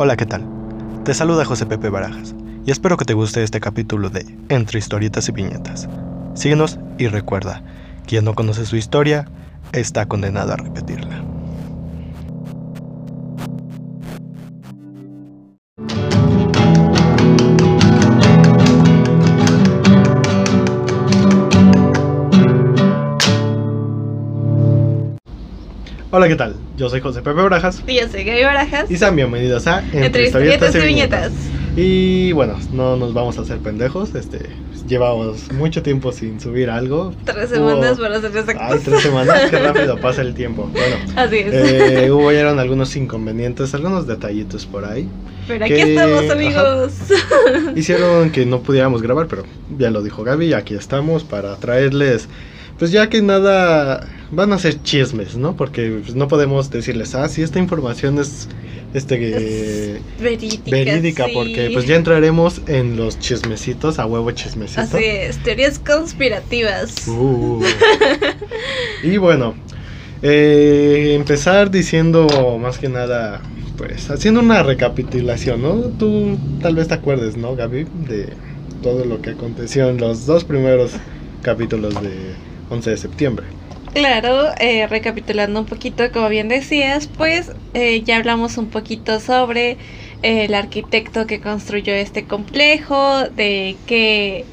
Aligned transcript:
Hola, 0.00 0.16
¿qué 0.16 0.26
tal? 0.26 0.44
Te 1.04 1.12
saluda 1.12 1.44
José 1.44 1.66
Pepe 1.66 1.88
Barajas 1.88 2.34
y 2.64 2.70
espero 2.70 2.96
que 2.96 3.04
te 3.04 3.14
guste 3.14 3.42
este 3.42 3.60
capítulo 3.60 4.10
de 4.10 4.24
Entre 4.48 4.78
historietas 4.78 5.28
y 5.28 5.32
viñetas. 5.32 5.88
Síguenos 6.34 6.78
y 6.98 7.08
recuerda, 7.08 7.62
quien 8.06 8.24
no 8.24 8.34
conoce 8.34 8.64
su 8.64 8.76
historia 8.76 9.26
está 9.72 10.06
condenado 10.06 10.52
a 10.52 10.56
repetirla. 10.56 11.27
Hola, 26.18 26.26
¿qué 26.26 26.34
tal? 26.34 26.56
Yo 26.76 26.90
soy 26.90 27.00
José 27.00 27.22
Pepe 27.22 27.40
Barajas. 27.40 27.80
Y 27.86 27.94
yo 27.94 28.08
soy 28.08 28.24
Gaby 28.24 28.42
Barajas. 28.42 28.90
Y 28.90 28.96
sean 28.96 29.14
bienvenidos 29.14 29.68
a 29.68 29.84
Entre, 29.92 30.24
historietas 30.24 30.74
y 30.74 30.78
viñetas. 30.80 31.30
Y 31.76 32.32
bueno, 32.32 32.58
no 32.72 32.96
nos 32.96 33.14
vamos 33.14 33.38
a 33.38 33.42
hacer 33.42 33.58
pendejos. 33.58 34.12
Este, 34.16 34.40
llevamos 34.88 35.52
mucho 35.52 35.80
tiempo 35.84 36.10
sin 36.10 36.40
subir 36.40 36.70
algo. 36.70 37.14
Tres 37.22 37.50
semanas 37.50 38.00
para 38.00 38.20
ser 38.20 38.36
exactos. 38.36 38.66
Ay, 38.68 38.80
tres 38.84 39.00
semanas, 39.00 39.48
qué 39.48 39.58
rápido 39.60 39.96
pasa 40.00 40.22
el 40.22 40.34
tiempo. 40.34 40.68
Bueno, 40.72 40.96
así 41.14 41.36
es. 41.36 41.54
Eh, 41.54 42.10
hubo 42.10 42.32
ya 42.32 42.50
algunos 42.50 42.96
inconvenientes, 42.96 43.72
algunos 43.74 44.08
detallitos 44.08 44.66
por 44.66 44.86
ahí. 44.86 45.08
Pero 45.46 45.66
aquí 45.66 45.74
estamos, 45.74 46.28
amigos. 46.30 46.94
hicieron 47.76 48.32
que 48.32 48.44
no 48.44 48.58
pudiéramos 48.62 49.02
grabar, 49.02 49.28
pero 49.28 49.44
ya 49.78 49.92
lo 49.92 50.02
dijo 50.02 50.24
Gaby, 50.24 50.52
aquí 50.54 50.74
estamos 50.74 51.22
para 51.22 51.54
traerles 51.58 52.28
pues 52.78 52.92
ya 52.92 53.08
que 53.08 53.20
nada 53.22 54.06
van 54.30 54.52
a 54.52 54.58
ser 54.58 54.82
chismes, 54.82 55.36
¿no? 55.36 55.56
Porque 55.56 56.00
pues, 56.02 56.14
no 56.14 56.28
podemos 56.28 56.70
decirles, 56.70 57.14
ah, 57.14 57.28
sí, 57.28 57.42
esta 57.42 57.58
información 57.58 58.18
es 58.18 58.48
este 58.94 60.00
verídica, 60.18 60.70
verídica 60.70 61.26
porque 61.34 61.70
pues 61.74 61.86
ya 61.86 61.96
entraremos 61.96 62.62
en 62.66 62.96
los 62.96 63.18
chismecitos, 63.18 63.98
a 63.98 64.06
huevo 64.06 64.30
chismecitos. 64.30 64.94
Así 64.94 65.04
es, 65.04 65.38
teorías 65.42 65.78
conspirativas. 65.78 67.06
Uh. 67.06 67.62
y 69.02 69.18
bueno, 69.18 69.54
eh, 70.22 71.12
empezar 71.14 71.70
diciendo 71.70 72.58
más 72.58 72.78
que 72.78 72.88
nada, 72.88 73.42
pues 73.76 74.10
haciendo 74.10 74.40
una 74.40 74.62
recapitulación, 74.62 75.62
¿no? 75.62 75.74
Tú 75.98 76.38
tal 76.62 76.74
vez 76.74 76.88
te 76.88 76.94
acuerdes, 76.94 77.36
¿no, 77.36 77.54
Gaby? 77.54 77.86
De 78.08 78.28
todo 78.82 79.04
lo 79.04 79.20
que 79.20 79.30
aconteció 79.30 79.88
en 79.88 79.98
los 79.98 80.24
dos 80.24 80.44
primeros 80.44 80.92
capítulos 81.42 81.94
de 82.02 82.34
11 82.70 82.90
de 82.90 82.96
septiembre. 82.96 83.46
Claro, 83.94 84.50
eh, 84.60 84.86
recapitulando 84.86 85.60
un 85.60 85.66
poquito, 85.66 86.10
como 86.12 86.28
bien 86.28 86.48
decías, 86.48 87.06
pues 87.06 87.52
eh, 87.74 88.02
ya 88.02 88.18
hablamos 88.18 88.58
un 88.58 88.68
poquito 88.68 89.18
sobre 89.20 89.72
eh, 90.22 90.44
el 90.44 90.54
arquitecto 90.54 91.26
que 91.26 91.40
construyó 91.40 91.94
este 91.94 92.24
complejo, 92.24 93.28
de 93.28 93.76
qué 93.86 94.44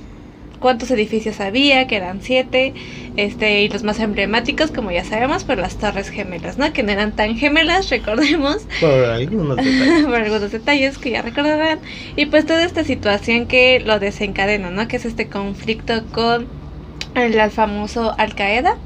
cuántos 0.60 0.90
edificios 0.90 1.42
había, 1.42 1.86
que 1.86 1.98
eran 1.98 2.22
siete, 2.22 2.74
este, 3.18 3.62
y 3.62 3.70
los 3.70 3.84
más 3.84 4.00
emblemáticos, 4.00 4.72
como 4.72 4.90
ya 4.90 5.04
sabemos, 5.04 5.44
por 5.44 5.60
las 5.60 5.78
Torres 5.78 6.10
Gemelas, 6.10 6.58
¿no? 6.58 6.72
Que 6.74 6.82
no 6.82 6.92
eran 6.92 7.12
tan 7.12 7.38
gemelas, 7.38 7.90
recordemos. 7.92 8.66
Por 8.80 9.04
algunos 9.04 9.58
detalles. 9.64 10.06
por 10.06 10.16
algunos 10.16 10.52
detalles 10.52 10.98
que 10.98 11.12
ya 11.12 11.22
recordarán. 11.22 11.80
Y 12.16 12.26
pues 12.28 12.46
toda 12.46 12.64
esta 12.64 12.84
situación 12.84 13.46
que 13.46 13.80
lo 13.80 14.00
desencadena, 14.00 14.72
¿no? 14.72 14.88
Que 14.88 14.96
es 14.96 15.06
este 15.06 15.28
conflicto 15.28 16.04
con 16.12 16.48
el 17.16 17.52
famoso 17.52 18.16
Al 18.18 18.34
Qaeda 18.34 18.78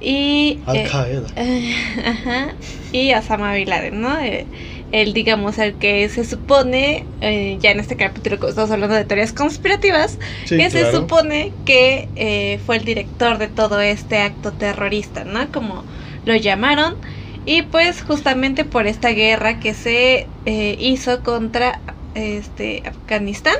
y 0.00 0.60
Al 0.66 0.76
eh, 0.76 0.88
Qaeda 0.90 1.26
ajá, 2.10 2.54
y 2.92 3.12
Osama 3.14 3.54
Bin 3.54 3.68
Laden, 3.68 4.00
¿no? 4.00 4.18
Eh, 4.20 4.46
el 4.92 5.12
digamos 5.12 5.58
el 5.58 5.74
que 5.74 6.08
se 6.08 6.24
supone 6.24 7.04
eh, 7.20 7.58
ya 7.60 7.72
en 7.72 7.80
este 7.80 7.96
capítulo 7.96 8.38
que 8.38 8.48
estamos 8.48 8.70
hablando 8.70 8.94
de 8.94 9.04
teorías 9.04 9.32
conspirativas 9.32 10.18
que 10.48 10.70
se 10.70 10.92
supone 10.92 11.52
que 11.64 12.60
fue 12.64 12.76
el 12.76 12.84
director 12.84 13.38
de 13.38 13.48
todo 13.48 13.80
este 13.80 14.18
acto 14.18 14.52
terrorista, 14.52 15.24
¿no? 15.24 15.50
Como 15.50 15.84
lo 16.24 16.36
llamaron 16.36 16.96
y 17.44 17.62
pues 17.62 18.02
justamente 18.02 18.64
por 18.64 18.86
esta 18.86 19.10
guerra 19.10 19.58
que 19.58 19.74
se 19.74 20.28
hizo 20.44 21.22
contra 21.24 21.80
este 22.14 22.82
Afganistán 22.86 23.56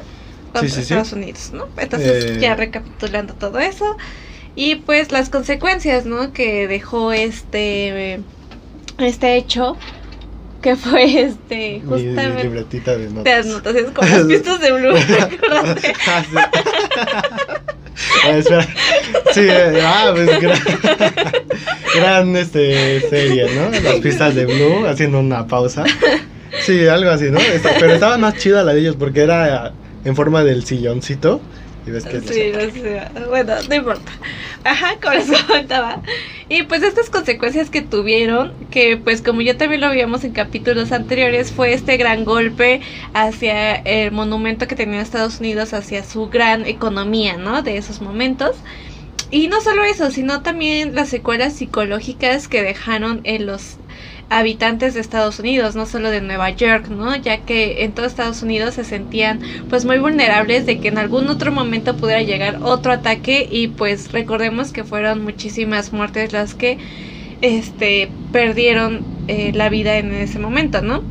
contra 0.61 0.81
Estados 0.81 1.13
Unidos, 1.13 1.51
¿no? 1.53 1.69
Entonces, 1.77 2.25
eh, 2.25 2.39
ya 2.41 2.55
recapitulando 2.55 3.35
todo 3.35 3.59
eso. 3.59 3.97
Y 4.57 4.77
pues 4.77 5.13
las 5.13 5.29
consecuencias, 5.29 6.07
¿no? 6.07 6.33
Que 6.33 6.67
dejó 6.67 7.13
este, 7.13 8.21
este 8.99 9.37
hecho 9.37 9.77
que 10.63 10.75
fue 10.75 11.21
este 11.21 11.81
justamente 11.87 12.29
mi, 12.29 12.43
libretita 12.43 12.97
de 12.97 13.09
notas. 13.09 13.25
de 13.25 13.33
anotaciones 13.33 13.91
con 13.93 14.11
las 14.11 14.23
pistas 14.23 14.61
de 14.61 14.73
Blue 14.73 14.97
ah, 18.25 18.37
espera. 18.37 18.67
Sí, 19.33 19.43
eh, 19.43 19.81
ah, 19.85 20.11
pues 20.13 20.41
gran, 20.41 20.59
gran 21.95 22.37
este, 22.37 23.01
serie, 23.09 23.47
¿no? 23.55 23.71
Las 23.71 24.01
pistas 24.01 24.35
de 24.35 24.47
Blue, 24.47 24.87
haciendo 24.87 25.21
una 25.21 25.47
pausa. 25.47 25.85
Sí, 26.63 26.87
algo 26.89 27.11
así, 27.11 27.31
¿no? 27.31 27.39
pero 27.79 27.95
estaba 27.95 28.19
más 28.19 28.35
chida 28.39 28.65
la 28.65 28.73
de 28.75 28.81
ellos 28.81 28.97
porque 28.99 29.21
era 29.21 29.73
en 30.05 30.17
forma 30.17 30.43
del 30.43 30.65
silloncito. 30.65 31.41
Y 31.87 31.91
ves 31.91 32.05
que 32.05 32.21
sí. 32.21 32.53
Bueno, 33.29 33.55
no 33.69 33.75
importa. 33.75 34.13
Ajá, 34.65 34.97
con 35.01 35.13
eso 35.17 35.35
contaba. 35.47 36.03
Y 36.49 36.65
pues 36.65 36.83
estas 36.83 37.11
consecuencias 37.11 37.71
que 37.71 37.81
tuvieron, 37.81 38.53
que 38.71 38.97
pues 38.97 39.23
como 39.23 39.41
ya 39.41 39.57
también 39.57 39.81
lo 39.81 39.91
vimos 39.91 40.25
en 40.25 40.33
capítulos 40.33 40.91
anteriores, 40.91 41.53
fue 41.53 41.73
este 41.73 41.97
gran 41.97 42.25
golpe 42.25 42.81
hacia 43.15 43.77
el 43.77 44.11
monumento 44.11 44.67
que 44.67 44.75
tenía 44.75 45.01
Estados 45.01 45.39
Unidos, 45.39 45.73
hacia 45.73 46.03
su 46.03 46.29
gran 46.29 46.67
economía, 46.67 47.37
¿no? 47.37 47.63
De 47.63 47.77
esos 47.77 48.01
momentos. 48.01 48.57
Y 49.31 49.49
no 49.49 49.61
solo 49.61 49.85
eso, 49.85 50.11
sino 50.11 50.43
también 50.43 50.95
las 50.95 51.09
secuelas 51.09 51.55
psicológicas 51.55 52.49
que 52.49 52.63
dejaron 52.63 53.21
en 53.25 53.47
los 53.47 53.77
habitantes 54.29 54.95
de 54.95 55.01
Estados 55.01 55.39
Unidos, 55.39 55.77
no 55.77 55.87
solo 55.87 56.11
de 56.11 56.21
Nueva 56.21 56.51
York, 56.51 56.89
¿no? 56.89 57.15
Ya 57.17 57.39
que 57.45 57.85
en 57.85 57.93
todo 57.93 58.07
Estados 58.07 58.43
Unidos 58.43 58.75
se 58.75 58.85
sentían 58.85 59.41
pues 59.69 59.85
muy 59.85 59.99
vulnerables 59.99 60.67
de 60.67 60.81
que 60.81 60.89
en 60.89 60.99
algún 60.99 61.29
otro 61.29 61.53
momento 61.53 61.97
pudiera 61.97 62.23
llegar 62.23 62.59
otro 62.63 62.93
ataque 62.93 63.47
y 63.51 63.69
pues 63.69 64.13
recordemos 64.13 64.73
que 64.73 64.85
fueron 64.85 65.23
muchísimas 65.23 65.93
muertes 65.93 66.33
las 66.33 66.55
que 66.55 66.79
este 67.41 68.11
perdieron 68.33 69.07
eh, 69.29 69.53
la 69.55 69.69
vida 69.69 69.97
en 69.99 70.13
ese 70.13 70.39
momento, 70.39 70.83
¿no? 70.83 71.03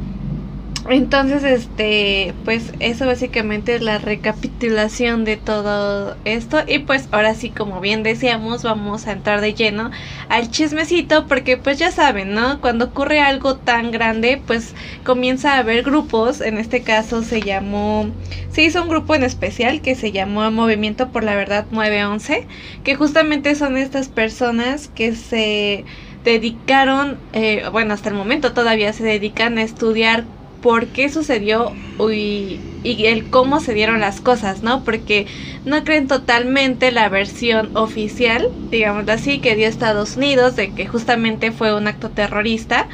Entonces, 0.88 1.44
este, 1.44 2.36
pues 2.46 2.72
eso 2.80 3.08
básicamente 3.08 3.76
es 3.76 3.82
la 3.82 3.98
recapitulación 3.98 5.26
de 5.26 5.36
todo 5.36 6.16
esto. 6.26 6.60
Y 6.68 6.80
pues 6.80 7.08
ahora 7.12 7.34
sí, 7.34 7.50
como 7.50 7.82
bien 7.82 8.04
decíamos, 8.04 8.62
vamos 8.62 9.08
a 9.08 9.14
entrar 9.14 9.42
de 9.42 9.56
lleno 9.56 9.90
al 10.30 10.52
chismecito, 10.52 11.26
porque 11.28 11.58
pues 11.58 11.80
ya 11.80 11.92
saben, 11.92 12.34
¿no? 12.36 12.62
Cuando 12.62 12.86
ocurre 12.86 13.20
algo 13.20 13.56
tan 13.56 13.90
grande, 13.90 14.40
pues 14.46 14.76
comienza 15.04 15.56
a 15.56 15.60
haber 15.60 15.82
grupos. 15.82 16.40
En 16.40 16.60
este 16.60 16.84
caso 16.84 17.24
se 17.24 17.42
llamó, 17.42 18.08
se 18.52 18.62
hizo 18.62 18.84
un 18.84 18.90
grupo 18.90 19.16
en 19.16 19.24
especial 19.24 19.82
que 19.82 19.96
se 19.96 20.12
llamó 20.12 20.50
Movimiento 20.52 21.10
por 21.10 21.24
la 21.24 21.36
Verdad 21.36 21.66
911, 21.72 22.46
que 22.84 22.96
justamente 22.96 23.56
son 23.56 23.78
estas 23.78 24.08
personas 24.08 24.90
que 24.90 25.16
se 25.16 25.84
dedicaron, 26.24 27.18
eh, 27.34 27.64
bueno, 27.72 27.94
hasta 27.94 28.10
el 28.10 28.16
momento 28.16 28.54
todavía 28.54 28.94
se 28.94 29.04
dedican 29.04 29.58
a 29.58 29.64
estudiar 29.64 30.26
por 30.66 30.88
qué 30.88 31.10
sucedió 31.10 31.74
y, 32.12 32.60
el 32.84 33.30
cómo 33.30 33.60
se 33.60 33.76
dieron 33.76 34.00
las 34.02 34.20
cosas, 34.20 34.64
¿no? 34.64 34.84
Porque 34.84 35.28
no 35.64 35.84
creen 35.84 36.08
totalmente 36.08 36.92
la 36.92 37.08
versión 37.08 37.78
oficial, 37.78 38.50
digamos 38.72 39.08
así, 39.08 39.38
que 39.38 39.56
dio 39.56 39.68
Estados 39.68 40.18
Unidos 40.18 40.56
de 40.56 40.72
que 40.74 40.88
justamente 40.88 41.52
fue 41.52 41.76
un 41.76 41.88
acto 41.88 42.10
terrorista. 42.10 42.88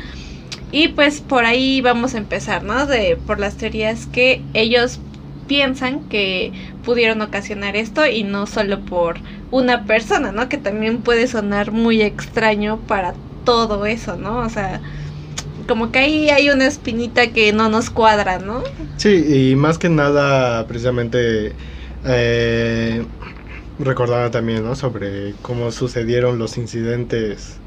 Y 0.74 0.90
pues 0.90 1.22
por 1.22 1.46
ahí 1.46 1.80
vamos 1.80 2.14
a 2.14 2.18
empezar, 2.18 2.62
¿no? 2.64 2.88
De, 2.88 3.16
por 3.16 3.40
las 3.40 3.56
teorías 3.56 4.06
que 4.06 4.42
ellos 4.54 5.00
piensan 5.48 6.02
que 6.10 6.52
pudieron 6.84 7.22
ocasionar 7.22 7.78
esto 7.78 8.06
y 8.06 8.24
no 8.24 8.48
solo 8.48 8.82
por 8.82 9.16
una 9.50 9.86
persona, 9.86 10.34
¿no? 10.34 10.50
Que 10.50 10.58
también 10.58 11.04
puede 11.04 11.26
sonar 11.26 11.72
muy 11.72 12.02
extraño 12.02 12.80
para 12.80 13.14
todo 13.46 13.86
eso, 13.86 14.18
¿no? 14.18 14.40
O 14.40 14.50
sea, 14.50 14.82
como 15.68 15.92
que 15.92 16.00
ahí 16.00 16.30
hay 16.30 16.50
una 16.50 16.68
espinita 16.68 17.32
que 17.34 17.54
no 17.54 17.70
nos 17.70 17.90
cuadra, 17.90 18.40
¿no? 18.40 18.64
Sí, 18.98 19.52
y 19.52 19.56
más 19.56 19.78
que 19.78 19.90
nada, 19.90 20.68
precisamente, 20.68 21.58
eh, 22.04 23.12
recordaba 23.78 24.32
también, 24.32 24.64
¿no? 24.64 24.76
Sobre 24.76 25.40
cómo 25.42 25.72
sucedieron 25.72 26.38
los 26.40 26.58
incidentes 26.58 27.64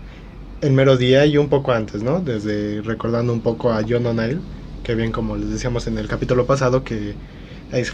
el 0.61 0.73
mero 0.73 0.97
día 0.97 1.27
y 1.27 1.37
un 1.39 1.49
poco 1.49 1.73
antes, 1.73 2.03
¿no? 2.03 2.21
Desde 2.21 2.83
recordando 2.83 3.33
un 3.33 3.43
poco 3.43 3.73
a 3.73 3.83
John 3.89 4.07
O'Neill, 4.07 4.49
que 4.83 4.95
bien 4.95 5.13
como 5.13 5.37
les 5.37 5.51
decíamos 5.51 5.87
en 5.87 5.99
el 5.99 6.09
capítulo 6.09 6.47
pasado, 6.47 6.85
que 6.85 7.21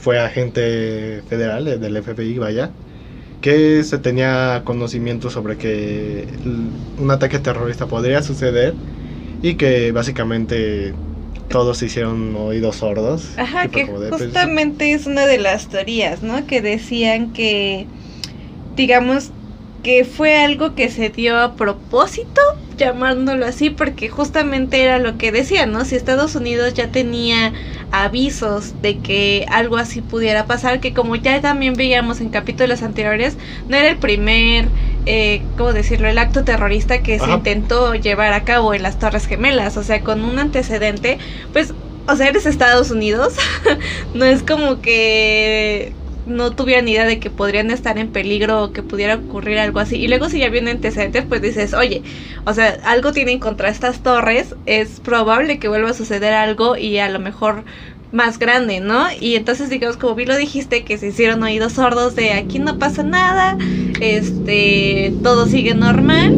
fue 0.00 0.18
agente 0.20 1.22
federal 1.28 1.64
del 1.80 1.96
FBI, 1.96 2.38
vaya, 2.38 2.78
que 3.40 3.82
se 3.84 3.98
tenía 3.98 4.62
conocimiento 4.64 5.30
sobre 5.30 5.58
que 5.58 6.40
un 6.44 7.10
ataque 7.10 7.38
terrorista 7.40 7.88
podría 7.88 8.22
suceder 8.22 8.82
y 9.42 9.54
que 9.54 9.92
básicamente 9.92 10.94
todos 11.48 11.78
se 11.78 11.86
hicieron 11.86 12.34
oídos 12.36 12.76
sordos. 12.76 13.32
Ajá, 13.36 13.68
que 13.68 13.86
pues, 13.86 14.10
justamente 14.10 14.92
es 14.92 15.06
una 15.06 15.26
de 15.26 15.38
las 15.38 15.68
teorías, 15.68 16.22
¿no? 16.22 16.46
Que 16.46 16.62
decían 16.62 17.32
que, 17.32 17.86
digamos, 18.76 19.30
que 19.82 20.04
fue 20.04 20.36
algo 20.36 20.74
que 20.74 20.90
se 20.90 21.08
dio 21.08 21.38
a 21.38 21.54
propósito, 21.54 22.40
llamándolo 22.76 23.46
así, 23.46 23.70
porque 23.70 24.08
justamente 24.08 24.82
era 24.82 24.98
lo 24.98 25.18
que 25.18 25.32
decían, 25.32 25.72
¿no? 25.72 25.84
Si 25.84 25.96
Estados 25.96 26.34
Unidos 26.34 26.74
ya 26.74 26.92
tenía 26.92 27.52
avisos 27.92 28.80
de 28.82 28.98
que 28.98 29.46
algo 29.50 29.76
así 29.76 30.00
pudiera 30.00 30.46
pasar, 30.46 30.80
que 30.80 30.92
como 30.92 31.16
ya 31.16 31.40
también 31.40 31.74
veíamos 31.74 32.20
en 32.20 32.28
capítulos 32.28 32.82
anteriores, 32.82 33.36
no 33.68 33.76
era 33.76 33.88
el 33.88 33.98
primer, 33.98 34.68
eh, 35.06 35.42
¿cómo 35.56 35.72
decirlo?, 35.72 36.08
el 36.08 36.18
acto 36.18 36.44
terrorista 36.44 37.02
que 37.02 37.18
se 37.18 37.30
intentó 37.30 37.94
llevar 37.94 38.32
a 38.32 38.44
cabo 38.44 38.74
en 38.74 38.82
las 38.82 38.98
Torres 38.98 39.26
Gemelas, 39.26 39.76
o 39.76 39.82
sea, 39.82 40.02
con 40.02 40.24
un 40.24 40.38
antecedente, 40.38 41.18
pues, 41.52 41.74
o 42.06 42.16
sea, 42.16 42.28
eres 42.28 42.46
Estados 42.46 42.90
Unidos, 42.90 43.34
no 44.14 44.24
es 44.24 44.42
como 44.42 44.80
que 44.80 45.92
no 46.26 46.52
tuvieran 46.52 46.88
idea 46.88 47.04
de 47.04 47.18
que 47.18 47.30
podrían 47.30 47.70
estar 47.70 47.98
en 47.98 48.08
peligro 48.08 48.64
o 48.64 48.72
que 48.72 48.82
pudiera 48.82 49.16
ocurrir 49.16 49.58
algo 49.58 49.80
así. 49.80 49.96
Y 49.96 50.08
luego 50.08 50.28
si 50.28 50.38
ya 50.38 50.48
viene 50.48 50.70
antecedentes, 50.70 51.24
pues 51.28 51.42
dices, 51.42 51.74
oye, 51.74 52.02
o 52.44 52.54
sea, 52.54 52.78
algo 52.84 53.12
tienen 53.12 53.38
contra 53.38 53.68
estas 53.68 54.02
torres, 54.02 54.54
es 54.66 55.00
probable 55.00 55.58
que 55.58 55.68
vuelva 55.68 55.90
a 55.90 55.94
suceder 55.94 56.32
algo 56.32 56.76
y 56.76 56.98
a 56.98 57.08
lo 57.08 57.18
mejor 57.18 57.64
más 58.12 58.38
grande, 58.38 58.80
¿no? 58.80 59.06
Y 59.20 59.36
entonces 59.36 59.70
digamos, 59.70 59.96
como 59.96 60.14
vi 60.14 60.26
lo 60.26 60.36
dijiste, 60.36 60.84
que 60.84 60.98
se 60.98 61.08
hicieron 61.08 61.42
oídos 61.42 61.74
sordos 61.74 62.16
de 62.16 62.32
aquí 62.32 62.58
no 62.58 62.78
pasa 62.78 63.02
nada, 63.02 63.56
este, 64.00 65.12
todo 65.22 65.46
sigue 65.46 65.74
normal. 65.74 66.36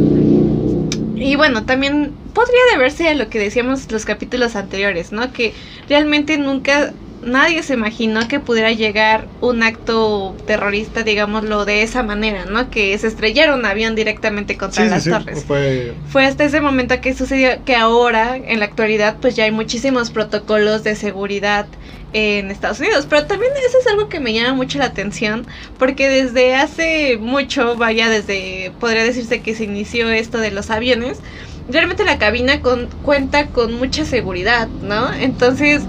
Y 1.17 1.37
bueno, 1.37 1.65
también 1.65 2.13
podría 2.35 2.61
deberse 2.73 3.09
a 3.09 3.15
lo 3.15 3.29
que 3.29 3.39
decíamos 3.39 3.91
los 3.91 4.05
capítulos 4.05 4.57
anteriores, 4.57 5.13
¿no? 5.13 5.33
Que 5.33 5.55
realmente 5.89 6.37
nunca 6.37 6.93
nadie 7.23 7.63
se 7.63 7.75
imaginó 7.75 8.27
que 8.29 8.41
pudiera 8.41 8.73
llegar 8.73 9.27
un 9.41 9.63
acto 9.63 10.37
terrorista, 10.47 11.03
digámoslo 11.03 11.65
de 11.65 11.83
esa 11.83 12.03
manera, 12.03 12.45
¿no? 12.47 12.71
Que 12.71 12.97
se 12.99 13.07
estrellara 13.07 13.55
un 13.55 13.65
avión 13.65 13.95
directamente 13.95 14.57
contra 14.57 14.85
las 14.87 15.05
torres. 15.05 15.45
Fue... 15.45 15.95
fue 16.09 16.27
hasta 16.27 16.45
ese 16.45 16.61
momento 16.61 17.01
que 17.01 17.15
sucedió 17.15 17.65
que 17.65 17.77
ahora, 17.77 18.37
en 18.37 18.59
la 18.59 18.65
actualidad, 18.65 19.17
pues 19.21 19.37
ya 19.37 19.45
hay 19.45 19.53
muchísimos 19.53 20.11
protocolos 20.11 20.85
de 20.85 20.97
seguridad 20.97 21.67
en 22.13 22.51
Estados 22.51 22.81
Unidos. 22.81 23.07
Pero 23.09 23.27
también 23.27 23.53
eso 23.67 23.79
es 23.79 23.87
algo 23.87 24.09
que 24.09 24.21
me 24.21 24.33
llama 24.33 24.55
mucho 24.55 24.79
la 24.79 24.87
atención, 24.87 25.47
porque 25.79 26.09
desde 26.09 26.55
hace 26.55 27.19
mucho, 27.19 27.77
vaya, 27.77 28.09
desde, 28.09 28.73
podría 28.81 29.05
decirse 29.05 29.41
que 29.41 29.55
se 29.55 29.65
inició 29.65 30.11
esto 30.11 30.39
de 30.39 30.51
los 30.51 30.71
aviones, 30.71 31.21
realmente 31.69 32.05
la 32.05 32.19
cabina 32.19 32.61
con, 32.61 32.89
cuenta 33.03 33.47
con 33.47 33.75
mucha 33.75 34.05
seguridad, 34.05 34.69
¿no? 34.83 35.13
Entonces 35.15 35.83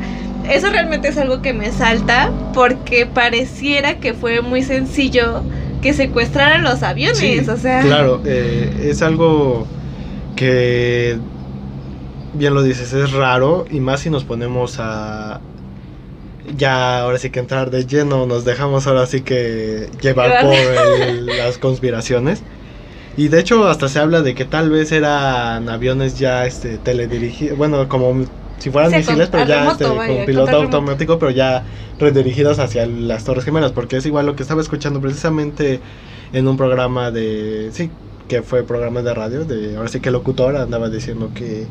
eso 0.50 0.70
realmente 0.70 1.08
es 1.08 1.18
algo 1.18 1.42
que 1.42 1.54
me 1.54 1.72
salta 1.72 2.32
porque 2.54 3.06
pareciera 3.06 4.00
que 4.00 4.14
fue 4.14 4.42
muy 4.42 4.64
sencillo 4.64 5.44
que 5.82 5.94
secuestraran 5.94 6.64
los 6.64 6.82
aviones, 6.82 7.50
o 7.50 7.58
sea. 7.58 7.82
Claro, 7.82 8.22
eh, 8.26 8.88
es 8.90 9.02
algo 9.02 9.68
que, 10.36 11.18
bien 12.34 12.54
lo 12.54 12.64
dices, 12.64 12.94
es 12.94 13.12
raro 13.12 13.66
y 13.70 13.80
más 13.80 14.02
si 14.02 14.10
nos 14.10 14.24
ponemos 14.24 14.78
a... 14.80 15.42
Ya 16.58 17.00
ahora 17.00 17.18
sí 17.20 17.30
que 17.30 17.40
entrar 17.40 17.72
de 17.72 17.86
lleno, 17.86 18.26
nos 18.26 18.44
dejamos 18.44 18.86
ahora 18.86 19.06
sí 19.06 19.22
que 19.22 19.88
llevar 20.02 20.42
por 20.42 20.56
las 21.38 21.58
conspiraciones. 21.58 22.44
Y 23.16 23.30
de 23.30 23.40
hecho 23.40 23.68
hasta 23.68 23.88
se 23.88 24.00
habla 24.00 24.22
de 24.22 24.36
que 24.36 24.44
tal 24.44 24.70
vez 24.70 24.92
eran 24.92 25.70
aviones 25.70 26.20
ya 26.20 26.46
este 26.46 26.78
teledirigidos, 26.78 27.58
bueno, 27.58 27.88
como 27.88 28.26
si 28.64 28.72
fueran 28.72 28.92
misiles, 28.92 29.28
pero 29.28 29.46
ya 29.46 29.72
este, 29.72 29.84
con 29.84 30.26
piloto 30.26 30.56
automático, 30.56 31.20
pero 31.20 31.32
ya 31.32 31.66
redirigidos 32.00 32.60
hacia 32.60 32.86
las 32.86 33.26
Torres 33.26 33.44
Gemelas, 33.44 33.74
porque 33.74 33.98
es 33.98 34.06
igual 34.06 34.26
lo 34.26 34.38
que 34.38 34.44
estaba 34.44 34.62
escuchando 34.62 35.02
precisamente 35.02 35.82
en 36.32 36.48
un 36.48 36.56
programa 36.56 37.12
de, 37.12 37.72
sí, 37.74 37.92
que 38.30 38.42
fue 38.42 38.64
programa 38.64 39.02
de 39.02 39.14
radio, 39.14 39.44
de 39.44 39.76
ahora 39.76 39.90
sí 39.90 40.00
que 40.00 40.08
el 40.08 40.14
locutor 40.14 40.56
andaba 40.56 40.90
diciendo 40.90 41.32
que 41.36 41.68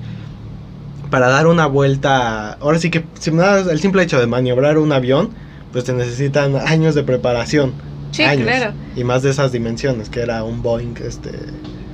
para 1.09 1.31
dar 1.31 1.47
una 1.47 1.65
vuelta, 1.65 2.59
ahora 2.61 2.79
sí 2.79 2.91
que 2.91 3.06
si 3.19 3.31
el 3.31 3.81
simple 3.81 4.03
hecho 4.03 4.21
de 4.21 4.27
maniobrar 4.27 4.77
un 4.77 4.93
avión, 4.93 5.31
pues 5.73 5.85
te 5.85 5.94
necesitan 5.94 6.56
años 6.56 6.94
de 6.94 7.05
preparación. 7.05 7.73
Sí, 8.11 8.23
claro. 8.23 8.75
Y 8.97 9.05
más 9.05 9.23
de 9.23 9.31
esas 9.31 9.50
dimensiones, 9.50 10.11
que 10.11 10.21
era 10.21 10.44
un 10.44 10.61
Boeing, 10.61 10.97
este... 11.03 11.31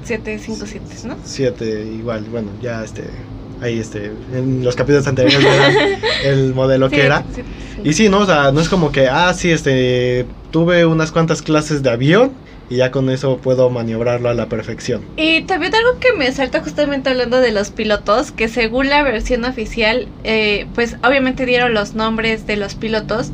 757, 0.02 1.06
¿no? 1.06 1.16
7, 1.22 1.86
igual, 2.00 2.24
bueno, 2.24 2.48
ya 2.60 2.82
este 2.82 3.04
ahí 3.62 3.78
este, 3.78 4.12
en 4.32 4.64
los 4.64 4.76
capítulos 4.76 5.06
anteriores 5.06 5.46
el 6.24 6.54
modelo 6.54 6.90
que 6.90 7.04
era. 7.04 7.24
Y 7.84 7.92
sí, 7.92 8.08
¿no? 8.08 8.20
O 8.20 8.26
sea, 8.26 8.52
no 8.52 8.60
es 8.60 8.68
como 8.68 8.92
que, 8.92 9.08
ah, 9.08 9.32
sí, 9.34 9.50
este, 9.50 10.26
tuve 10.50 10.86
unas 10.86 11.12
cuantas 11.12 11.42
clases 11.42 11.82
de 11.82 11.90
avión 11.90 12.32
y 12.70 12.76
ya 12.76 12.90
con 12.90 13.08
eso 13.08 13.38
puedo 13.38 13.70
maniobrarlo 13.70 14.28
a 14.28 14.34
la 14.34 14.46
perfección. 14.46 15.02
Y 15.16 15.42
también 15.42 15.74
algo 15.74 15.98
que 16.00 16.12
me 16.12 16.30
salta 16.32 16.60
justamente 16.60 17.10
hablando 17.10 17.40
de 17.40 17.52
los 17.52 17.70
pilotos, 17.70 18.30
que 18.30 18.48
según 18.48 18.88
la 18.88 19.02
versión 19.02 19.44
oficial, 19.44 20.08
eh, 20.24 20.66
pues 20.74 20.96
obviamente 21.02 21.46
dieron 21.46 21.72
los 21.72 21.94
nombres 21.94 22.46
de 22.46 22.56
los 22.56 22.74
pilotos. 22.74 23.30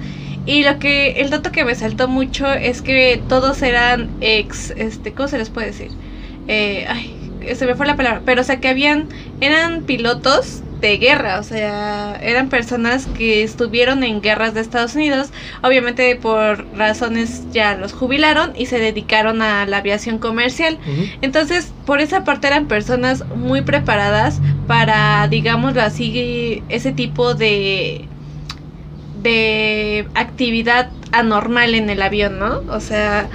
Y 0.47 0.63
lo 0.63 0.79
que, 0.79 1.23
el 1.23 1.31
dato 1.31 1.53
que 1.53 1.65
me 1.65 1.75
saltó 1.75 2.07
mucho 2.07 2.53
es 2.53 2.83
que 2.83 3.21
todos 3.29 3.63
eran 3.63 4.11
ex, 4.21 4.71
este, 4.77 5.13
¿cómo 5.13 5.27
se 5.27 5.39
les 5.39 5.49
puede 5.49 5.69
decir? 5.69 5.91
Eh, 6.47 6.85
ay, 6.87 7.24
se 7.55 7.67
me 7.67 7.75
fue 7.75 7.87
la 7.87 7.97
palabra, 7.97 8.23
pero 8.25 8.41
o 8.41 8.45
sea 8.45 8.61
que 8.61 8.69
habían, 8.69 9.09
eran 9.41 9.83
pilotos 9.83 10.63
de 10.81 10.99
guerra, 10.99 11.41
o 11.41 11.43
sea, 11.43 12.19
eran 12.23 12.51
personas 12.51 13.07
que 13.07 13.43
estuvieron 13.43 14.05
en 14.05 14.21
guerras 14.21 14.53
de 14.53 14.61
Estados 14.61 14.95
Unidos, 14.95 15.31
obviamente 15.63 16.15
por 16.17 16.67
razones 16.77 17.51
ya 17.53 17.75
los 17.75 17.93
jubilaron 17.93 18.53
y 18.55 18.67
se 18.67 18.79
dedicaron 18.79 19.41
a 19.41 19.65
la 19.65 19.79
aviación 19.79 20.19
comercial. 20.19 20.79
Entonces, 21.23 21.73
por 21.87 22.01
esa 22.01 22.25
parte 22.25 22.49
eran 22.49 22.67
personas 22.67 23.25
muy 23.35 23.63
preparadas 23.63 24.41
para, 24.67 25.27
digámoslo 25.29 25.81
así, 25.81 26.63
ese 26.69 26.93
tipo 26.93 27.35
de 27.35 28.09
de 29.23 30.07
actividad 30.15 30.91
anormal 31.11 31.75
en 31.75 31.89
el 31.89 32.03
avión, 32.03 32.39
¿no? 32.39 32.63
O 32.69 32.81
sea, 32.81 33.29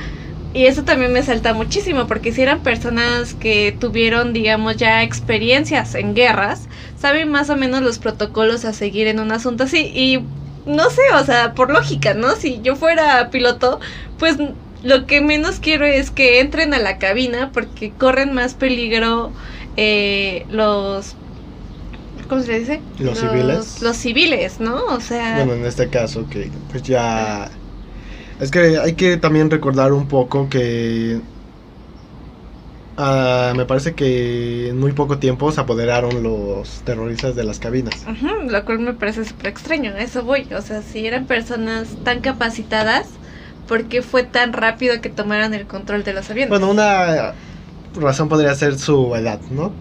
y 0.53 0.65
eso 0.65 0.83
también 0.83 1.13
me 1.13 1.21
salta 1.21 1.53
muchísimo, 1.53 2.07
porque 2.07 2.31
si 2.31 2.41
eran 2.41 2.61
personas 2.61 3.35
que 3.35 3.75
tuvieron, 3.79 4.33
digamos, 4.33 4.77
ya 4.77 5.03
experiencias 5.03 5.93
en 5.93 6.15
guerras, 6.15 6.67
saben 6.99 7.29
más 7.29 7.49
o 7.49 7.55
menos 7.55 7.81
los 7.81 7.99
protocolos 7.99 8.65
a 8.65 8.73
seguir 8.73 9.07
en 9.07 9.19
un 9.19 9.31
asunto 9.31 9.65
así. 9.65 9.91
Y 9.93 10.19
no 10.65 10.89
sé, 10.89 11.01
o 11.13 11.23
sea, 11.23 11.53
por 11.53 11.69
lógica, 11.69 12.15
¿no? 12.15 12.35
Si 12.35 12.61
yo 12.61 12.75
fuera 12.75 13.29
piloto, 13.29 13.79
pues 14.17 14.37
lo 14.81 15.05
que 15.05 15.21
menos 15.21 15.59
quiero 15.59 15.85
es 15.85 16.09
que 16.09 16.39
entren 16.39 16.73
a 16.73 16.79
la 16.79 16.97
cabina 16.97 17.51
porque 17.53 17.91
corren 17.91 18.33
más 18.33 18.53
peligro 18.55 19.31
eh, 19.77 20.45
los 20.49 21.15
¿cómo 22.27 22.41
se 22.41 22.59
dice? 22.59 22.81
Los, 22.99 23.19
civiles. 23.19 23.81
Los 23.81 23.97
civiles, 23.97 24.59
¿no? 24.59 24.85
O 24.85 24.99
sea... 25.01 25.37
Bueno, 25.37 25.53
en 25.53 25.65
este 25.65 25.89
caso, 25.89 26.27
que 26.29 26.49
pues 26.71 26.83
ya 26.83 27.49
es 28.39 28.51
que 28.51 28.77
hay 28.77 28.93
que 28.93 29.17
también 29.17 29.49
recordar 29.49 29.91
un 29.91 30.07
poco 30.07 30.49
que 30.49 31.19
uh, 32.97 33.55
me 33.55 33.65
parece 33.65 33.93
que 33.93 34.69
en 34.69 34.79
muy 34.79 34.93
poco 34.93 35.17
tiempo 35.17 35.51
se 35.51 35.61
apoderaron 35.61 36.23
los 36.23 36.81
terroristas 36.85 37.35
de 37.35 37.43
las 37.43 37.59
cabinas. 37.59 38.05
lo 38.47 38.65
cual 38.65 38.79
me 38.79 38.93
parece 38.93 39.25
súper 39.25 39.47
extraño, 39.47 39.95
eso 39.97 40.23
voy. 40.23 40.47
O 40.53 40.61
sea, 40.61 40.81
si 40.81 41.05
eran 41.05 41.25
personas 41.25 41.87
tan 42.03 42.21
capacitadas, 42.21 43.07
¿por 43.67 43.85
qué 43.85 44.01
fue 44.01 44.23
tan 44.23 44.53
rápido 44.53 45.01
que 45.01 45.09
tomaran 45.09 45.53
el 45.53 45.67
control 45.67 46.03
de 46.03 46.13
los 46.13 46.29
aviones? 46.29 46.49
Bueno, 46.49 46.69
una 46.69 47.33
razón 47.99 48.29
podría 48.29 48.55
ser 48.55 48.77
su 48.77 49.15
edad, 49.15 49.41
¿no? 49.51 49.71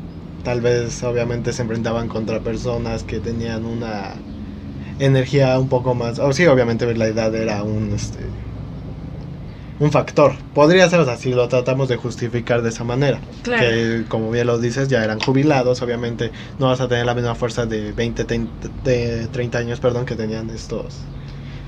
Tal 0.44 0.60
vez 0.60 1.02
obviamente 1.04 1.52
se 1.52 1.62
enfrentaban 1.62 2.08
contra 2.08 2.40
personas 2.40 3.04
que 3.04 3.20
tenían 3.20 3.64
una 3.64 4.14
energía 4.98 5.58
un 5.58 5.68
poco 5.68 5.94
más... 5.94 6.18
O 6.18 6.32
sí, 6.32 6.46
obviamente 6.46 6.92
la 6.94 7.06
edad 7.06 7.34
era 7.34 7.62
un... 7.62 7.92
Este, 7.94 8.18
un 9.80 9.92
factor. 9.92 10.34
Podría 10.54 10.88
ser, 10.88 11.00
así 11.00 11.32
lo 11.32 11.48
tratamos 11.48 11.88
de 11.88 11.96
justificar 11.96 12.62
de 12.62 12.70
esa 12.70 12.84
manera. 12.84 13.20
Que, 13.44 14.04
como 14.08 14.30
bien 14.30 14.46
lo 14.46 14.58
dices, 14.58 14.88
ya 14.88 15.04
eran 15.04 15.20
jubilados, 15.20 15.82
obviamente 15.82 16.32
no 16.58 16.66
vas 16.66 16.80
a 16.80 16.88
tener 16.88 17.06
la 17.06 17.14
misma 17.14 17.34
fuerza 17.34 17.66
de 17.66 17.92
20, 17.92 18.24
de 18.84 19.28
30 19.28 19.58
años, 19.58 19.80
perdón, 19.80 20.04
que 20.04 20.14
tenían 20.14 20.50
estos. 20.50 20.96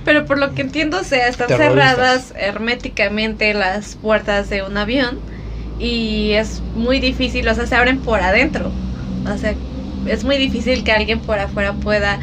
Pero 0.04 0.24
por 0.24 0.38
lo 0.38 0.54
que 0.54 0.62
entiendo, 0.62 1.00
o 1.00 1.04
sea, 1.04 1.28
están 1.28 1.48
cerradas 1.48 2.32
herméticamente 2.36 3.52
las 3.54 3.96
puertas 3.96 4.48
de 4.48 4.62
un 4.62 4.76
avión 4.76 5.18
y 5.78 6.32
es 6.32 6.62
muy 6.74 7.00
difícil, 7.00 7.46
o 7.48 7.54
sea, 7.54 7.66
se 7.66 7.74
abren 7.74 7.98
por 8.00 8.20
adentro. 8.20 8.70
O 9.32 9.38
sea, 9.38 9.54
es 10.06 10.24
muy 10.24 10.38
difícil 10.38 10.82
que 10.84 10.92
alguien 10.92 11.20
por 11.20 11.38
afuera 11.38 11.74
pueda 11.74 12.18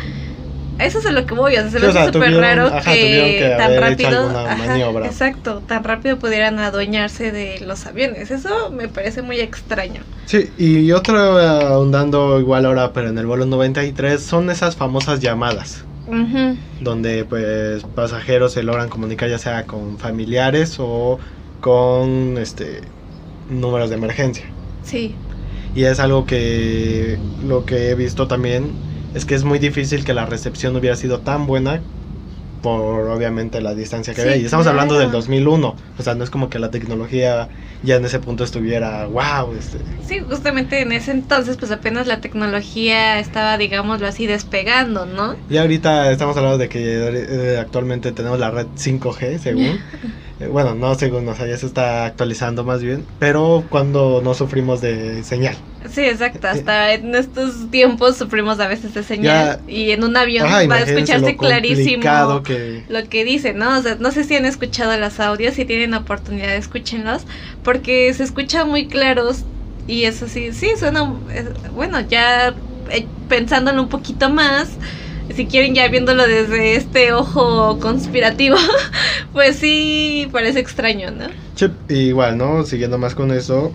eso 0.80 1.00
es 1.00 1.06
a 1.06 1.12
lo 1.12 1.26
que 1.26 1.34
voy, 1.34 1.56
o 1.58 1.62
sea, 1.62 1.70
se 1.72 1.80
Sí, 1.80 1.80
me 1.80 1.88
hace 1.88 2.04
súper 2.04 2.36
raro 2.36 2.68
ajá, 2.68 2.82
que, 2.82 3.38
que 3.40 3.50
tan 3.50 3.76
rápido, 3.76 4.30
ajá, 4.30 4.88
exacto, 5.02 5.64
tan 5.64 5.84
rápido 5.84 6.20
pudieran 6.20 6.60
adueñarse 6.60 7.32
de 7.32 7.60
los 7.62 7.86
aviones. 7.86 8.32
Eso 8.32 8.70
me 8.72 8.88
parece 8.90 9.22
muy 9.22 9.40
extraño. 9.40 10.02
Sí, 10.26 10.54
y 10.58 10.92
otro 10.92 11.40
eh, 11.40 11.46
ahondando 11.48 12.40
igual 12.40 12.66
ahora, 12.66 12.94
pero 12.94 13.10
en 13.10 13.18
el 13.18 13.26
vuelo 13.26 13.46
93, 13.46 14.26
son 14.26 14.50
esas 14.50 14.76
famosas 14.76 15.20
llamadas, 15.20 15.88
donde 16.80 17.26
pues 17.26 17.86
pasajeros 17.86 18.54
se 18.54 18.64
logran 18.64 18.90
comunicar 18.90 19.30
ya 19.30 19.40
sea 19.40 19.66
con 19.68 19.98
familiares 20.00 20.76
o 20.80 21.20
con 21.60 22.38
este 22.38 22.94
números 23.48 23.90
de 23.90 23.96
emergencia. 23.96 24.58
Sí, 24.82 25.24
Y 25.74 25.84
es 25.84 26.00
algo 26.00 26.26
que 26.26 27.24
lo 27.38 27.66
que 27.66 27.90
he 27.92 27.96
visto 27.96 28.28
también 28.28 28.82
es 29.14 29.26
que 29.26 29.36
es 29.36 29.44
muy 29.44 29.60
difícil 29.60 30.04
que 30.04 30.14
la 30.14 30.26
recepción 30.26 30.76
hubiera 30.76 30.96
sido 30.96 31.22
tan 31.22 31.46
buena 31.46 31.84
por 32.62 33.10
obviamente 33.10 33.62
la 33.62 33.76
distancia 33.76 34.14
que 34.14 34.22
Sí, 34.22 34.28
había. 34.28 34.42
Y 34.42 34.46
estamos 34.46 34.68
hablando 34.68 34.98
del 34.98 35.12
2001, 35.12 35.76
o 35.98 36.04
sea, 36.04 36.16
no 36.16 36.24
es 36.24 36.30
como 36.30 36.50
que 36.50 36.60
la 36.60 36.72
tecnología 36.72 37.50
ya 37.84 37.96
en 37.96 38.06
ese 38.06 38.20
punto 38.20 38.44
estuviera, 38.44 39.06
wow, 39.08 39.54
este, 39.54 39.80
sí, 40.02 40.20
justamente 40.28 40.82
en 40.82 40.92
ese 40.92 41.12
entonces 41.12 41.58
pues 41.58 41.72
apenas 41.72 42.08
la 42.08 42.20
tecnología 42.20 43.20
estaba, 43.20 43.58
digámoslo 43.58 44.08
así, 44.08 44.26
despegando, 44.28 45.06
¿no? 45.06 45.38
Y 45.50 45.58
ahorita 45.58 46.12
estamos 46.12 46.36
hablando 46.36 46.58
de 46.58 46.68
que 46.68 47.54
eh, 47.54 47.58
actualmente 47.58 48.12
tenemos 48.12 48.40
la 48.40 48.52
red 48.52 48.68
5G, 48.76 49.38
según. 49.38 49.80
Eh, 50.40 50.48
bueno, 50.48 50.76
no 50.76 50.94
según, 50.96 51.28
o 51.28 51.36
sea, 51.36 51.48
ya 51.48 51.58
se 51.58 51.66
está 51.66 52.06
actualizando 52.06 52.64
más 52.64 52.84
bien, 52.84 53.06
pero 53.20 53.64
cuando 53.70 54.22
no 54.24 54.34
sufrimos 54.36 54.82
de 54.82 55.24
señal. 55.24 55.56
Sí, 55.90 56.02
exacto. 56.02 56.48
Hasta 56.48 56.94
en 56.94 57.16
estos 57.16 57.72
tiempos 57.72 58.18
sufrimos 58.18 58.60
a 58.60 58.68
veces 58.68 58.94
de 58.94 59.04
señal 59.04 59.62
y 59.68 59.92
en 59.92 60.04
un 60.04 60.16
avión 60.16 60.46
va 60.46 60.60
a 60.60 60.66
lo 60.66 60.76
escucharse 60.76 61.38
clarísimo 61.38 62.44
que... 62.44 62.84
lo 62.88 63.08
que 63.10 63.24
dice, 63.24 63.54
¿no? 63.54 63.78
O 63.78 63.82
sea, 63.82 63.96
no 63.96 64.12
sé 64.12 64.24
si 64.24 64.36
han 64.36 64.46
escuchado 64.46 64.96
los 64.98 65.20
audios, 65.20 65.56
si 65.56 65.66
tienen 65.66 65.94
oportunidad, 65.94 66.56
escúchenlos, 66.56 67.24
porque 67.64 68.14
se 68.14 68.24
escuchan 68.24 68.70
muy 68.70 68.88
claros 68.88 69.44
y 69.88 70.04
eso 70.04 70.28
sí, 70.28 70.52
sí, 70.52 70.72
suena, 70.78 71.14
eh, 71.32 71.46
bueno, 71.74 72.02
ya 72.02 72.54
eh, 72.92 73.08
pensándolo 73.30 73.82
un 73.82 73.90
poquito 73.90 74.30
más, 74.30 74.68
si 75.36 75.46
quieren 75.46 75.76
ya 75.76 75.88
viéndolo 75.88 76.28
desde 76.28 76.76
este 76.76 77.14
ojo 77.14 77.80
conspirativo, 77.80 78.58
pues 79.34 79.58
sí, 79.58 80.28
parece 80.32 80.60
extraño, 80.60 81.12
¿no? 81.12 81.26
Sí, 81.56 81.68
igual, 81.90 82.38
¿no? 82.38 82.64
Siguiendo 82.64 82.98
más 82.98 83.16
con 83.16 83.32
eso, 83.32 83.72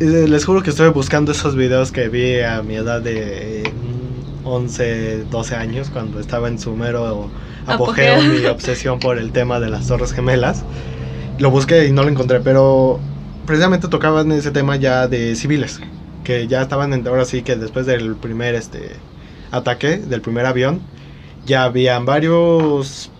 eh, 0.00 0.26
les 0.28 0.44
juro 0.44 0.62
que 0.62 0.70
estoy 0.70 0.90
buscando 0.90 1.32
esos 1.32 1.56
videos 1.56 1.92
que 1.92 2.08
vi 2.08 2.40
a 2.40 2.62
mi 2.62 2.74
edad 2.76 3.00
de 3.00 3.62
eh, 3.62 3.72
11, 4.44 5.24
12 5.30 5.54
años, 5.54 5.90
cuando 5.90 6.20
estaba 6.20 6.48
en 6.48 6.58
su 6.58 6.74
mero 6.74 7.30
apogeo, 7.66 8.16
Apogeo. 8.16 8.22
mi 8.22 8.44
obsesión 8.46 8.98
por 8.98 9.18
el 9.18 9.32
tema 9.32 9.60
de 9.60 9.70
las 9.70 9.86
Torres 9.86 10.12
Gemelas. 10.12 10.64
Lo 11.38 11.50
busqué 11.50 11.86
y 11.86 11.92
no 11.92 12.02
lo 12.02 12.08
encontré, 12.08 12.40
pero 12.40 13.00
precisamente 13.46 13.88
tocaban 13.88 14.30
ese 14.32 14.50
tema 14.50 14.76
ya 14.76 15.08
de 15.08 15.34
civiles, 15.34 15.80
que 16.22 16.46
ya 16.46 16.62
estaban, 16.62 16.92
en, 16.92 17.06
ahora 17.06 17.24
sí 17.24 17.42
que 17.42 17.56
después 17.56 17.86
del 17.86 18.16
primer 18.16 18.54
este 18.54 18.92
ataque, 19.54 19.98
del 19.98 20.22
primer 20.22 20.46
avión, 20.46 20.88
ya 21.44 21.64
habían 21.64 22.06
varios, 22.06 23.12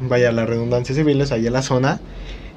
vaya 0.00 0.32
la 0.32 0.46
redundancia, 0.46 0.94
civiles 0.94 1.32
ahí 1.32 1.46
en 1.46 1.52
la 1.54 1.62
zona. 1.62 2.02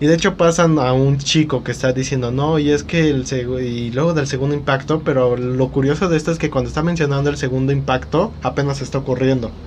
Y 0.01 0.07
de 0.07 0.15
hecho 0.15 0.37
pasan 0.37 0.79
a 0.79 0.93
un 0.93 1.17
chico 1.19 1.63
que 1.63 1.71
está 1.71 1.91
diciendo, 1.93 2.31
no, 2.31 2.57
y 2.59 2.69
es 2.71 2.83
que 2.85 3.09
el 3.09 3.25
y 3.61 3.91
luego 3.91 4.13
del 4.13 4.27
segundo 4.27 4.55
impacto, 4.55 5.03
pero 5.03 5.35
lo 5.37 5.71
curioso 5.71 6.07
de 6.09 6.17
esto 6.17 6.31
es 6.31 6.39
que 6.39 6.49
cuando 6.49 6.69
está 6.69 6.83
mencionando 6.83 7.29
el 7.29 7.37
segundo 7.37 7.73
impacto, 7.73 8.37
apenas 8.41 8.81
está 8.81 8.97
ocurriendo. 8.99 9.59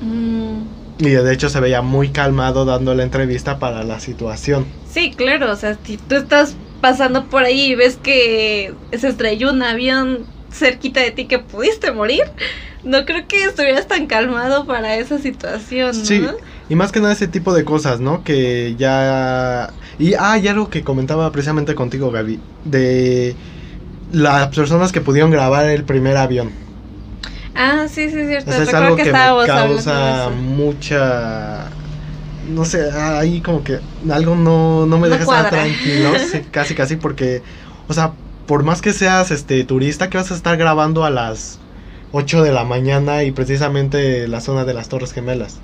Mm, 0.00 0.66
Y 0.98 1.10
de 1.10 1.32
hecho 1.34 1.48
se 1.48 1.60
veía 1.60 1.82
muy 1.82 2.12
calmado 2.12 2.64
dando 2.64 2.94
la 2.94 3.02
entrevista 3.04 3.58
para 3.58 3.84
la 3.84 4.00
situación. 4.00 4.76
Sí, 4.84 5.14
claro, 5.16 5.50
o 5.52 5.56
sea, 5.56 5.78
si 5.84 5.98
tú 5.98 6.16
estás 6.16 6.58
pasando 6.80 7.28
por 7.28 7.44
ahí 7.44 7.72
y 7.72 7.74
ves 7.76 7.96
que 7.98 8.80
se 8.92 9.08
estrelló 9.08 9.50
un 9.52 9.62
avión 9.62 10.31
cerquita 10.52 11.00
de 11.00 11.10
ti 11.10 11.26
que 11.26 11.38
pudiste 11.38 11.92
morir, 11.92 12.24
no 12.84 13.04
creo 13.04 13.26
que 13.26 13.44
estuvieras 13.44 13.86
tan 13.86 14.06
calmado 14.06 14.66
para 14.66 14.96
esa 14.96 15.18
situación, 15.18 15.96
¿no? 15.96 16.04
Sí, 16.04 16.24
y 16.68 16.74
más 16.74 16.92
que 16.92 17.00
nada 17.00 17.12
ese 17.12 17.28
tipo 17.28 17.54
de 17.54 17.64
cosas, 17.64 18.00
¿no? 18.00 18.24
Que 18.24 18.74
ya... 18.76 19.70
Y 19.98 20.14
ah, 20.14 20.38
y 20.38 20.48
algo 20.48 20.70
que 20.70 20.82
comentaba 20.82 21.30
precisamente 21.30 21.74
contigo, 21.74 22.10
Gaby, 22.10 22.40
de 22.64 23.36
las 24.12 24.48
personas 24.48 24.92
que 24.92 25.00
pudieron 25.00 25.30
grabar 25.30 25.66
el 25.66 25.84
primer 25.84 26.16
avión. 26.16 26.50
Ah, 27.54 27.86
sí, 27.88 28.10
sí, 28.10 28.26
cierto. 28.26 28.50
O 28.50 28.54
sea, 28.54 28.62
es 28.62 28.74
algo 28.74 28.96
que, 28.96 29.04
que, 29.04 29.12
me 29.12 29.18
causa 29.18 30.24
eso. 30.24 30.30
mucha... 30.30 31.68
No 32.48 32.64
sé, 32.64 32.90
ahí 32.90 33.40
como 33.40 33.62
que 33.62 33.78
algo 34.10 34.34
no, 34.34 34.84
no 34.84 34.98
me 34.98 35.08
No 35.08 35.14
deja 35.14 35.22
estar 35.22 35.50
tranquilo, 35.50 36.10
sí, 36.18 36.40
casi 36.50 36.74
casi 36.74 36.96
porque, 36.96 37.40
o 37.86 37.94
sea, 37.94 38.12
por 38.46 38.62
más 38.64 38.82
que 38.82 38.92
seas 38.92 39.30
este 39.30 39.62
turista, 39.64 40.10
que 40.10 40.18
vas 40.18 40.30
a 40.30 40.34
estar 40.34 40.56
grabando 40.56 41.04
a 41.04 41.10
las 41.10 41.58
8 42.12 42.42
de 42.42 42.52
la 42.52 42.64
mañana 42.64 43.24
y 43.24 43.32
precisamente 43.32 44.28
la 44.28 44.40
zona 44.40 44.64
de 44.64 44.74
las 44.74 44.88
Torres 44.88 45.12
Gemelas. 45.12 45.60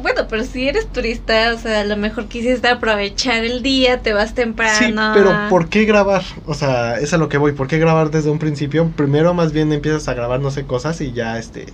Bueno, 0.00 0.22
pero 0.28 0.42
si 0.44 0.68
eres 0.68 0.88
turista, 0.88 1.52
o 1.54 1.58
sea, 1.58 1.80
a 1.80 1.84
lo 1.84 1.96
mejor 1.96 2.26
quisiste 2.26 2.66
aprovechar 2.66 3.44
el 3.44 3.62
día, 3.62 4.00
te 4.00 4.12
vas 4.12 4.34
temprano. 4.34 4.78
Sí, 4.78 5.20
pero 5.20 5.32
¿por 5.48 5.68
qué 5.68 5.84
grabar? 5.84 6.22
O 6.46 6.54
sea, 6.54 6.98
es 6.98 7.12
a 7.12 7.18
lo 7.18 7.28
que 7.28 7.38
voy. 7.38 7.52
¿Por 7.52 7.68
qué 7.68 7.78
grabar 7.78 8.10
desde 8.10 8.30
un 8.30 8.38
principio? 8.38 8.90
Primero 8.96 9.32
más 9.34 9.52
bien 9.52 9.72
empiezas 9.72 10.08
a 10.08 10.14
grabar, 10.14 10.40
no 10.40 10.50
sé, 10.50 10.64
cosas 10.64 11.00
y 11.00 11.12
ya 11.12 11.38
este... 11.38 11.66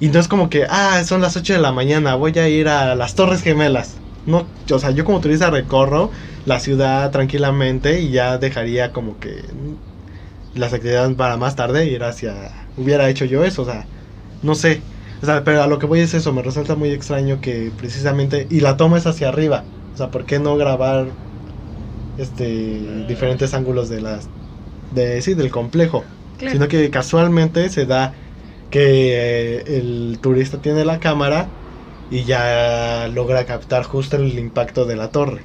Y 0.00 0.10
no 0.10 0.20
es 0.20 0.28
como 0.28 0.48
que, 0.48 0.64
ah, 0.70 1.02
son 1.04 1.20
las 1.20 1.36
8 1.36 1.54
de 1.54 1.58
la 1.58 1.72
mañana, 1.72 2.14
voy 2.14 2.38
a 2.38 2.48
ir 2.48 2.68
a 2.68 2.94
las 2.94 3.16
Torres 3.16 3.42
Gemelas. 3.42 3.96
No, 4.28 4.54
o 4.72 4.78
sea, 4.78 4.90
yo 4.90 5.04
como 5.04 5.20
turista 5.20 5.50
recorro 5.50 6.10
la 6.44 6.60
ciudad 6.60 7.10
tranquilamente 7.10 8.00
y 8.00 8.10
ya 8.12 8.38
dejaría 8.38 8.92
como 8.92 9.18
que 9.18 9.46
las 10.52 10.72
actividades 10.72 11.14
para 11.16 11.36
más 11.36 11.56
tarde 11.56 11.86
ir 11.86 12.02
hacia... 12.04 12.72
Hubiera 12.76 13.08
hecho 13.10 13.24
yo 13.24 13.44
eso, 13.44 13.62
o 13.62 13.64
sea, 13.66 13.90
no 14.40 14.54
sé. 14.54 14.88
O 15.22 15.26
sea, 15.26 15.44
pero 15.44 15.62
a 15.62 15.66
lo 15.68 15.78
que 15.78 15.86
voy 15.86 16.00
es 16.00 16.14
eso, 16.14 16.32
me 16.32 16.42
resulta 16.42 16.76
muy 16.76 16.90
extraño 16.92 17.40
que 17.40 17.72
precisamente... 17.72 18.46
Y 18.50 18.60
la 18.60 18.76
toma 18.76 18.98
es 18.98 19.06
hacia 19.06 19.28
arriba. 19.28 19.70
O 19.94 19.96
sea, 19.98 20.10
¿por 20.10 20.26
qué 20.26 20.38
no 20.40 20.56
grabar 20.56 21.18
este 22.16 23.04
diferentes 23.04 23.54
ángulos 23.54 23.88
de 23.88 24.00
las 24.00 24.32
de 24.90 25.22
sí 25.22 25.34
del 25.34 25.50
complejo 25.50 26.12
Claro. 26.36 26.52
sino 26.52 26.68
que 26.68 26.90
casualmente 26.90 27.68
se 27.70 27.86
da 27.86 28.16
que 28.70 29.58
eh, 29.60 29.78
el 29.78 30.20
turista 30.22 30.60
tiene 30.60 30.84
la 30.84 31.00
cámara 31.00 31.54
y 32.10 32.24
ya 32.24 33.08
logra 33.12 33.44
captar 33.46 33.84
justo 33.84 34.16
el 34.16 34.38
impacto 34.38 34.86
de 34.86 34.96
la 34.96 35.10
torre 35.10 35.42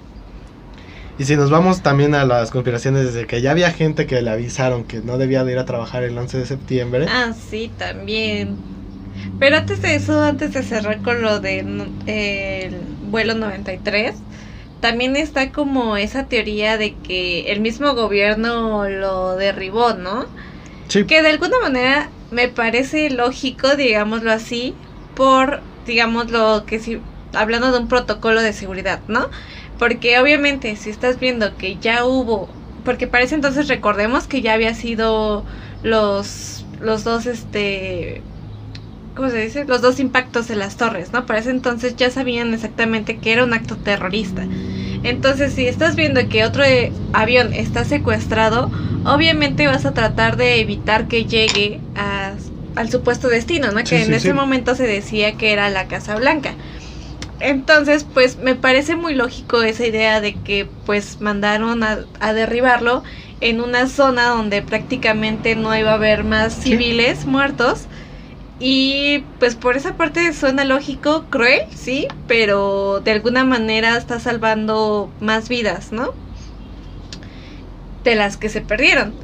y 1.17 1.25
si 1.25 1.35
nos 1.35 1.51
vamos 1.51 1.83
también 1.83 2.15
a 2.15 2.25
las 2.25 2.49
conspiraciones 2.49 3.05
desde 3.05 3.27
que 3.27 3.41
ya 3.41 3.51
había 3.51 3.71
gente 3.71 4.07
que 4.07 4.21
le 4.21 4.31
avisaron 4.31 4.83
que 4.83 5.01
no 5.01 5.17
debía 5.17 5.43
de 5.43 5.51
ir 5.51 5.59
a 5.59 5.65
trabajar 5.65 6.03
el 6.03 6.17
11 6.17 6.39
de 6.39 6.45
septiembre 6.45 7.05
Ah, 7.07 7.33
sí, 7.33 7.71
también. 7.77 8.57
Pero 9.39 9.57
antes 9.57 9.81
de 9.81 9.95
eso, 9.95 10.21
antes 10.23 10.53
de 10.53 10.63
cerrar 10.63 11.01
con 11.01 11.21
lo 11.21 11.39
del 11.39 11.91
vuelo 13.11 13.35
93, 13.35 14.15
también 14.79 15.15
está 15.15 15.51
como 15.51 15.97
esa 15.97 16.27
teoría 16.27 16.77
de 16.77 16.95
que 16.95 17.51
el 17.51 17.61
mismo 17.61 17.93
gobierno 17.93 18.89
lo 18.89 19.35
derribó, 19.35 19.93
¿no? 19.93 20.25
sí 20.87 21.05
Que 21.05 21.21
de 21.21 21.29
alguna 21.29 21.59
manera 21.61 22.09
me 22.31 22.49
parece 22.49 23.09
lógico, 23.09 23.75
digámoslo 23.75 24.31
así, 24.31 24.75
por, 25.13 25.61
digámoslo 25.85 26.65
que 26.65 26.79
si, 26.79 27.03
hablando 27.33 27.71
de 27.71 27.79
un 27.79 27.87
protocolo 27.87 28.41
de 28.41 28.53
seguridad, 28.53 29.03
¿no? 29.07 29.29
Porque 29.77 30.19
obviamente 30.19 30.75
si 30.75 30.89
estás 30.89 31.19
viendo 31.19 31.57
que 31.57 31.79
ya 31.79 32.05
hubo, 32.05 32.57
porque 32.83 33.07
para 33.07 33.23
ese 33.23 33.35
entonces 33.35 33.67
recordemos 33.67 34.27
que 34.27 34.41
ya 34.41 34.53
había 34.53 34.73
sido 34.75 35.45
los, 35.81 36.67
los 36.79 37.03
dos, 37.03 37.25
este, 37.25 38.27
¿cómo 39.13 39.29
se 39.29 39.37
dice? 39.39 39.65
Los 39.65 39.81
dos 39.81 39.99
impactos 39.99 40.47
de 40.47 40.55
las 40.55 40.77
torres, 40.77 41.13
¿no? 41.13 41.25
Para 41.25 41.39
ese 41.39 41.51
entonces 41.51 41.95
ya 41.95 42.09
sabían 42.11 42.53
exactamente 42.53 43.19
que 43.19 43.33
era 43.33 43.43
un 43.43 43.53
acto 43.53 43.79
terrorista. 43.79 44.49
Entonces, 45.03 45.53
si 45.53 45.67
estás 45.67 45.95
viendo 45.95 46.27
que 46.29 46.45
otro 46.45 46.63
avión 47.11 47.51
está 47.53 47.85
secuestrado, 47.85 48.71
obviamente 49.03 49.67
vas 49.67 49.85
a 49.85 49.93
tratar 49.93 50.37
de 50.37 50.61
evitar 50.61 51.07
que 51.07 51.25
llegue 51.27 51.85
a- 51.95 52.37
al 52.75 52.89
supuesto 52.89 53.27
destino, 53.29 53.71
¿no? 53.71 53.85
Sí, 53.85 53.85
que 53.85 54.01
en 54.03 54.07
sí, 54.07 54.13
ese 54.13 54.29
sí. 54.29 54.33
momento 54.33 54.75
se 54.75 54.87
decía 54.87 55.37
que 55.37 55.53
era 55.53 55.69
la 55.69 55.87
Casa 55.87 56.15
Blanca. 56.15 56.55
Entonces, 57.39 58.05
pues 58.05 58.37
me 58.37 58.55
parece 58.55 58.95
muy 58.95 59.15
lógico 59.15 59.61
esa 59.63 59.85
idea 59.85 60.21
de 60.21 60.35
que 60.41 60.69
pues 60.85 61.19
mandaron 61.19 61.83
a, 61.83 61.99
a 62.19 62.33
derribarlo 62.33 63.03
en 63.41 63.61
una 63.61 63.87
zona 63.87 64.29
donde 64.29 64.61
prácticamente 64.61 65.55
no 65.55 65.75
iba 65.77 65.91
a 65.91 65.95
haber 65.95 66.23
más 66.23 66.53
civiles 66.55 67.25
muertos. 67.25 67.89
Y 68.59 69.25
pues 69.39 69.55
por 69.55 69.75
esa 69.77 69.97
parte 69.97 70.31
suena 70.33 70.63
lógico, 70.65 71.25
cruel, 71.29 71.63
sí, 71.75 72.07
pero 72.27 73.01
de 73.01 73.11
alguna 73.11 73.43
manera 73.43 73.97
está 73.97 74.19
salvando 74.19 75.15
más 75.19 75.49
vidas, 75.49 75.91
¿no? 75.91 76.15
De 78.03 78.15
las 78.15 78.37
que 78.37 78.49
se 78.49 78.61
perdieron. 78.61 79.15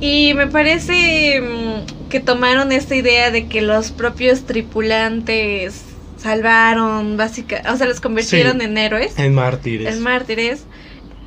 Y 0.00 0.34
me 0.34 0.46
parece 0.46 1.40
mm, 1.40 2.08
que 2.08 2.20
tomaron 2.20 2.72
esta 2.72 2.94
idea 2.94 3.30
de 3.30 3.46
que 3.46 3.62
los 3.62 3.92
propios 3.92 4.44
tripulantes 4.44 5.82
salvaron, 6.18 7.16
básicamente, 7.16 7.70
o 7.70 7.76
sea, 7.76 7.86
los 7.86 8.00
convirtieron 8.00 8.60
en 8.60 8.78
héroes. 8.78 9.18
En 9.18 9.34
mártires. 9.34 9.94
En 9.94 10.02
mártires. 10.02 10.64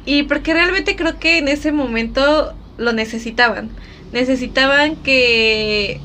Y 0.06 0.24
porque 0.24 0.54
realmente 0.54 0.96
creo 0.96 1.20
que 1.20 1.38
en 1.38 1.48
ese 1.48 1.72
momento 1.72 2.54
lo 2.78 2.94
necesitaban. 2.94 3.70
Necesitaban 4.12 4.96
que 4.96 6.00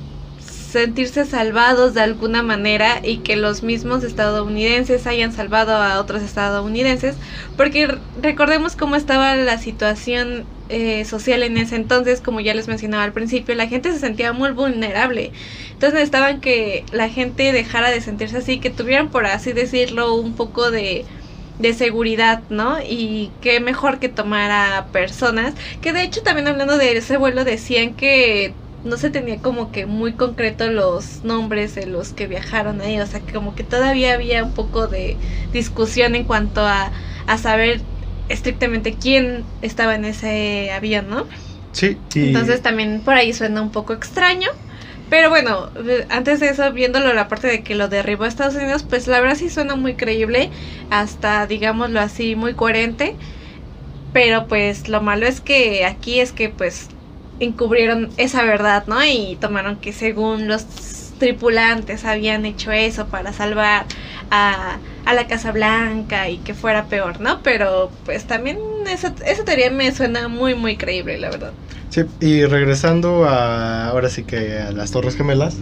sentirse 0.72 1.26
salvados 1.26 1.92
de 1.94 2.00
alguna 2.00 2.42
manera 2.42 3.00
y 3.04 3.18
que 3.18 3.36
los 3.36 3.62
mismos 3.62 4.02
estadounidenses 4.04 5.06
hayan 5.06 5.32
salvado 5.32 5.74
a 5.74 6.00
otros 6.00 6.22
estadounidenses, 6.22 7.16
porque 7.56 7.98
recordemos 8.20 8.74
cómo 8.74 8.96
estaba 8.96 9.36
la 9.36 9.58
situación 9.58 10.44
eh, 10.72 11.04
social 11.04 11.42
en 11.42 11.58
ese 11.58 11.76
entonces, 11.76 12.20
como 12.20 12.40
ya 12.40 12.54
les 12.54 12.68
mencionaba 12.68 13.04
al 13.04 13.12
principio, 13.12 13.54
la 13.54 13.68
gente 13.68 13.92
se 13.92 13.98
sentía 14.00 14.32
muy 14.32 14.50
vulnerable, 14.52 15.32
entonces 15.72 15.94
necesitaban 15.94 16.40
que 16.40 16.84
la 16.92 17.08
gente 17.08 17.52
dejara 17.52 17.90
de 17.90 18.00
sentirse 18.00 18.38
así, 18.38 18.58
que 18.60 18.70
tuvieran, 18.70 19.10
por 19.10 19.26
así 19.26 19.52
decirlo, 19.52 20.14
un 20.14 20.34
poco 20.34 20.70
de 20.70 21.06
de 21.58 21.74
seguridad, 21.74 22.42
¿no? 22.48 22.78
Y 22.80 23.30
qué 23.40 23.60
mejor 23.60 23.98
que 24.00 24.08
tomar 24.08 24.90
personas, 24.90 25.54
que 25.80 25.92
de 25.92 26.02
hecho 26.02 26.22
también 26.22 26.48
hablando 26.48 26.78
de 26.78 26.96
ese 26.96 27.16
vuelo 27.18 27.44
decían 27.44 27.94
que 27.94 28.54
no 28.84 28.96
se 28.96 29.10
tenía 29.10 29.40
como 29.40 29.70
que 29.70 29.86
muy 29.86 30.14
concreto 30.14 30.68
los 30.70 31.22
nombres 31.24 31.74
de 31.74 31.86
los 31.86 32.12
que 32.12 32.26
viajaron 32.26 32.80
ahí, 32.80 32.98
o 33.00 33.06
sea, 33.06 33.20
que 33.20 33.32
como 33.32 33.54
que 33.54 33.64
todavía 33.64 34.14
había 34.14 34.44
un 34.44 34.54
poco 34.54 34.88
de 34.88 35.20
discusión 35.52 36.14
en 36.16 36.24
cuanto 36.24 36.62
a, 36.66 36.92
a 37.26 37.38
saber 37.38 37.82
estrictamente 38.32 38.94
quién 38.94 39.44
estaba 39.60 39.94
en 39.94 40.04
ese 40.04 40.72
avión, 40.72 41.08
¿no? 41.08 41.26
Sí. 41.72 41.98
Entonces 42.14 42.62
también 42.62 43.02
por 43.04 43.14
ahí 43.14 43.32
suena 43.32 43.62
un 43.62 43.70
poco 43.70 43.92
extraño. 43.92 44.48
Pero 45.10 45.28
bueno, 45.28 45.68
antes 46.08 46.40
de 46.40 46.48
eso, 46.48 46.72
viéndolo 46.72 47.12
la 47.12 47.28
parte 47.28 47.46
de 47.46 47.62
que 47.62 47.74
lo 47.74 47.88
derribó 47.88 48.24
a 48.24 48.28
Estados 48.28 48.54
Unidos, 48.54 48.82
pues 48.82 49.06
la 49.06 49.20
verdad 49.20 49.36
sí 49.36 49.50
suena 49.50 49.76
muy 49.76 49.94
creíble, 49.94 50.48
hasta 50.88 51.46
digámoslo 51.46 52.00
así, 52.00 52.34
muy 52.34 52.54
coherente. 52.54 53.16
Pero 54.14 54.46
pues 54.46 54.88
lo 54.88 55.02
malo 55.02 55.26
es 55.26 55.42
que 55.42 55.84
aquí 55.84 56.20
es 56.20 56.32
que 56.32 56.48
pues 56.48 56.88
encubrieron 57.40 58.10
esa 58.16 58.42
verdad, 58.44 58.84
¿no? 58.86 59.04
Y 59.04 59.36
tomaron 59.38 59.76
que 59.76 59.92
según 59.92 60.48
los 60.48 60.64
tripulantes 61.22 62.04
habían 62.04 62.44
hecho 62.44 62.72
eso 62.72 63.06
para 63.06 63.32
salvar 63.32 63.86
a, 64.32 64.78
a 65.04 65.14
la 65.14 65.28
Casa 65.28 65.52
Blanca 65.52 66.28
y 66.28 66.38
que 66.38 66.52
fuera 66.52 66.86
peor, 66.86 67.20
¿no? 67.20 67.42
Pero 67.44 67.90
pues 68.04 68.24
también 68.26 68.58
esa, 68.90 69.14
esa 69.24 69.44
teoría 69.44 69.70
me 69.70 69.92
suena 69.92 70.26
muy, 70.26 70.56
muy 70.56 70.76
creíble, 70.76 71.18
la 71.18 71.30
verdad. 71.30 71.52
Sí, 71.90 72.02
y 72.20 72.44
regresando 72.44 73.24
a, 73.24 73.86
ahora 73.88 74.08
sí 74.08 74.24
que 74.24 74.58
a 74.58 74.72
las 74.72 74.90
Torres 74.90 75.16
Gemelas, 75.16 75.56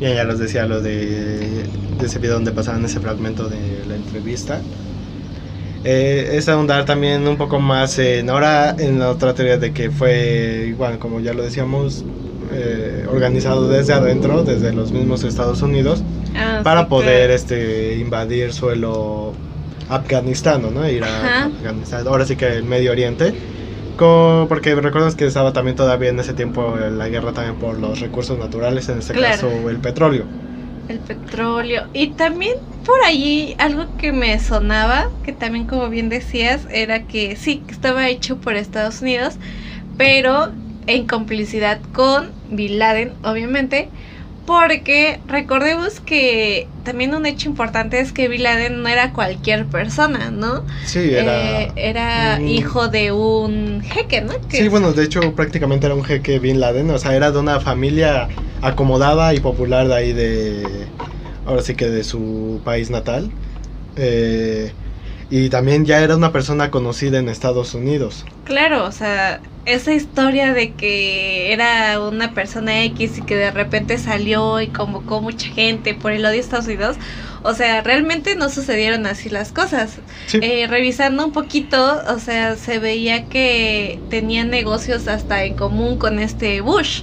y 0.00 0.04
ya 0.04 0.24
les 0.24 0.38
decía 0.40 0.66
lo 0.66 0.80
de, 0.80 1.68
de 1.98 2.06
ese 2.06 2.18
video 2.18 2.34
donde 2.34 2.50
pasaban 2.50 2.84
ese 2.84 2.98
fragmento 2.98 3.48
de 3.48 3.84
la 3.86 3.94
entrevista 3.94 4.60
eh, 5.84 6.30
es 6.32 6.48
ahondar 6.48 6.84
también 6.84 7.26
un 7.26 7.36
poco 7.36 7.60
más 7.60 7.98
en 7.98 8.30
ahora 8.30 8.74
en 8.78 8.98
la 8.98 9.10
otra 9.10 9.34
teoría 9.34 9.58
de 9.58 9.72
que 9.72 9.90
fue 9.90 10.66
igual 10.68 10.98
como 10.98 11.20
ya 11.20 11.34
lo 11.34 11.42
decíamos 11.42 12.04
eh, 12.52 13.06
organizado 13.08 13.68
desde 13.68 13.92
adentro 13.92 14.42
desde 14.42 14.72
los 14.72 14.92
mismos 14.92 15.24
Estados 15.24 15.62
Unidos 15.62 16.02
ah, 16.36 16.60
para 16.62 16.88
poder 16.88 17.30
este 17.30 17.96
invadir 17.98 18.52
suelo 18.52 19.32
afganistano 19.88 20.70
no 20.70 20.88
ir 20.88 21.04
a 21.04 21.44
Afganistán 21.46 22.06
ahora 22.06 22.24
sí 22.24 22.36
que 22.36 22.48
el 22.48 22.64
Medio 22.64 22.92
Oriente. 22.92 23.34
Porque 24.48 24.74
recuerdas 24.74 25.14
que 25.14 25.26
estaba 25.26 25.52
también 25.52 25.76
todavía 25.76 26.08
en 26.08 26.18
ese 26.18 26.34
tiempo 26.34 26.76
la 26.76 27.08
guerra 27.08 27.32
también 27.32 27.54
por 27.56 27.78
los 27.78 28.00
recursos 28.00 28.36
naturales 28.36 28.88
en 28.88 28.98
este 28.98 29.14
caso 29.14 29.48
el 29.68 29.76
petróleo. 29.76 30.24
El 30.88 30.98
petróleo. 30.98 31.86
Y 31.92 32.08
también 32.08 32.54
por 32.84 33.00
allí 33.04 33.54
algo 33.58 33.86
que 33.98 34.12
me 34.12 34.38
sonaba, 34.40 35.08
que 35.24 35.32
también 35.32 35.66
como 35.66 35.88
bien 35.88 36.08
decías, 36.08 36.66
era 36.70 37.04
que 37.06 37.36
sí, 37.36 37.62
que 37.64 37.72
estaba 37.72 38.08
hecho 38.08 38.38
por 38.38 38.56
Estados 38.56 39.02
Unidos, 39.02 39.34
pero 39.96 40.50
en 40.86 41.06
complicidad 41.06 41.80
con 41.92 42.30
Bin 42.50 42.78
Laden, 42.78 43.12
obviamente. 43.22 43.88
Porque 44.46 45.20
recordemos 45.28 46.00
que 46.00 46.66
también 46.82 47.14
un 47.14 47.26
hecho 47.26 47.48
importante 47.48 48.00
es 48.00 48.12
que 48.12 48.26
Bin 48.26 48.42
Laden 48.42 48.82
no 48.82 48.88
era 48.88 49.12
cualquier 49.12 49.66
persona, 49.66 50.32
¿no? 50.32 50.64
Sí, 50.84 51.14
era. 51.14 51.62
Eh, 51.62 51.72
era 51.76 52.40
hijo 52.40 52.88
de 52.88 53.12
un 53.12 53.82
jeque, 53.82 54.20
¿no? 54.20 54.32
sí, 54.48 54.66
bueno, 54.66 54.92
de 54.92 55.04
hecho 55.04 55.20
prácticamente 55.36 55.86
era 55.86 55.94
un 55.94 56.02
jeque 56.02 56.40
Bin 56.40 56.58
Laden, 56.58 56.90
o 56.90 56.98
sea, 56.98 57.14
era 57.14 57.30
de 57.30 57.38
una 57.38 57.60
familia 57.60 58.28
acomodada 58.62 59.32
y 59.32 59.38
popular 59.38 59.86
de 59.86 59.94
ahí 59.94 60.12
de. 60.12 60.66
Ahora 61.46 61.62
sí 61.62 61.76
que 61.76 61.88
de 61.88 62.02
su 62.02 62.60
país 62.64 62.90
natal. 62.90 63.30
Eh, 63.96 64.72
y 65.30 65.48
también 65.48 65.84
ya 65.84 66.00
era 66.00 66.16
una 66.16 66.32
persona 66.32 66.70
conocida 66.70 67.18
en 67.18 67.28
Estados 67.28 67.74
Unidos. 67.74 68.24
Claro, 68.44 68.84
o 68.84 68.92
sea, 68.92 69.40
esa 69.64 69.92
historia 69.92 70.52
de 70.52 70.72
que 70.72 71.52
era 71.52 72.00
una 72.00 72.34
persona 72.34 72.82
X 72.84 73.18
y 73.18 73.22
que 73.22 73.36
de 73.36 73.50
repente 73.50 73.98
salió 73.98 74.60
y 74.60 74.68
convocó 74.68 75.20
mucha 75.20 75.48
gente 75.48 75.94
por 75.94 76.12
el 76.12 76.24
odio 76.24 76.32
de 76.32 76.38
Estados 76.38 76.66
Unidos, 76.66 76.96
o 77.42 77.54
sea, 77.54 77.82
realmente 77.82 78.36
no 78.36 78.48
sucedieron 78.48 79.06
así 79.06 79.28
las 79.28 79.52
cosas. 79.52 79.98
Eh, 80.32 80.66
revisando 80.68 81.26
un 81.26 81.32
poquito, 81.32 82.02
o 82.08 82.18
sea, 82.18 82.56
se 82.56 82.78
veía 82.78 83.28
que 83.28 84.00
tenían 84.10 84.50
negocios 84.50 85.08
hasta 85.08 85.44
en 85.44 85.54
común 85.54 85.98
con 85.98 86.18
este 86.18 86.60
Bush. 86.60 87.02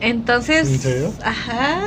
Entonces, 0.00 0.68
¿En 0.68 0.80
serio? 0.80 1.14
ajá, 1.22 1.80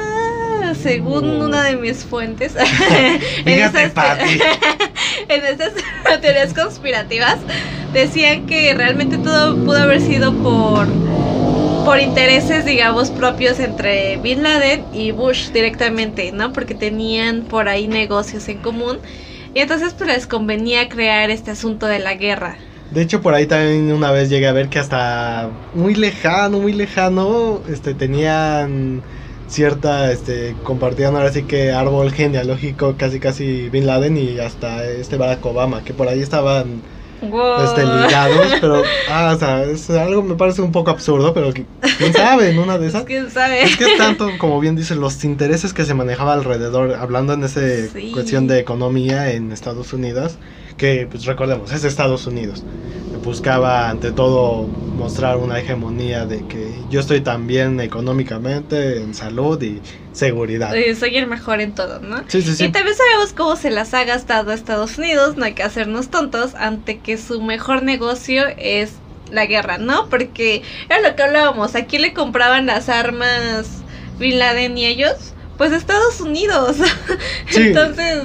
según 0.73 1.41
una 1.41 1.63
de 1.63 1.75
mis 1.75 2.03
fuentes, 2.05 2.55
en, 3.45 3.47
esas, 3.47 3.91
en 5.29 5.45
esas 5.45 5.73
teorías 6.21 6.53
conspirativas, 6.53 7.37
decían 7.93 8.45
que 8.45 8.73
realmente 8.73 9.17
todo 9.17 9.55
pudo 9.57 9.77
haber 9.77 10.01
sido 10.01 10.33
por 10.33 10.87
por 11.85 11.99
intereses, 11.99 12.63
digamos, 12.63 13.11
propios 13.11 13.59
entre 13.59 14.15
Bin 14.17 14.41
Laden 14.41 14.85
y 14.93 15.11
Bush 15.11 15.49
directamente, 15.51 16.31
¿no? 16.31 16.53
Porque 16.53 16.75
tenían 16.75 17.41
por 17.41 17.67
ahí 17.67 17.89
negocios 17.89 18.47
en 18.47 18.59
común. 18.59 18.99
Y 19.53 19.59
entonces 19.59 19.93
pues 19.93 20.09
les 20.09 20.25
convenía 20.25 20.87
crear 20.87 21.29
este 21.29 21.51
asunto 21.51 21.87
de 21.87 21.99
la 21.99 22.15
guerra. 22.15 22.55
De 22.91 23.01
hecho, 23.01 23.21
por 23.21 23.33
ahí 23.33 23.47
también 23.47 23.91
una 23.91 24.11
vez 24.11 24.29
llegué 24.29 24.47
a 24.47 24.53
ver 24.53 24.69
que 24.69 24.79
hasta 24.79 25.49
muy 25.73 25.95
lejano, 25.95 26.59
muy 26.59 26.73
lejano, 26.73 27.61
este, 27.67 27.93
tenían 27.93 29.01
cierta, 29.53 30.11
este, 30.11 30.55
compartían 30.63 31.15
ahora 31.15 31.31
sí 31.31 31.43
que 31.43 31.71
árbol 31.71 32.11
genealógico 32.11 32.95
casi 32.97 33.19
casi 33.19 33.69
Bin 33.69 33.85
Laden 33.85 34.17
y 34.17 34.39
hasta 34.39 34.83
este 34.85 35.17
Barack 35.17 35.45
Obama, 35.45 35.83
que 35.83 35.93
por 35.93 36.07
ahí 36.07 36.21
estaban 36.21 36.81
este, 37.21 37.85
ligados, 37.85 38.53
pero, 38.59 38.81
ah, 39.09 39.33
o 39.35 39.39
sea, 39.39 39.63
es 39.63 39.89
algo 39.91 40.23
me 40.23 40.35
parece 40.35 40.61
un 40.61 40.71
poco 40.71 40.91
absurdo, 40.91 41.33
pero 41.33 41.53
quién 41.53 42.13
sabe, 42.13 42.49
en 42.49 42.59
una 42.59 42.77
de 42.77 42.87
esas. 42.87 43.03
¿Quién 43.05 43.29
sabe? 43.29 43.63
Es 43.63 43.77
que 43.77 43.95
tanto, 43.97 44.27
como 44.39 44.59
bien 44.59 44.75
dicen, 44.75 44.99
los 44.99 45.23
intereses 45.23 45.73
que 45.73 45.85
se 45.85 45.93
manejaba 45.93 46.33
alrededor, 46.33 46.95
hablando 46.95 47.33
en 47.33 47.43
esa 47.43 47.61
cuestión 48.11 48.47
de 48.47 48.59
economía 48.59 49.31
en 49.31 49.51
Estados 49.51 49.93
Unidos, 49.93 50.37
que 50.83 51.07
pues 51.09 51.23
recordemos, 51.23 51.71
es 51.71 51.85
Estados 51.85 52.27
Unidos. 52.27 52.61
Buscaba 53.23 53.89
ante 53.89 54.11
todo 54.11 54.63
mostrar 54.63 55.37
una 55.37 55.57
hegemonía 55.57 56.25
de 56.25 56.45
que 56.45 56.73
yo 56.89 56.99
estoy 56.99 57.21
tan 57.21 57.47
bien 57.47 57.79
económicamente, 57.79 58.97
en 58.97 59.13
salud 59.13 59.61
y 59.63 59.81
seguridad. 60.11 60.73
soy 60.99 61.15
el 61.15 61.27
mejor 61.27 61.61
en 61.61 61.73
todo, 61.73 62.01
¿no? 62.01 62.17
Sí, 62.27 62.41
sí, 62.41 62.53
sí. 62.53 62.65
Y 62.65 62.71
también 62.73 62.97
sabemos 62.97 63.31
cómo 63.31 63.55
se 63.55 63.69
las 63.69 63.93
ha 63.93 64.03
gastado 64.03 64.51
Estados 64.51 64.97
Unidos, 64.97 65.37
no 65.37 65.45
hay 65.45 65.53
que 65.53 65.63
hacernos 65.63 66.09
tontos, 66.09 66.53
ante 66.55 66.99
que 66.99 67.17
su 67.17 67.41
mejor 67.41 67.83
negocio 67.83 68.43
es 68.57 68.95
la 69.31 69.45
guerra, 69.45 69.77
¿no? 69.77 70.09
Porque 70.09 70.63
era 70.89 70.99
lo 70.99 71.15
que 71.15 71.23
hablábamos, 71.23 71.75
aquí 71.75 71.97
le 71.97 72.13
compraban 72.13 72.65
las 72.65 72.89
armas 72.89 73.69
Bin 74.19 74.37
Laden 74.37 74.77
y 74.77 74.85
ellos, 74.85 75.33
pues 75.57 75.71
Estados 75.71 76.19
Unidos. 76.19 76.75
Entonces... 77.55 78.23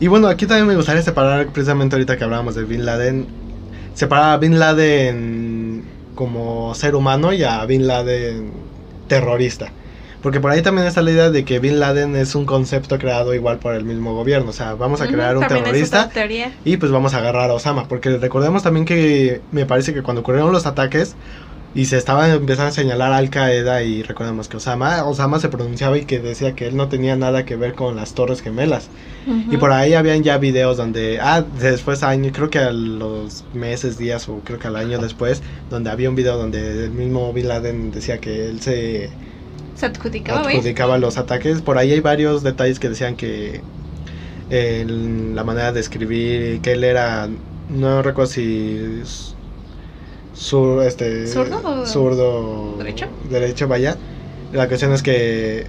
Y 0.00 0.08
bueno, 0.08 0.28
aquí 0.28 0.46
también 0.46 0.66
me 0.66 0.76
gustaría 0.76 1.02
separar, 1.02 1.46
precisamente 1.48 1.96
ahorita 1.96 2.16
que 2.16 2.24
hablábamos 2.24 2.54
de 2.54 2.64
Bin 2.64 2.84
Laden, 2.84 3.26
separar 3.94 4.34
a 4.34 4.36
Bin 4.38 4.58
Laden 4.58 5.84
como 6.14 6.74
ser 6.74 6.94
humano 6.94 7.32
y 7.32 7.44
a 7.44 7.64
Bin 7.66 7.86
Laden 7.86 8.52
terrorista. 9.08 9.70
Porque 10.22 10.40
por 10.40 10.50
ahí 10.50 10.62
también 10.62 10.86
está 10.86 11.02
la 11.02 11.10
idea 11.10 11.30
de 11.30 11.44
que 11.44 11.58
Bin 11.58 11.78
Laden 11.80 12.16
es 12.16 12.34
un 12.34 12.46
concepto 12.46 12.98
creado 12.98 13.34
igual 13.34 13.58
por 13.58 13.74
el 13.74 13.84
mismo 13.84 14.14
gobierno. 14.14 14.50
O 14.50 14.52
sea, 14.54 14.72
vamos 14.72 15.02
a 15.02 15.06
crear 15.06 15.36
un 15.36 15.46
terrorista 15.46 16.10
y 16.64 16.78
pues 16.78 16.90
vamos 16.90 17.12
a 17.12 17.18
agarrar 17.18 17.50
a 17.50 17.52
Osama. 17.52 17.88
Porque 17.88 18.16
recordemos 18.16 18.62
también 18.62 18.86
que 18.86 19.42
me 19.52 19.66
parece 19.66 19.92
que 19.92 20.02
cuando 20.02 20.22
ocurrieron 20.22 20.50
los 20.50 20.64
ataques, 20.64 21.14
y 21.74 21.86
se 21.86 21.96
estaba 21.96 22.28
empezando 22.30 22.68
a 22.68 22.72
señalar 22.72 23.12
Al 23.12 23.30
Qaeda 23.30 23.82
y 23.82 24.02
recordemos 24.04 24.48
que 24.48 24.58
Osama, 24.58 25.04
Osama 25.04 25.40
se 25.40 25.48
pronunciaba 25.48 25.98
y 25.98 26.04
que 26.04 26.20
decía 26.20 26.54
que 26.54 26.68
él 26.68 26.76
no 26.76 26.88
tenía 26.88 27.16
nada 27.16 27.44
que 27.44 27.56
ver 27.56 27.74
con 27.74 27.96
las 27.96 28.14
Torres 28.14 28.42
Gemelas. 28.42 28.88
Y 29.50 29.56
por 29.56 29.72
ahí 29.72 29.94
habían 29.94 30.22
ya 30.22 30.38
videos 30.38 30.76
donde, 30.76 31.18
ah, 31.20 31.44
después 31.58 32.02
año, 32.02 32.30
creo 32.32 32.50
que 32.50 32.58
a 32.58 32.72
los 32.72 33.44
meses, 33.54 33.98
días 33.98 34.28
o 34.28 34.40
creo 34.44 34.58
que 34.58 34.68
al 34.68 34.76
año 34.76 34.98
después, 34.98 35.42
donde 35.70 35.90
había 35.90 36.10
un 36.10 36.14
video 36.14 36.36
donde 36.36 36.84
el 36.84 36.90
mismo 36.90 37.32
Bin 37.32 37.48
Laden 37.48 37.90
decía 37.90 38.18
que 38.18 38.50
él 38.50 38.60
se 38.60 39.10
Se 39.74 39.86
adjudicaba, 39.86 40.42
adjudicaba 40.42 40.98
los 40.98 41.16
ataques. 41.16 41.60
Por 41.62 41.78
ahí 41.78 41.90
hay 41.90 42.00
varios 42.00 42.42
detalles 42.44 42.78
que 42.78 42.90
decían 42.90 43.16
que 43.16 43.62
eh, 44.50 44.84
la 45.34 45.42
manera 45.42 45.72
de 45.72 45.80
escribir, 45.80 46.60
que 46.60 46.72
él 46.72 46.84
era, 46.84 47.28
no 47.70 48.02
recuerdo 48.02 48.30
si 48.30 49.00
sur, 50.34 50.82
este, 50.84 51.26
¿Zurdo 51.26 51.60
o 51.64 51.86
zurdo, 51.86 52.74
derecho? 52.78 53.06
derecho, 53.30 53.68
vaya. 53.68 53.96
La 54.52 54.68
cuestión 54.68 54.92
es 54.92 55.02
que 55.02 55.66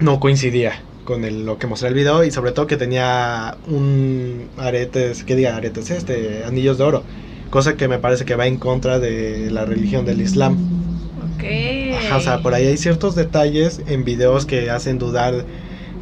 no 0.00 0.20
coincidía 0.20 0.82
con 1.04 1.24
el- 1.24 1.44
lo 1.46 1.58
que 1.58 1.66
mostró 1.66 1.88
el 1.88 1.94
video 1.94 2.24
y 2.24 2.30
sobre 2.30 2.52
todo 2.52 2.66
que 2.66 2.76
tenía 2.76 3.56
un 3.68 4.48
aretes, 4.58 5.22
que 5.24 5.36
diga 5.36 5.56
aretes, 5.56 5.90
este, 5.90 6.44
anillos 6.44 6.78
de 6.78 6.84
oro, 6.84 7.02
cosa 7.50 7.76
que 7.76 7.88
me 7.88 7.98
parece 7.98 8.24
que 8.24 8.36
va 8.36 8.46
en 8.46 8.56
contra 8.58 8.98
de 8.98 9.50
la 9.50 9.64
religión 9.64 10.04
del 10.06 10.20
Islam. 10.20 10.56
Ok. 11.36 11.44
Ajá, 12.06 12.16
o 12.16 12.20
sea, 12.20 12.42
por 12.42 12.54
ahí 12.54 12.66
hay 12.66 12.76
ciertos 12.76 13.14
detalles 13.14 13.80
en 13.86 14.04
videos 14.04 14.46
que 14.46 14.70
hacen 14.70 14.98
dudar 14.98 15.44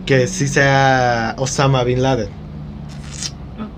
que 0.06 0.26
sí 0.26 0.48
sea 0.48 1.34
Osama 1.38 1.84
Bin 1.84 2.02
Laden. 2.02 2.28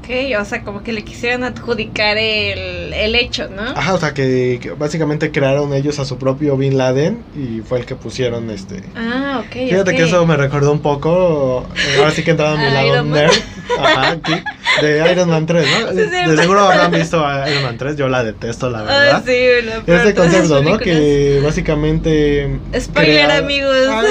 Ok, 0.04 0.38
o 0.38 0.44
sea, 0.44 0.62
como 0.62 0.82
que 0.82 0.92
le 0.92 1.02
quisieron 1.02 1.44
adjudicar 1.44 2.18
el, 2.18 2.92
el 2.92 3.14
hecho, 3.14 3.48
¿no? 3.48 3.62
Ajá, 3.62 3.94
o 3.94 3.98
sea, 3.98 4.12
que, 4.12 4.58
que 4.60 4.70
básicamente 4.72 5.32
crearon 5.32 5.72
ellos 5.72 5.98
a 5.98 6.04
su 6.04 6.18
propio 6.18 6.56
Bin 6.58 6.76
Laden 6.76 7.24
y 7.34 7.60
fue 7.62 7.78
el 7.78 7.86
que 7.86 7.96
pusieron 7.96 8.50
este. 8.50 8.82
Ah, 8.94 9.42
ok. 9.46 9.52
Fíjate 9.52 9.96
que 9.96 10.02
eso 10.02 10.26
me 10.26 10.36
recordó 10.36 10.72
un 10.72 10.82
poco, 10.82 11.66
ahora 11.98 12.10
sí 12.10 12.22
que 12.22 12.32
entraba 12.32 12.52
a 12.52 12.56
mi 12.58 12.70
lado 12.70 13.02
nerd, 13.04 13.32
ajá, 13.78 14.16
geek, 14.16 14.44
de 14.80 15.12
Iron 15.12 15.28
Man 15.30 15.46
3, 15.46 15.66
¿no? 15.66 15.90
Sí, 15.90 15.96
de 16.30 16.36
seguro 16.36 16.60
habrán 16.60 16.90
visto 16.90 17.24
a 17.26 17.48
Iron 17.50 17.62
Man 17.64 17.78
3, 17.78 17.96
yo 17.96 18.08
la 18.08 18.24
detesto, 18.24 18.70
la 18.70 18.80
Ah, 18.80 18.82
verdad. 18.84 19.22
sí, 19.26 19.66
la 19.66 19.80
peor 19.82 19.98
Este 19.98 20.08
de 20.08 20.14
concepto, 20.14 20.62
¿no? 20.62 20.78
Que 20.78 21.40
básicamente... 21.42 22.58
Spoiler, 22.78 23.26
crea- 23.26 23.38
amigos. 23.38 23.76
Ah, 23.88 24.02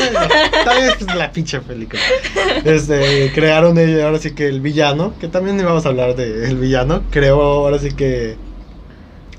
vez 0.79 0.95
es 0.99 1.15
la 1.15 1.31
pinche 1.31 1.59
película. 1.61 2.01
Este, 2.65 3.31
crearon 3.33 3.77
ellos, 3.77 4.01
ahora 4.03 4.19
sí 4.19 4.31
que 4.31 4.47
el 4.47 4.61
villano, 4.61 5.13
que 5.19 5.27
también 5.27 5.59
íbamos 5.59 5.85
a 5.85 5.89
hablar 5.89 6.15
del 6.15 6.55
villano, 6.57 7.03
creó 7.11 7.41
ahora 7.41 7.79
sí 7.79 7.89
que 7.91 8.35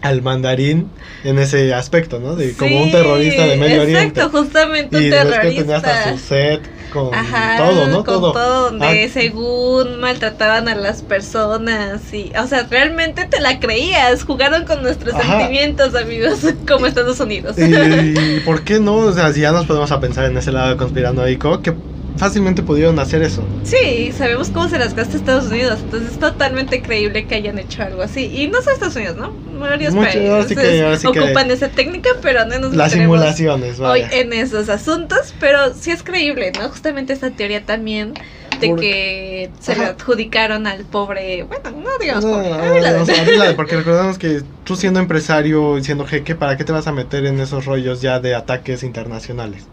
al 0.05 0.21
mandarín 0.21 0.91
en 1.25 1.39
ese 1.39 1.73
aspecto, 1.73 2.21
¿no? 2.21 2.37
De 2.37 2.53
como 2.55 2.83
un 2.83 2.91
terrorista 2.91 3.47
de 3.47 3.57
Medio 3.57 3.83
Oriente. 3.83 4.21
Exacto, 4.21 4.39
justamente 4.39 4.97
un 4.99 5.03
Y 5.03 5.09
después 5.09 5.39
que 5.41 5.51
tenía 5.53 5.77
hasta 5.77 6.05
terrorista. 6.05 6.19
su 6.23 6.29
set 6.29 6.61
con 6.93 7.15
Ajá, 7.15 7.57
todo, 7.57 7.87
¿no? 7.89 8.05
con 8.05 8.21
todo, 8.21 8.71
donde 8.71 9.05
Ah, 9.05 9.09
según 9.11 9.99
maltrataban 10.01 10.69
a 10.69 10.75
las 10.75 11.03
personas 11.03 12.13
y, 12.13 12.31
o 12.39 12.47
sea, 12.47 12.67
realmente 12.71 13.27
te 13.31 13.41
la 13.41 13.59
creías, 13.59 14.25
jugaron 14.25 14.65
con 14.67 14.83
nuestros 14.83 15.15
Ajá. 15.15 15.39
sentimientos, 15.39 15.95
amigos, 15.95 16.41
como 16.69 16.85
Estados 16.87 17.19
Unidos. 17.21 17.57
y, 17.59 18.41
¿por 18.41 18.63
qué 18.63 18.81
no? 18.81 18.97
O 18.97 19.13
sea, 19.13 19.33
si 19.33 19.41
ya 19.41 19.53
nos 19.53 19.65
podemos 19.67 19.91
a 19.91 20.01
pensar 20.01 20.27
en 20.27 20.37
ese 20.37 20.53
lado 20.53 20.77
conspiranoico, 20.77 21.63
que 21.63 21.75
fácilmente 22.17 22.63
pudieron 22.63 22.99
hacer 22.99 23.23
eso. 23.23 23.45
Sí, 23.65 24.13
sabemos 24.17 24.51
cómo 24.51 24.69
se 24.69 24.79
las 24.79 24.95
gasta 24.95 25.17
Estados 25.17 25.47
Unidos, 25.51 25.81
entonces 25.83 26.13
es 26.13 26.19
totalmente 26.19 26.81
creíble 26.83 27.27
que 27.27 27.35
hayan 27.35 27.59
hecho 27.59 27.83
algo 27.83 28.03
así. 28.03 28.27
Y 28.35 28.49
no 28.49 28.61
solo 28.63 28.73
Estados 28.75 28.97
Unidos, 28.97 29.17
¿no? 29.17 29.33
Varios 29.59 29.95
Mucho, 29.95 30.07
países 30.07 30.47
sí 30.49 30.55
que- 30.55 31.13
que- 31.13 31.21
ocupan 31.21 31.51
esa 31.51 31.69
técnica, 31.69 32.11
pero 32.23 32.45
no 32.47 32.59
nos 32.59 32.75
Las 32.75 32.93
simulaciones, 32.93 33.79
hoy 33.81 34.03
vaya. 34.03 34.11
en 34.13 34.33
esos 34.33 34.69
asuntos, 34.69 35.35
pero 35.41 35.75
sí 35.75 35.91
es 35.91 36.03
creíble, 36.03 36.53
¿no? 36.59 36.69
Justamente 36.69 37.13
esta 37.13 37.31
teoría 37.31 37.65
también 37.65 38.15
de 38.61 38.69
Por- 38.69 38.81
que 38.81 39.51
se 39.61 39.75
le 39.75 39.83
Ajá. 39.83 39.91
adjudicaron 39.99 40.67
al 40.69 40.85
pobre, 40.85 41.43
bueno, 41.43 41.71
no 41.83 41.91
digamos 42.01 42.25
No, 42.25 42.33
pobre, 42.35 42.51
no, 42.51 42.55
a 42.55 42.73
Bin 42.73 42.83
Laden. 42.83 43.01
o 43.03 43.07
sea, 43.07 43.25
Bin 43.25 43.39
Laden, 43.39 43.57
porque 43.57 43.77
recordemos 43.77 44.19
que 44.19 44.43
tú 44.65 44.77
siendo 44.77 45.01
empresario 45.01 45.77
y 45.79 45.83
siendo 45.85 46.07
jeque, 46.07 46.35
¿para 46.37 46.57
qué 46.57 46.65
te 46.65 46.71
vas 46.73 46.87
a 46.87 46.93
meter 46.93 47.27
en 47.27 47.41
esos 47.41 47.65
rollos 47.65 48.01
ya 48.01 48.21
de 48.21 48.35
ataques 48.37 48.83
internacionales? 48.85 49.67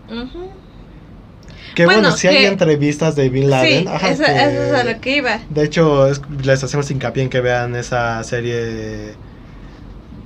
Que 1.76 1.86
bueno, 1.86 2.02
Bueno, 2.02 2.18
si 2.18 2.28
hay 2.28 2.38
que- 2.38 2.48
entrevistas 2.48 3.16
de 3.16 3.30
Bin 3.30 3.50
Laden. 3.50 3.84
Sí, 3.84 3.88
ajá, 3.90 4.10
eso, 4.10 4.24
que- 4.24 4.32
eso 4.32 4.64
es 4.64 4.74
a 4.74 4.84
lo 4.84 5.00
que 5.00 5.16
iba. 5.18 5.40
De 5.50 5.64
hecho, 5.64 6.08
es- 6.08 6.22
les 6.44 6.64
hacemos 6.64 6.90
hincapié 6.92 7.24
en 7.24 7.30
que 7.30 7.40
vean 7.42 7.76
esa 7.76 8.22
serie 8.24 8.56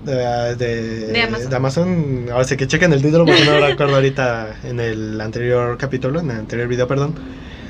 de, 0.06 0.56
de, 0.56 1.08
De 1.08 1.22
Amazon. 1.22 1.50
de 1.50 1.56
Amazon. 1.56 2.26
Ahora 2.32 2.44
sí 2.46 2.58
que 2.58 2.68
chequen 2.68 2.94
el 2.94 3.02
título 3.02 3.26
porque 3.26 3.44
no 3.46 3.60
lo 3.60 3.68
recuerdo 3.68 3.96
ahorita 3.96 4.56
en 4.64 4.80
el 4.80 5.20
anterior 5.22 5.78
capítulo, 5.78 6.20
en 6.20 6.32
el 6.32 6.38
anterior 6.38 6.68
video, 6.68 6.88
perdón. 6.88 7.16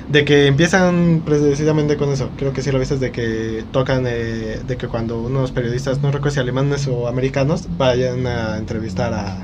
De 0.09 0.23
que 0.23 0.45
empiezan 0.47 1.23
precisamente 1.25 1.97
con 1.97 2.11
eso. 2.11 2.29
Creo 2.37 2.53
que 2.53 2.61
sí 2.61 2.71
lo 2.71 2.77
viste, 2.79 2.97
de 2.97 3.11
que 3.11 3.63
tocan 3.71 4.05
eh, 4.07 4.59
de 4.67 4.77
que 4.77 4.87
cuando 4.87 5.19
unos 5.21 5.51
periodistas, 5.51 5.99
no 6.01 6.11
recuerdo 6.11 6.35
si 6.35 6.39
alemanes 6.41 6.87
o 6.87 7.07
americanos, 7.07 7.63
vayan 7.77 8.27
a 8.27 8.57
entrevistar 8.57 9.13
a 9.13 9.43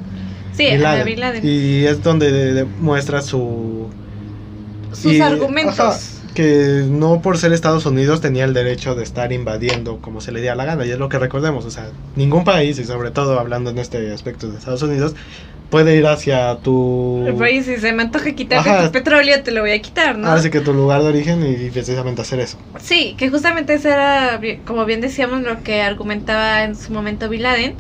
Sí, 0.54 0.66
Bin 0.66 0.76
a 0.76 0.78
Laden. 0.80 1.06
Bin 1.06 1.20
Laden. 1.20 1.42
Y 1.44 1.86
es 1.86 2.04
donde 2.04 2.32
de- 2.32 2.54
de- 2.54 2.66
muestra 2.66 3.22
su 3.22 3.90
Sus 4.94 5.14
y, 5.14 5.22
argumentos. 5.22 5.80
ajá, 5.80 5.98
que 6.34 6.86
no 6.88 7.22
por 7.22 7.38
ser 7.38 7.54
Estados 7.54 7.86
Unidos 7.86 8.22
tenía 8.22 8.46
el 8.46 8.54
derecho 8.54 8.96
de 8.96 9.04
estar 9.04 9.34
invadiendo 9.34 9.98
como 9.98 10.22
se 10.22 10.32
le 10.32 10.40
diera 10.42 10.56
la 10.56 10.66
gana, 10.66 10.86
y 10.86 10.92
es 10.92 10.98
lo 10.98 11.10
que 11.10 11.20
recordemos, 11.20 11.66
o 11.66 11.72
sea, 11.72 11.90
ningún 12.16 12.44
país, 12.44 12.80
y 12.80 12.86
sobre 12.86 13.12
todo 13.12 13.40
hablando 13.40 13.70
en 13.70 13.78
este 13.78 14.12
aspecto 14.14 14.50
de 14.50 14.58
Estados 14.58 14.82
Unidos, 14.82 15.16
puede 15.70 15.96
ir 15.96 16.06
hacia 16.06 16.58
tu... 16.58 17.24
El 17.26 17.36
país, 17.36 17.66
si 17.66 17.78
se 17.78 17.94
me 17.94 18.04
antoja 18.04 18.32
quitarte 18.34 18.70
Ajá. 18.70 18.86
tu 18.86 18.92
petróleo, 18.92 19.42
te 19.42 19.52
lo 19.52 19.62
voy 19.62 19.72
a 19.72 19.82
quitar, 19.82 20.18
¿no? 20.18 20.28
Ahora 20.28 20.42
sí 20.42 20.50
que 20.50 20.60
tu 20.60 20.74
lugar 20.74 21.02
de 21.02 21.10
origen 21.10 21.46
y, 21.46 21.70
precisamente 21.70 22.22
hacer 22.22 22.40
eso. 22.40 22.58
Sí, 22.80 23.16
que 23.18 23.30
justamente 23.30 23.74
eso 23.74 23.90
era, 23.90 24.40
como 24.66 24.86
bien 24.86 25.02
decíamos, 25.02 25.42
lo 25.42 25.64
que 25.64 25.82
argumentaba 25.82 26.64
en 26.64 26.76
su 26.76 26.94
momento 26.94 27.30
Bin 27.30 27.44
Laden, 27.44 27.76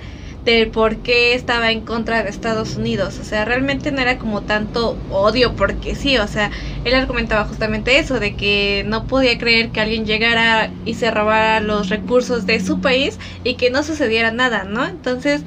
del 0.46 0.70
por 0.70 0.98
qué 0.98 1.36
estaba 1.36 1.72
en 1.72 1.82
contra 1.82 2.24
de 2.24 2.30
Estados 2.30 2.76
Unidos. 2.76 3.20
O 3.20 3.24
sea, 3.24 3.46
realmente 3.46 3.92
no 3.92 4.02
era 4.02 4.18
como 4.18 4.42
tanto 4.42 4.98
odio, 5.10 5.56
porque 5.56 5.96
sí, 5.96 6.18
o 6.18 6.28
sea, 6.28 6.52
él 6.84 6.96
argumentaba 6.96 7.46
justamente 7.46 8.00
eso, 8.00 8.20
de 8.20 8.36
que 8.36 8.84
no 8.88 9.06
podía 9.08 9.38
creer 9.38 9.70
que 9.70 9.82
alguien 9.82 10.06
llegara 10.06 10.72
y 10.86 10.96
se 10.96 11.12
robara 11.12 11.60
los 11.60 11.90
recursos 11.90 12.46
de 12.46 12.60
su 12.60 12.82
país 12.82 13.20
y 13.44 13.56
que 13.56 13.70
no 13.70 13.84
sucediera 13.84 14.32
nada, 14.32 14.64
¿no? 14.64 14.86
Entonces, 14.86 15.44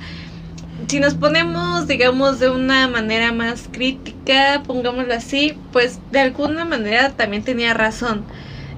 si 0.88 1.00
nos 1.00 1.14
ponemos, 1.14 1.86
digamos, 1.86 2.38
de 2.40 2.50
una 2.50 2.88
manera 2.88 3.32
más 3.32 3.68
crítica, 3.70 4.62
pongámoslo 4.66 5.14
así, 5.14 5.56
pues 5.72 5.98
de 6.10 6.20
alguna 6.20 6.64
manera 6.64 7.10
también 7.10 7.42
tenía 7.42 7.74
razón. 7.74 8.24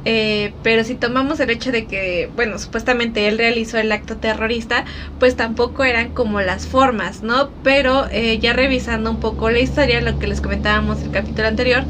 Eh, 0.08 0.58
pero 0.62 0.84
si 0.84 0.94
tomamos 0.96 1.40
el 1.40 1.50
hecho 1.50 1.72
de 1.72 1.86
que, 1.88 2.30
bueno, 2.32 2.58
supuestamente 2.60 3.26
él 3.26 3.38
realizó 3.38 3.76
el 3.78 3.90
acto 3.90 4.20
terrorista, 4.20 4.84
pues 5.18 5.34
tampoco 5.36 5.82
eran 5.84 6.12
como 6.12 6.40
las 6.42 6.68
formas, 6.68 7.22
¿no? 7.22 7.58
Pero 7.62 8.06
eh, 8.12 8.38
ya 8.38 8.52
revisando 8.52 9.10
un 9.10 9.18
poco 9.18 9.50
la 9.50 9.58
historia, 9.58 10.00
lo 10.00 10.18
que 10.18 10.28
les 10.28 10.40
comentábamos 10.40 11.02
el 11.02 11.10
capítulo 11.10 11.48
anterior, 11.48 11.88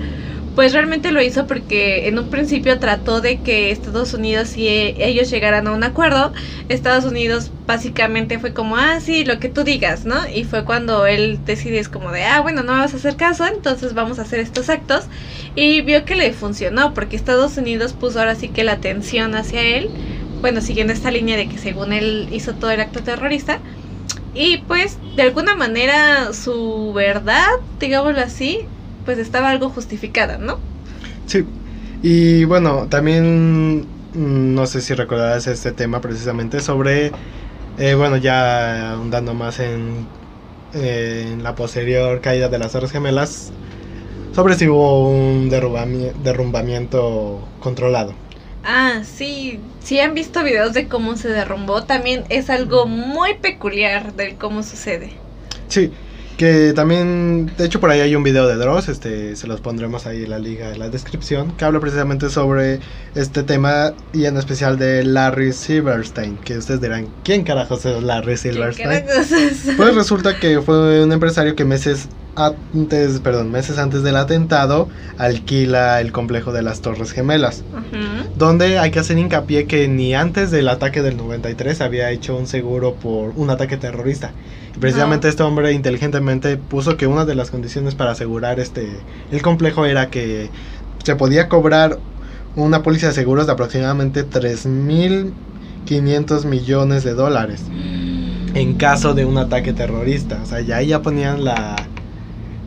pues 0.57 0.73
realmente 0.73 1.13
lo 1.13 1.21
hizo 1.21 1.47
porque 1.47 2.09
en 2.09 2.19
un 2.19 2.31
principio 2.31 2.79
trató 2.79 3.21
de 3.21 3.43
que 3.43 3.71
Estados 3.71 4.15
Unidos 4.15 4.57
y 4.57 4.67
eh, 4.67 4.95
ellos 4.99 5.31
llegaran 5.31 5.67
a 5.67 5.73
un 5.73 5.85
acuerdo. 5.85 6.33
Estados 6.71 7.05
Unidos 7.05 7.53
básicamente 7.67 8.39
fue 8.39 8.55
como, 8.55 8.79
ah, 8.79 8.99
sí, 9.01 9.27
lo 9.27 9.39
que 9.39 9.51
tú 9.51 9.65
digas, 9.65 10.07
¿no? 10.07 10.27
Y 10.27 10.45
fue 10.45 10.65
cuando 10.65 11.07
él 11.07 11.41
decide, 11.45 11.79
es 11.79 11.91
como 11.91 12.11
de, 12.11 12.25
ah, 12.25 12.41
bueno, 12.41 12.63
no 12.63 12.73
me 12.73 12.81
vas 12.81 12.95
a 12.95 12.97
hacer 12.97 13.17
caso, 13.17 13.45
entonces 13.47 13.93
vamos 13.93 14.19
a 14.19 14.23
hacer 14.23 14.41
estos 14.41 14.71
actos. 14.71 15.05
Y 15.55 15.83
vio 15.83 16.07
que 16.07 16.17
le 16.17 16.33
funcionó, 16.33 16.95
porque 16.95 17.17
Estados 17.17 17.59
Unidos 17.59 17.93
puso 17.93 18.19
ahora 18.19 18.35
sí 18.35 18.49
que 18.49 18.65
la 18.65 18.73
atención 18.73 19.35
hacia 19.35 19.61
él, 19.63 19.91
bueno, 20.41 20.63
siguiendo 20.63 20.95
esta 20.95 21.11
línea 21.11 21.37
de 21.37 21.51
que 21.51 21.59
según 21.59 21.93
él 21.93 22.29
hizo 22.33 22.55
todo 22.55 22.71
el 22.71 22.81
acto 22.81 23.03
terrorista. 23.03 23.61
Y 24.35 24.59
pues, 24.59 24.97
de 25.17 25.23
alguna 25.23 25.55
manera, 25.55 26.33
su 26.33 26.95
verdad, 26.95 27.47
digámoslo 27.79 28.21
así, 28.23 28.67
pues 29.07 29.19
estaba 29.19 29.51
algo 29.51 29.71
justificada, 29.71 30.39
¿no? 30.39 30.61
Sí, 31.27 31.49
y 32.03 32.45
bueno, 32.45 32.89
también 32.89 33.81
mm, 34.13 34.55
no 34.55 34.67
sé 34.67 34.81
si 34.81 34.95
recordarás 34.95 35.47
este 35.47 35.73
tema 35.73 36.01
precisamente 36.01 36.61
sobre, 36.61 37.15
eh, 37.77 37.95
bueno, 37.95 38.17
ya 38.17 38.93
ahondando 38.93 39.35
más 39.35 39.61
en, 39.61 40.11
en 40.73 41.43
la 41.43 41.55
posterior 41.55 42.21
caída 42.21 42.49
de 42.49 42.59
las 42.59 42.73
Torres 42.73 42.93
Gemelas, 42.93 43.53
sobre 44.33 44.57
si 44.57 44.69
hubo 44.69 45.11
un 45.11 45.51
derrumbami- 45.51 46.15
derrumbamiento 46.15 47.49
controlado. 47.61 48.17
Ah, 48.63 49.03
sí, 49.05 49.63
si 49.81 50.01
han 50.01 50.15
visto 50.15 50.43
videos 50.45 50.73
de 50.75 50.89
cómo 50.89 51.17
se 51.17 51.29
derrumbó, 51.29 51.85
también 51.85 52.25
es 52.29 52.51
algo 52.51 52.87
muy 52.87 53.35
peculiar 53.41 54.15
del 54.15 54.37
cómo 54.37 54.63
sucede. 54.63 55.15
Sí, 55.69 55.93
que 56.37 56.73
también, 56.75 57.51
de 57.57 57.65
hecho 57.65 57.81
por 57.81 57.91
ahí 57.91 58.01
hay 58.01 58.15
un 58.15 58.23
video 58.23 58.47
de 58.47 58.57
Dross, 58.57 58.89
este, 58.89 59.37
se 59.37 59.47
los 59.47 59.61
pondremos 59.61 60.07
ahí 60.07 60.25
en 60.25 60.31
la 60.31 60.39
liga 60.39 60.71
en 60.71 60.79
la 60.79 60.89
descripción, 60.91 61.53
que 61.53 61.65
habla 61.65 61.81
precisamente 61.81 62.29
sobre 62.31 62.81
este 63.15 63.43
tema 63.43 63.95
y 64.13 64.27
en 64.27 64.37
especial 64.37 64.79
de 64.79 65.03
Larry 65.05 65.53
Silverstein, 65.53 66.37
que 66.39 66.59
ustedes 66.59 66.81
dirán, 66.81 67.09
¿quién 67.25 67.43
carajos 67.45 67.87
es 67.87 68.03
Larry 68.03 68.33
¿Qué 68.33 68.37
Silverstein? 68.37 68.91
es? 69.09 69.67
Pues 69.77 69.95
resulta 69.95 70.39
que 70.39 70.61
fue 70.61 71.03
un 71.03 71.13
empresario 71.13 71.57
que 71.57 71.65
meses 71.65 72.09
antes, 72.37 73.19
perdón, 73.21 73.51
meses 73.51 73.79
antes 73.79 74.03
del 74.03 74.17
atentado, 74.17 74.89
alquila 75.17 76.03
el 76.03 76.13
complejo 76.13 76.53
de 76.53 76.61
las 76.63 76.83
Torres 76.83 77.13
Gemelas, 77.13 77.63
Ujú. 77.73 78.29
donde 78.37 78.79
hay 78.79 78.91
que 78.91 78.99
hacer 78.99 79.17
hincapié 79.17 79.65
que 79.67 79.89
ni 79.89 80.15
antes 80.15 80.51
del 80.51 80.69
ataque 80.69 81.01
del 81.01 81.17
93 81.17 81.81
había 81.81 82.11
hecho 82.11 82.37
un 82.37 82.47
seguro 82.47 82.95
por 82.95 83.31
un 83.37 83.49
ataque 83.49 83.79
terrorista. 83.79 84.33
Precisamente 84.81 85.27
No. 85.27 85.31
este 85.31 85.43
hombre 85.43 85.73
inteligentemente 85.73 86.57
puso 86.59 86.97
que 86.97 87.07
una 87.07 87.25
de 87.25 87.35
las 87.35 87.51
condiciones 87.51 87.95
para 87.95 88.13
asegurar 88.13 88.61
este 88.61 88.89
el 89.33 89.43
complejo 89.43 89.87
era 89.87 90.11
que 90.11 90.51
se 91.03 91.17
podía 91.17 91.49
cobrar 91.49 91.99
una 92.57 92.83
póliza 92.83 93.09
de 93.09 93.13
seguros 93.15 93.47
de 93.47 93.53
aproximadamente 93.53 94.25
3.500 94.25 96.45
millones 96.45 97.05
de 97.05 97.15
dólares 97.15 97.63
en 98.55 98.75
caso 98.75 99.15
de 99.15 99.25
un 99.27 99.39
ataque 99.39 99.73
terrorista. 99.73 100.41
O 100.43 100.47
sea, 100.47 100.61
ya 100.61 100.77
ahí 100.77 100.89
ya 100.89 101.03
ponían 101.03 101.45
la 101.45 101.77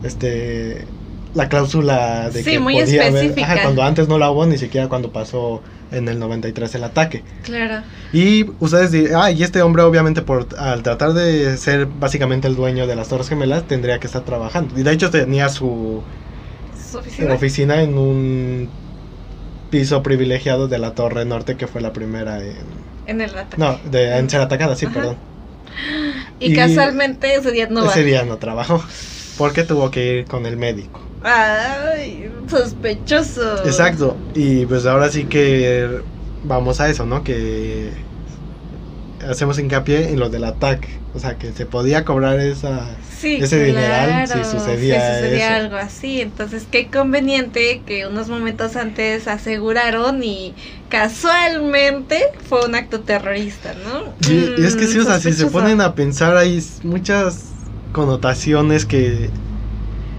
este 0.02 0.86
la 1.34 1.48
cláusula 1.48 2.30
de 2.30 2.42
Sí, 2.42 2.52
que 2.52 2.58
muy 2.58 2.74
podía 2.80 3.02
haber- 3.02 3.14
específica. 3.16 3.52
ajá, 3.52 3.62
cuando 3.62 3.82
antes 3.82 4.08
no 4.08 4.18
la 4.18 4.30
hubo 4.30 4.46
ni 4.46 4.58
siquiera 4.58 4.88
cuando 4.88 5.12
pasó 5.12 5.62
en 5.92 6.08
el 6.08 6.18
93 6.18 6.74
el 6.76 6.84
ataque. 6.84 7.22
Claro. 7.42 7.82
Y 8.12 8.46
ustedes 8.60 8.90
dirán, 8.92 9.22
ah, 9.22 9.30
y 9.30 9.42
este 9.42 9.62
hombre 9.62 9.82
obviamente 9.82 10.22
por 10.22 10.46
al 10.58 10.82
tratar 10.82 11.12
de 11.12 11.56
ser 11.56 11.86
básicamente 11.86 12.46
el 12.48 12.56
dueño 12.56 12.86
de 12.86 12.96
las 12.96 13.08
Torres 13.08 13.28
Gemelas 13.28 13.66
tendría 13.66 13.98
que 13.98 14.06
estar 14.06 14.22
trabajando. 14.24 14.78
Y 14.78 14.82
de 14.82 14.92
hecho 14.92 15.10
tenía 15.10 15.48
su 15.48 16.02
Su 16.90 16.98
oficina. 16.98 17.34
oficina 17.34 17.82
en 17.82 17.96
un 17.98 18.68
piso 19.70 20.02
privilegiado 20.02 20.68
de 20.68 20.78
la 20.78 20.94
Torre 20.94 21.24
Norte 21.24 21.56
que 21.56 21.66
fue 21.66 21.80
la 21.80 21.92
primera 21.92 22.42
en 22.44 22.56
En 23.06 23.20
el 23.20 23.30
ataque. 23.30 23.56
no, 23.58 23.78
de 23.90 24.16
en 24.18 24.28
ser 24.30 24.40
atacada, 24.40 24.74
sí, 24.76 24.86
Ajá. 24.86 24.94
perdón. 24.94 25.16
Y, 26.40 26.52
y- 26.52 26.56
casualmente 26.56 27.34
ese 27.34 27.52
día 27.52 27.68
no 27.70 27.84
va. 27.84 27.90
Ese 27.90 28.02
día 28.02 28.24
no 28.24 28.36
trabajó 28.38 28.82
porque 29.38 29.62
tuvo 29.64 29.90
que 29.90 30.18
ir 30.20 30.24
con 30.26 30.46
el 30.46 30.56
médico. 30.56 31.00
Ay, 31.22 32.30
sospechoso. 32.48 33.64
Exacto. 33.64 34.16
Y 34.34 34.66
pues 34.66 34.86
ahora 34.86 35.10
sí 35.10 35.24
que 35.24 36.00
vamos 36.44 36.80
a 36.80 36.88
eso, 36.88 37.06
¿no? 37.06 37.22
Que 37.22 37.90
hacemos 39.28 39.58
hincapié 39.58 40.10
en 40.10 40.18
lo 40.18 40.30
del 40.30 40.44
ataque. 40.44 40.88
O 41.14 41.18
sea, 41.18 41.36
que 41.36 41.52
se 41.52 41.66
podía 41.66 42.04
cobrar 42.04 42.38
esa... 42.38 42.96
Sí, 43.18 43.36
ese 43.36 43.62
dineral, 43.64 44.26
claro, 44.26 44.44
si 44.44 44.50
sucedía 44.50 45.00
si 45.00 45.22
sucedía 45.22 45.56
eso. 45.56 45.64
algo 45.64 45.76
así. 45.76 46.20
Entonces, 46.22 46.66
qué 46.70 46.88
conveniente 46.88 47.82
que 47.84 48.06
unos 48.06 48.28
momentos 48.28 48.76
antes 48.76 49.28
aseguraron 49.28 50.22
y 50.22 50.54
casualmente 50.88 52.22
fue 52.48 52.64
un 52.64 52.74
acto 52.76 53.00
terrorista, 53.00 53.74
¿no? 53.74 54.14
Y, 54.30 54.62
y 54.62 54.64
es 54.64 54.76
que 54.76 54.86
sí, 54.86 54.98
o 55.00 55.04
sea, 55.04 55.20
si 55.20 55.32
se 55.32 55.46
ponen 55.46 55.80
a 55.82 55.94
pensar, 55.94 56.36
hay 56.36 56.64
muchas 56.82 57.46
connotaciones 57.92 58.86
que 58.86 59.28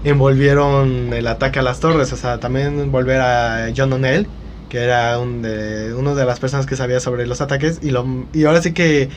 envolvieron 0.04 1.12
el 1.12 1.26
ataque 1.26 1.58
a 1.58 1.62
las 1.62 1.80
torres. 1.80 2.12
O 2.12 2.16
sea, 2.16 2.38
también 2.40 2.90
volver 2.92 3.20
a 3.20 3.68
John 3.76 3.92
O'Neill, 3.92 4.28
que 4.68 4.78
era 4.78 5.18
un 5.18 5.42
de, 5.42 5.94
uno 5.94 6.14
de 6.14 6.24
las 6.24 6.40
personas 6.40 6.66
que 6.66 6.76
sabía 6.76 7.00
sobre 7.00 7.26
los 7.26 7.40
ataques. 7.40 7.78
Y, 7.82 7.90
lo, 7.90 8.06
y 8.32 8.44
ahora 8.44 8.62
sí 8.62 8.72
que 8.72 9.10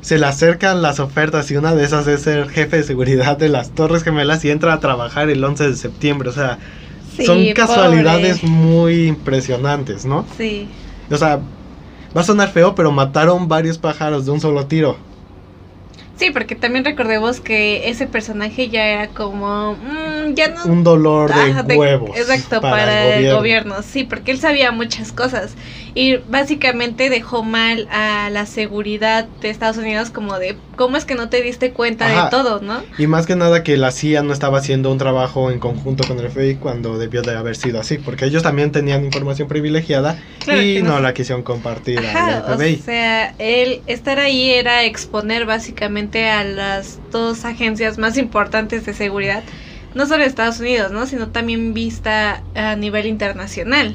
se 0.00 0.18
le 0.18 0.26
acercan 0.26 0.82
las 0.82 1.00
ofertas 1.00 1.50
y 1.50 1.56
una 1.56 1.74
de 1.74 1.84
esas 1.84 2.06
es 2.06 2.22
ser 2.22 2.48
jefe 2.48 2.76
de 2.78 2.82
seguridad 2.84 3.36
de 3.38 3.48
las 3.48 3.74
Torres 3.74 4.04
Gemelas 4.04 4.44
y 4.44 4.50
entra 4.50 4.72
a 4.74 4.80
trabajar 4.80 5.30
el 5.30 5.42
11 5.42 5.70
de 5.70 5.76
septiembre. 5.76 6.28
O 6.28 6.32
sea, 6.32 6.58
Sí, 7.16 7.24
son 7.24 7.52
casualidades 7.54 8.40
pobre. 8.40 8.52
muy 8.52 9.06
impresionantes, 9.06 10.04
¿no? 10.04 10.26
Sí. 10.36 10.68
O 11.10 11.16
sea, 11.16 11.40
va 12.16 12.20
a 12.20 12.24
sonar 12.24 12.50
feo, 12.50 12.74
pero 12.74 12.92
mataron 12.92 13.48
varios 13.48 13.78
pájaros 13.78 14.26
de 14.26 14.32
un 14.32 14.40
solo 14.40 14.66
tiro. 14.66 15.05
Sí, 16.16 16.30
porque 16.30 16.54
también 16.54 16.84
recordemos 16.84 17.40
que 17.40 17.90
ese 17.90 18.06
personaje 18.06 18.68
ya 18.68 18.86
era 18.86 19.08
como. 19.08 19.74
mm, 19.74 20.34
ya 20.34 20.48
no. 20.48 20.64
Un 20.64 20.82
dolor 20.82 21.30
de 21.66 21.76
huevos. 21.76 22.16
Exacto, 22.16 22.60
para, 22.62 23.16
el, 23.16 23.34
gobierno. 23.34 23.82
Sí, 23.82 24.04
porque 24.04 24.30
él 24.30 24.40
sabía 24.40 24.72
muchas 24.72 25.12
cosas. 25.12 25.54
Y 25.94 26.16
básicamente 26.16 27.08
dejó 27.10 27.42
mal 27.42 27.88
a 27.90 28.28
la 28.30 28.46
seguridad 28.46 29.26
de 29.40 29.50
Estados 29.50 29.78
Unidos, 29.78 30.10
como 30.10 30.38
de 30.38 30.56
cómo 30.76 30.96
es 30.96 31.04
que 31.06 31.14
no 31.14 31.28
te 31.30 31.42
diste 31.42 31.72
cuenta 31.72 32.06
Ajá. 32.06 32.24
de 32.24 32.30
todo, 32.30 32.60
¿no? 32.60 32.82
Y 32.98 33.06
más 33.06 33.26
que 33.26 33.34
nada 33.34 33.62
que 33.62 33.76
la 33.78 33.90
CIA 33.90 34.22
no 34.22 34.32
estaba 34.34 34.58
haciendo 34.58 34.92
un 34.92 34.98
trabajo 34.98 35.50
en 35.50 35.58
conjunto 35.58 36.06
con 36.06 36.18
el 36.18 36.30
FBI 36.30 36.56
cuando 36.56 36.98
debió 36.98 37.22
de 37.22 37.34
haber 37.34 37.56
sido 37.56 37.80
así, 37.80 37.96
porque 37.96 38.26
ellos 38.26 38.42
también 38.42 38.72
tenían 38.72 39.04
información 39.04 39.48
privilegiada 39.48 40.18
Claro 40.44 40.62
y 40.62 40.82
no 40.82 40.96
no. 40.96 41.00
la 41.00 41.14
quisieron 41.14 41.42
compartir 41.42 41.98
Ajá, 41.98 42.38
al 42.46 42.52
o 42.52 42.56
FBI. 42.58 42.76
sea, 42.76 43.34
él 43.38 43.80
estar 43.86 44.18
ahí 44.18 44.50
era 44.50 44.84
exponer 44.84 45.46
básicamente 45.46 46.05
a 46.14 46.44
las 46.44 46.98
dos 47.10 47.44
agencias 47.44 47.98
más 47.98 48.16
importantes 48.16 48.86
de 48.86 48.94
seguridad, 48.94 49.42
no 49.94 50.06
solo 50.06 50.22
de 50.22 50.28
Estados 50.28 50.60
Unidos, 50.60 50.92
¿no? 50.92 51.06
Sino 51.06 51.28
también 51.28 51.74
vista 51.74 52.42
a 52.54 52.76
nivel 52.76 53.06
internacional. 53.06 53.94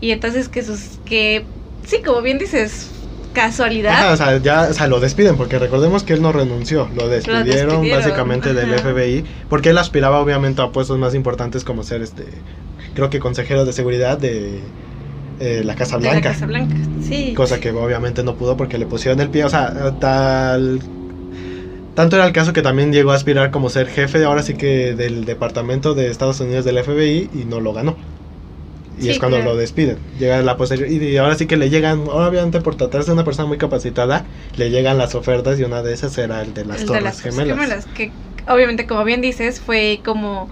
Y 0.00 0.12
entonces 0.12 0.48
que 0.48 0.62
sus 0.62 0.98
que 1.04 1.44
sí, 1.86 2.02
como 2.04 2.22
bien 2.22 2.38
dices, 2.38 2.90
casualidad. 3.32 3.92
Ajá, 3.92 4.12
o 4.12 4.16
sea, 4.16 4.36
ya 4.38 4.68
o 4.70 4.74
sea, 4.74 4.86
lo 4.86 5.00
despiden, 5.00 5.36
porque 5.36 5.58
recordemos 5.58 6.02
que 6.02 6.12
él 6.14 6.22
no 6.22 6.32
renunció, 6.32 6.88
lo 6.94 7.08
despidieron, 7.08 7.44
despidieron, 7.46 7.90
básicamente 7.90 8.54
del. 8.54 8.70
FBI, 8.70 9.24
porque 9.48 9.70
él 9.70 9.78
aspiraba 9.78 10.20
obviamente 10.20 10.62
a 10.62 10.70
puestos 10.70 10.98
más 10.98 11.14
importantes 11.14 11.64
como 11.64 11.82
ser 11.82 12.02
este, 12.02 12.24
creo 12.94 13.10
que 13.10 13.20
consejero 13.20 13.64
de 13.64 13.72
seguridad 13.72 14.18
de 14.18 14.60
eh, 15.40 15.62
la 15.64 15.74
Casa 15.74 15.96
de 15.96 16.04
la 16.04 16.10
Blanca. 16.12 16.32
Casa 16.32 16.46
Blanca. 16.46 16.76
Sí. 17.02 17.32
Cosa 17.34 17.60
que 17.60 17.70
obviamente 17.70 18.22
no 18.22 18.36
pudo 18.36 18.56
porque 18.56 18.78
le 18.78 18.86
pusieron 18.86 19.20
el 19.20 19.30
pie. 19.30 19.44
O 19.44 19.48
sea, 19.48 19.94
tal. 19.98 20.80
Tanto 22.00 22.16
era 22.16 22.26
el 22.26 22.32
caso 22.32 22.54
que 22.54 22.62
también 22.62 22.94
llegó 22.94 23.12
a 23.12 23.14
aspirar 23.14 23.50
como 23.50 23.68
ser 23.68 23.86
jefe, 23.86 24.24
ahora 24.24 24.42
sí 24.42 24.54
que 24.54 24.94
del 24.94 25.26
departamento 25.26 25.92
de 25.92 26.10
Estados 26.10 26.40
Unidos 26.40 26.64
del 26.64 26.82
FBI 26.82 27.28
y 27.34 27.44
no 27.44 27.60
lo 27.60 27.74
ganó. 27.74 27.94
Y 28.98 29.02
Sí, 29.02 29.10
es 29.10 29.18
cuando 29.18 29.36
claro. 29.36 29.52
lo 29.52 29.58
despiden. 29.58 29.98
Llega 30.18 30.40
la 30.40 30.56
posterior. 30.56 30.90
Y, 30.90 30.96
y 30.96 31.18
ahora 31.18 31.34
sí 31.34 31.44
que 31.44 31.58
le 31.58 31.68
llegan, 31.68 32.04
obviamente 32.08 32.62
por 32.62 32.74
tratarse 32.76 33.08
de 33.08 33.12
una 33.12 33.24
persona 33.26 33.48
muy 33.48 33.58
capacitada, 33.58 34.24
le 34.56 34.70
llegan 34.70 34.96
las 34.96 35.14
ofertas 35.14 35.60
y 35.60 35.64
una 35.64 35.82
de 35.82 35.92
esas 35.92 36.16
era 36.16 36.40
el 36.40 36.54
de 36.54 36.64
las 36.64 36.80
el 36.80 36.86
Torres 36.86 37.22
de 37.22 37.32
las. 37.32 37.36
Gemelas, 37.36 37.84
que 37.94 38.10
obviamente 38.48 38.86
como 38.86 39.04
bien 39.04 39.20
dices 39.20 39.60
fue 39.60 40.00
como 40.02 40.48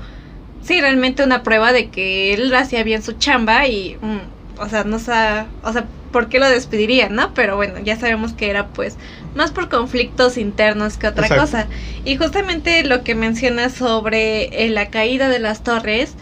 sí 0.62 0.82
realmente 0.82 1.24
una 1.24 1.42
prueba 1.42 1.72
de 1.72 1.88
que 1.88 2.34
él 2.34 2.54
hacía 2.54 2.82
bien 2.82 3.02
su 3.02 3.12
chamba 3.12 3.66
y 3.66 3.96
mm, 4.02 4.60
o 4.60 4.68
sea 4.68 4.84
no 4.84 4.98
sa 4.98 5.46
o 5.62 5.72
sea 5.72 5.86
por 6.12 6.28
qué 6.28 6.38
lo 6.40 6.48
despedirían 6.48 7.14
no 7.14 7.32
pero 7.34 7.56
bueno 7.56 7.78
ya 7.82 7.98
sabemos 7.98 8.34
que 8.34 8.50
era 8.50 8.66
pues 8.68 8.96
más 9.38 9.52
por 9.52 9.68
conflictos 9.70 10.36
internos 10.36 10.98
que 10.98 11.06
otra 11.08 11.28
Exacto. 11.28 11.42
cosa. 11.42 11.68
Y 12.04 12.16
justamente 12.16 12.84
lo 12.84 13.04
que 13.04 13.14
mencionas 13.14 13.74
sobre 13.74 14.64
eh, 14.66 14.70
la 14.70 14.90
caída 14.90 15.28
de 15.30 15.38
las 15.40 15.62
torres 15.62 16.18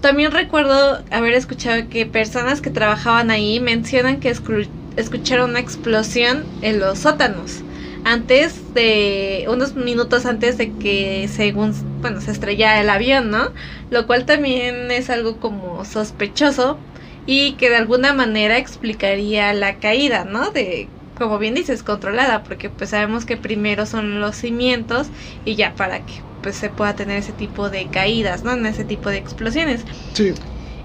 también 0.00 0.32
recuerdo 0.32 1.04
haber 1.10 1.34
escuchado 1.34 1.88
que 1.88 2.06
personas 2.06 2.60
que 2.60 2.70
trabajaban 2.70 3.30
ahí 3.30 3.60
mencionan 3.60 4.20
que 4.20 4.30
escu- 4.34 4.72
escucharon 4.96 5.50
una 5.50 5.60
explosión 5.60 6.50
en 6.60 6.80
los 6.80 7.00
sótanos 7.00 7.64
antes 8.04 8.72
de 8.74 9.44
unos 9.48 9.76
minutos 9.76 10.26
antes 10.26 10.58
de 10.58 10.76
que 10.76 11.28
según 11.28 11.74
bueno 12.00 12.20
se 12.20 12.32
estrellara 12.32 12.80
el 12.80 12.90
avión 12.90 13.30
no 13.30 13.52
lo 13.90 14.06
cual 14.06 14.26
también 14.26 14.90
es 14.90 15.08
algo 15.10 15.38
como 15.38 15.84
sospechoso 15.84 16.84
y 17.24 17.56
que 17.56 17.70
de 17.70 17.76
alguna 17.76 18.12
manera 18.14 18.58
explicaría 18.58 19.52
la 19.54 19.78
caída 19.78 20.24
no 20.24 20.50
de 20.50 20.92
como 21.22 21.38
bien 21.38 21.54
dices 21.54 21.84
controlada 21.84 22.42
porque 22.42 22.68
pues 22.68 22.90
sabemos 22.90 23.24
que 23.24 23.36
primero 23.36 23.86
son 23.86 24.20
los 24.20 24.34
cimientos 24.34 25.06
y 25.44 25.54
ya 25.54 25.74
para 25.76 26.00
que 26.04 26.14
pues 26.42 26.56
se 26.56 26.68
pueda 26.68 26.96
tener 26.96 27.18
ese 27.18 27.32
tipo 27.32 27.70
de 27.70 27.86
caídas 27.86 28.42
no 28.42 28.52
en 28.52 28.66
ese 28.66 28.84
tipo 28.84 29.08
de 29.08 29.18
explosiones. 29.18 29.84
Sí. 30.14 30.34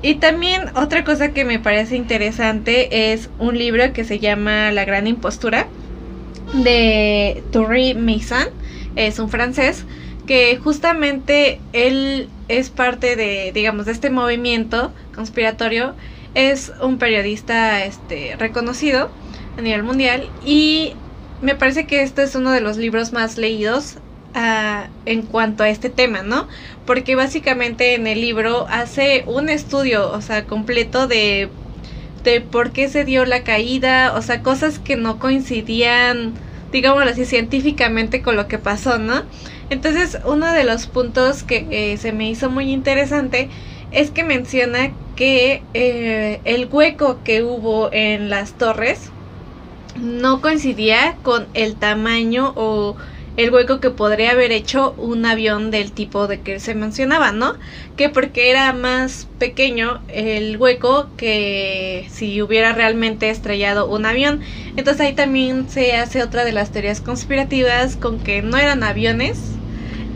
y 0.04 0.16
también 0.16 0.70
otra 0.76 1.04
cosa 1.04 1.34
que 1.34 1.44
me 1.44 1.58
parece 1.58 1.96
interesante 1.96 3.12
es 3.12 3.32
un 3.40 3.58
libro 3.58 3.92
que 3.94 4.04
se 4.04 4.20
llama 4.20 4.72
La 4.72 4.86
Gran 4.86 5.08
Impostura 5.08 5.68
de 6.54 7.44
Thierry 7.52 7.96
Mason, 7.96 8.50
es 8.96 9.18
un 9.18 9.30
francés 9.30 9.86
que 10.28 10.58
justamente 10.58 11.60
él 11.74 12.30
es 12.48 12.70
parte 12.70 13.16
de, 13.16 13.52
digamos, 13.54 13.88
de 13.88 13.94
este 13.94 14.12
movimiento 14.12 14.92
conspiratorio, 15.16 15.96
es 16.36 16.72
un 16.82 17.00
periodista 17.00 17.84
este 17.86 18.36
reconocido 18.38 19.10
a 19.58 19.62
nivel 19.62 19.84
mundial 19.84 20.30
y 20.46 20.94
me 21.42 21.56
parece 21.56 21.86
que 21.86 22.02
este 22.02 22.24
es 22.24 22.36
uno 22.36 22.52
de 22.52 22.62
los 22.62 22.78
libros 22.78 23.14
más 23.14 23.38
leídos 23.38 23.96
ah, 24.34 24.88
en 25.06 25.24
cuanto 25.24 25.64
a 25.64 25.70
este 25.70 25.90
tema, 25.90 26.24
¿no? 26.24 26.48
Porque 26.86 27.16
básicamente 27.16 27.96
en 27.96 28.08
el 28.08 28.22
libro 28.22 28.68
hace 28.70 29.24
un 29.28 29.50
estudio, 29.50 30.12
o 30.12 30.22
sea, 30.22 30.46
completo 30.46 31.08
de, 31.08 31.50
de 32.24 32.42
por 32.42 32.72
qué 32.72 32.90
se 32.90 33.06
dio 33.06 33.26
la 33.26 33.44
caída, 33.44 34.14
o 34.16 34.22
sea, 34.22 34.42
cosas 34.42 34.80
que 34.80 34.96
no 34.96 35.20
coincidían, 35.20 36.34
digámoslo 36.72 37.10
así, 37.10 37.26
científicamente 37.26 38.22
con 38.22 38.36
lo 38.36 38.48
que 38.48 38.58
pasó, 38.58 38.98
¿no? 38.98 39.24
Entonces, 39.70 40.18
uno 40.26 40.52
de 40.54 40.64
los 40.64 40.88
puntos 40.88 41.44
que 41.44 41.68
eh, 41.70 41.98
se 41.98 42.14
me 42.14 42.30
hizo 42.30 42.50
muy 42.50 42.72
interesante 42.72 43.50
es 43.92 44.12
que 44.12 44.24
menciona 44.24 44.92
que 45.16 45.62
eh, 45.74 46.42
el 46.46 46.68
hueco 46.72 47.20
que 47.24 47.44
hubo 47.44 47.92
en 47.92 48.30
las 48.30 48.54
torres 48.54 49.12
no 50.02 50.42
coincidía 50.42 51.18
con 51.24 51.48
el 51.54 51.76
tamaño 51.76 52.54
o 52.56 52.96
el 53.38 53.54
hueco 53.54 53.80
que 53.80 53.92
podría 53.92 54.32
haber 54.32 54.52
hecho 54.52 54.96
un 54.98 55.24
avión 55.26 55.70
del 55.70 55.92
tipo 55.92 56.28
de 56.28 56.42
que 56.42 56.60
se 56.60 56.74
mencionaba, 56.74 57.32
¿no? 57.32 57.56
Que 57.96 58.10
porque 58.10 58.50
era 58.50 58.74
más 58.74 59.28
pequeño 59.38 60.02
el 60.08 60.58
hueco 60.58 61.08
que 61.18 62.08
si 62.10 62.42
hubiera 62.42 62.74
realmente 62.74 63.30
estrellado 63.30 63.88
un 63.88 64.08
avión. 64.08 64.42
Entonces 64.76 65.02
ahí 65.02 65.14
también 65.14 65.70
se 65.70 65.94
hace 65.96 66.24
otra 66.24 66.46
de 66.46 66.52
las 66.52 66.72
teorías 66.72 67.00
conspirativas 67.00 67.96
con 67.96 68.20
que 68.20 68.42
no 68.42 68.58
eran 68.58 68.84
aviones, 68.84 69.40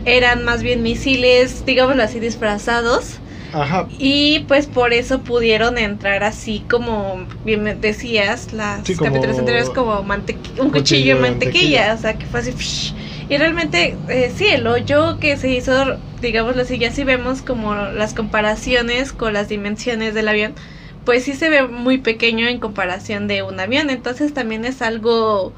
eran 0.04 0.44
más 0.44 0.64
bien 0.64 0.82
misiles, 0.82 1.64
digámoslo 1.64 2.02
así, 2.02 2.18
disfrazados 2.18 3.20
Ajá. 3.52 3.86
y 3.98 4.40
pues 4.48 4.66
por 4.66 4.92
eso 4.92 5.22
pudieron 5.24 5.78
entrar 5.78 6.24
así 6.24 6.66
como 6.68 7.26
bien 7.44 7.80
decías, 7.80 8.52
las 8.52 8.86
Sí, 8.86 8.96
capítulos 8.96 9.38
anteriores 9.38 9.70
como 9.70 10.00
un 10.58 10.70
cuchillo 10.70 11.14
de 11.16 11.20
mantequilla, 11.20 11.94
mantequilla. 11.94 11.94
o 11.94 11.98
sea 11.98 12.18
que 12.18 12.26
fue 12.26 12.40
así. 12.40 12.52
psh. 12.52 12.94
Y 13.28 13.36
realmente, 13.38 14.02
eh, 14.08 14.30
sí, 14.34 14.46
el 14.48 14.66
hoyo 14.66 15.18
que 15.18 15.36
se 15.36 15.50
hizo, 15.50 16.02
digámoslo 16.20 16.62
así, 16.62 16.78
ya 16.78 16.90
si 16.90 17.04
vemos 17.04 17.42
como 17.42 17.74
las 17.74 18.14
comparaciones 18.14 19.12
con 19.12 19.32
las 19.32 19.48
dimensiones 19.48 20.14
del 20.14 20.28
avión, 20.28 20.54
pues 21.04 21.24
sí 21.24 21.34
se 21.34 21.48
ve 21.50 21.66
muy 21.68 21.98
pequeño 21.98 22.46
en 22.48 22.60
comparación 22.60 23.26
de 23.28 23.42
un 23.42 23.58
avión. 23.60 23.90
Entonces 23.90 24.32
también 24.34 24.64
es 24.64 24.82
algo 24.82 25.54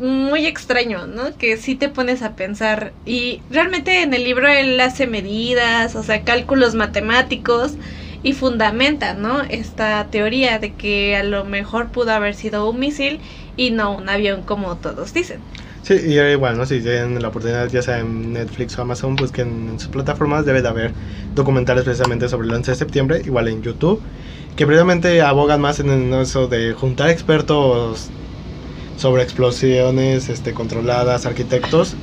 muy 0.00 0.46
extraño, 0.46 1.06
¿no? 1.06 1.36
Que 1.36 1.56
sí 1.56 1.74
te 1.74 1.88
pones 1.88 2.22
a 2.22 2.34
pensar. 2.34 2.92
Y 3.06 3.42
realmente 3.50 4.02
en 4.02 4.14
el 4.14 4.24
libro 4.24 4.48
él 4.48 4.80
hace 4.80 5.06
medidas, 5.06 5.94
o 5.94 6.02
sea, 6.02 6.22
cálculos 6.22 6.74
matemáticos 6.74 7.74
y 8.22 8.32
fundamenta, 8.32 9.14
¿no? 9.14 9.42
Esta 9.42 10.06
teoría 10.10 10.58
de 10.58 10.74
que 10.74 11.16
a 11.16 11.22
lo 11.22 11.44
mejor 11.44 11.88
pudo 11.88 12.12
haber 12.12 12.34
sido 12.34 12.68
un 12.68 12.78
misil 12.80 13.20
y 13.56 13.70
no 13.70 13.96
un 13.96 14.08
avión 14.08 14.42
como 14.42 14.76
todos 14.76 15.12
dicen. 15.14 15.40
Sí, 15.82 15.94
y 15.94 16.18
eh, 16.18 16.32
igual, 16.32 16.58
¿no? 16.58 16.66
Si 16.66 16.80
tienen 16.80 17.20
la 17.20 17.28
oportunidad, 17.28 17.68
ya 17.68 17.80
sea 17.80 18.00
en 18.00 18.34
Netflix 18.34 18.78
o 18.78 18.82
Amazon, 18.82 19.16
busquen 19.16 19.70
en 19.70 19.80
sus 19.80 19.88
plataformas, 19.88 20.44
debe 20.44 20.60
de 20.60 20.68
haber 20.68 20.92
documentales 21.34 21.84
precisamente 21.84 22.28
sobre 22.28 22.48
el 22.48 22.54
11 22.54 22.72
de 22.72 22.76
septiembre, 22.76 23.22
igual 23.24 23.48
en 23.48 23.62
YouTube, 23.62 24.00
que 24.56 24.66
precisamente 24.66 25.22
abogan 25.22 25.60
más 25.60 25.80
en 25.80 26.12
eso 26.12 26.48
de 26.48 26.74
juntar 26.74 27.08
expertos 27.08 28.10
sobre 29.00 29.22
explosiones 29.22 30.28
este, 30.28 30.52
controladas, 30.54 31.26
arquitectos, 31.26 31.96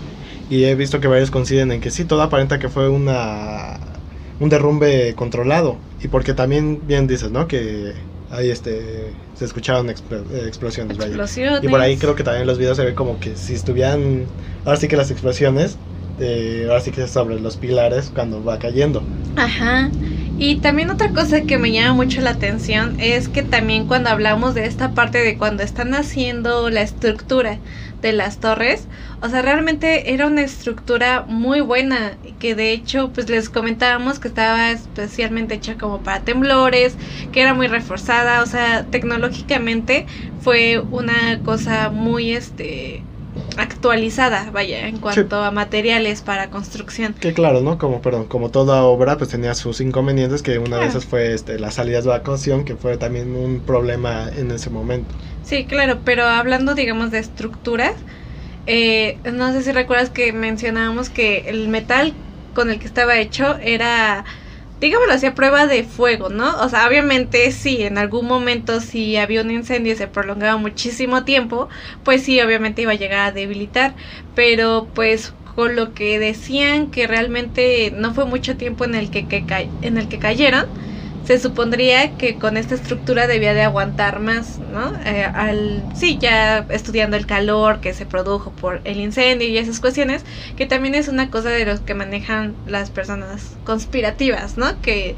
y 0.49 0.65
he 0.65 0.75
visto 0.75 0.99
que 0.99 1.07
varios 1.07 1.31
coinciden 1.31 1.71
en 1.71 1.81
que 1.81 1.91
sí, 1.91 2.05
todo 2.05 2.21
aparenta 2.21 2.59
que 2.59 2.69
fue 2.69 2.89
una 2.89 3.79
un 4.39 4.49
derrumbe 4.49 5.15
controlado, 5.15 5.79
y 6.01 6.09
porque 6.09 6.33
también 6.33 6.85
bien 6.85 7.07
dices, 7.07 7.31
¿no? 7.31 7.47
Que 7.47 7.93
ahí 8.29 8.49
este, 8.51 9.15
se 9.33 9.45
escucharon 9.45 9.87
expl- 9.87 10.25
explosiones, 10.47 10.97
vaya. 10.97 11.09
Explosiones. 11.09 11.63
Y 11.63 11.67
por 11.69 11.81
ahí 11.81 11.97
creo 11.97 12.15
que 12.15 12.23
también 12.23 12.41
en 12.41 12.47
los 12.47 12.59
videos 12.59 12.77
se 12.77 12.85
ve 12.85 12.93
como 12.93 13.19
que 13.19 13.35
si 13.35 13.53
estuvieran, 13.55 14.27
ahora 14.63 14.77
sí 14.77 14.87
que 14.87 14.95
las 14.97 15.09
explosiones, 15.09 15.77
eh, 16.19 16.65
ahora 16.67 16.81
sí 16.81 16.91
que 16.91 17.07
sobre 17.07 17.39
los 17.39 17.57
pilares 17.57 18.11
cuando 18.13 18.43
va 18.43 18.59
cayendo. 18.59 19.03
Ajá. 19.35 19.91
Y 20.39 20.57
también 20.57 20.91
otra 20.91 21.13
cosa 21.13 21.41
que 21.41 21.57
me 21.57 21.71
llama 21.71 21.93
mucho 21.95 22.21
la 22.21 22.29
atención 22.29 22.95
es 22.99 23.27
que 23.27 23.41
también 23.41 23.87
cuando 23.87 24.11
hablamos 24.11 24.53
de 24.53 24.67
esta 24.67 24.93
parte 24.93 25.17
de 25.17 25.35
cuando 25.35 25.63
están 25.63 25.95
haciendo 25.95 26.69
la 26.69 26.81
estructura 26.81 27.57
de 28.03 28.13
las 28.13 28.39
torres, 28.39 28.87
o 29.19 29.29
sea, 29.29 29.41
realmente 29.41 30.13
era 30.13 30.27
una 30.27 30.43
estructura 30.43 31.25
muy 31.27 31.61
buena, 31.61 32.19
que 32.37 32.53
de 32.53 32.71
hecho, 32.71 33.11
pues 33.13 33.27
les 33.29 33.49
comentábamos 33.49 34.19
que 34.19 34.27
estaba 34.27 34.69
especialmente 34.69 35.55
hecha 35.55 35.75
como 35.75 36.03
para 36.03 36.23
temblores, 36.23 36.95
que 37.31 37.41
era 37.41 37.55
muy 37.55 37.65
reforzada, 37.65 38.43
o 38.43 38.45
sea, 38.45 38.85
tecnológicamente 38.85 40.05
fue 40.39 40.77
una 40.79 41.41
cosa 41.43 41.89
muy, 41.89 42.33
este, 42.33 43.06
actualizada, 43.57 44.51
vaya, 44.51 44.87
en 44.87 44.99
cuanto 44.99 45.43
a 45.43 45.51
materiales 45.51 46.21
para 46.21 46.49
construcción. 46.49 47.15
Que 47.19 47.33
claro, 47.33 47.61
¿no? 47.61 47.77
Como, 47.77 48.01
perdón, 48.01 48.27
como 48.27 48.51
toda 48.51 48.83
obra, 48.83 49.17
pues 49.17 49.29
tenía 49.29 49.53
sus 49.55 49.81
inconvenientes, 49.81 50.41
que 50.43 50.57
una 50.59 50.77
de 50.77 50.83
Claro. 50.83 50.89
esas 50.89 51.05
fue 51.05 51.33
este, 51.33 51.59
las 51.59 51.75
salidas 51.75 52.03
de 52.03 52.11
evacuación, 52.11 52.65
que 52.65 52.75
fue 52.75 52.97
también 52.97 53.35
un 53.35 53.61
problema 53.61 54.29
en 54.35 54.51
ese 54.51 54.69
momento. 54.69 55.15
Sí, 55.41 55.65
claro, 55.65 56.01
pero 56.03 56.25
hablando, 56.25 56.75
digamos, 56.75 57.11
de 57.11 57.19
estructuras, 57.19 57.93
eh, 58.65 59.19
no 59.31 59.51
sé 59.53 59.63
si 59.63 59.71
recuerdas 59.71 60.09
que 60.09 60.33
mencionábamos 60.33 61.09
que 61.09 61.45
el 61.47 61.67
metal 61.69 62.13
con 62.53 62.69
el 62.69 62.79
que 62.79 62.87
estaba 62.87 63.17
hecho 63.17 63.57
era, 63.59 64.25
digámoslo 64.79 65.13
así, 65.13 65.25
a 65.25 65.35
prueba 65.35 65.67
de 65.67 65.83
fuego, 65.83 66.29
¿no? 66.29 66.59
O 66.61 66.69
sea, 66.69 66.87
obviamente 66.87 67.51
sí, 67.51 67.81
en 67.83 67.97
algún 67.97 68.27
momento 68.27 68.79
si 68.81 69.17
había 69.17 69.41
un 69.41 69.51
incendio 69.51 69.93
y 69.93 69.95
se 69.97 70.07
prolongaba 70.07 70.57
muchísimo 70.57 71.23
tiempo, 71.25 71.69
pues 72.03 72.23
sí, 72.23 72.39
obviamente 72.41 72.81
iba 72.83 72.91
a 72.93 72.95
llegar 72.95 73.19
a 73.27 73.31
debilitar, 73.31 73.95
pero 74.33 74.91
pues 74.93 75.31
con 75.43 75.75
lo 75.75 75.93
que 75.93 76.19
decían 76.19 76.91
que 76.91 77.07
realmente 77.07 77.91
no 77.95 78.13
fue 78.13 78.25
mucho 78.25 78.57
tiempo 78.57 78.85
en 78.85 78.95
el 78.95 79.09
que, 79.11 79.27
que 79.27 79.45
en 79.81 79.97
el 79.97 80.07
que 80.07 80.19
cayeron, 80.19 80.65
se 81.27 81.39
supondría 81.39 82.15
que 82.15 82.39
con 82.39 82.55
esta 82.55 82.73
estructura 82.75 83.27
debía 83.27 83.53
de 83.53 83.63
aguantar 83.63 84.21
más, 84.21 84.59
¿no? 84.59 84.93
Eh, 85.05 85.25
al, 85.25 85.83
sí, 85.93 86.17
ya 86.21 86.59
estudiando 86.69 87.17
el 87.17 87.25
calor 87.25 87.81
que 87.81 87.93
se 87.93 88.05
produjo 88.05 88.51
por 88.51 88.79
el 88.85 89.01
incendio 89.01 89.45
y 89.45 89.57
esas 89.57 89.81
cuestiones, 89.81 90.23
que 90.55 90.65
también 90.65 90.95
es 90.95 91.09
una 91.09 91.29
cosa 91.29 91.49
de 91.49 91.65
los 91.65 91.81
que 91.81 91.95
manejan 91.95 92.55
las 92.65 92.91
personas 92.91 93.57
conspirativas, 93.65 94.57
¿no? 94.57 94.81
Que 94.81 95.17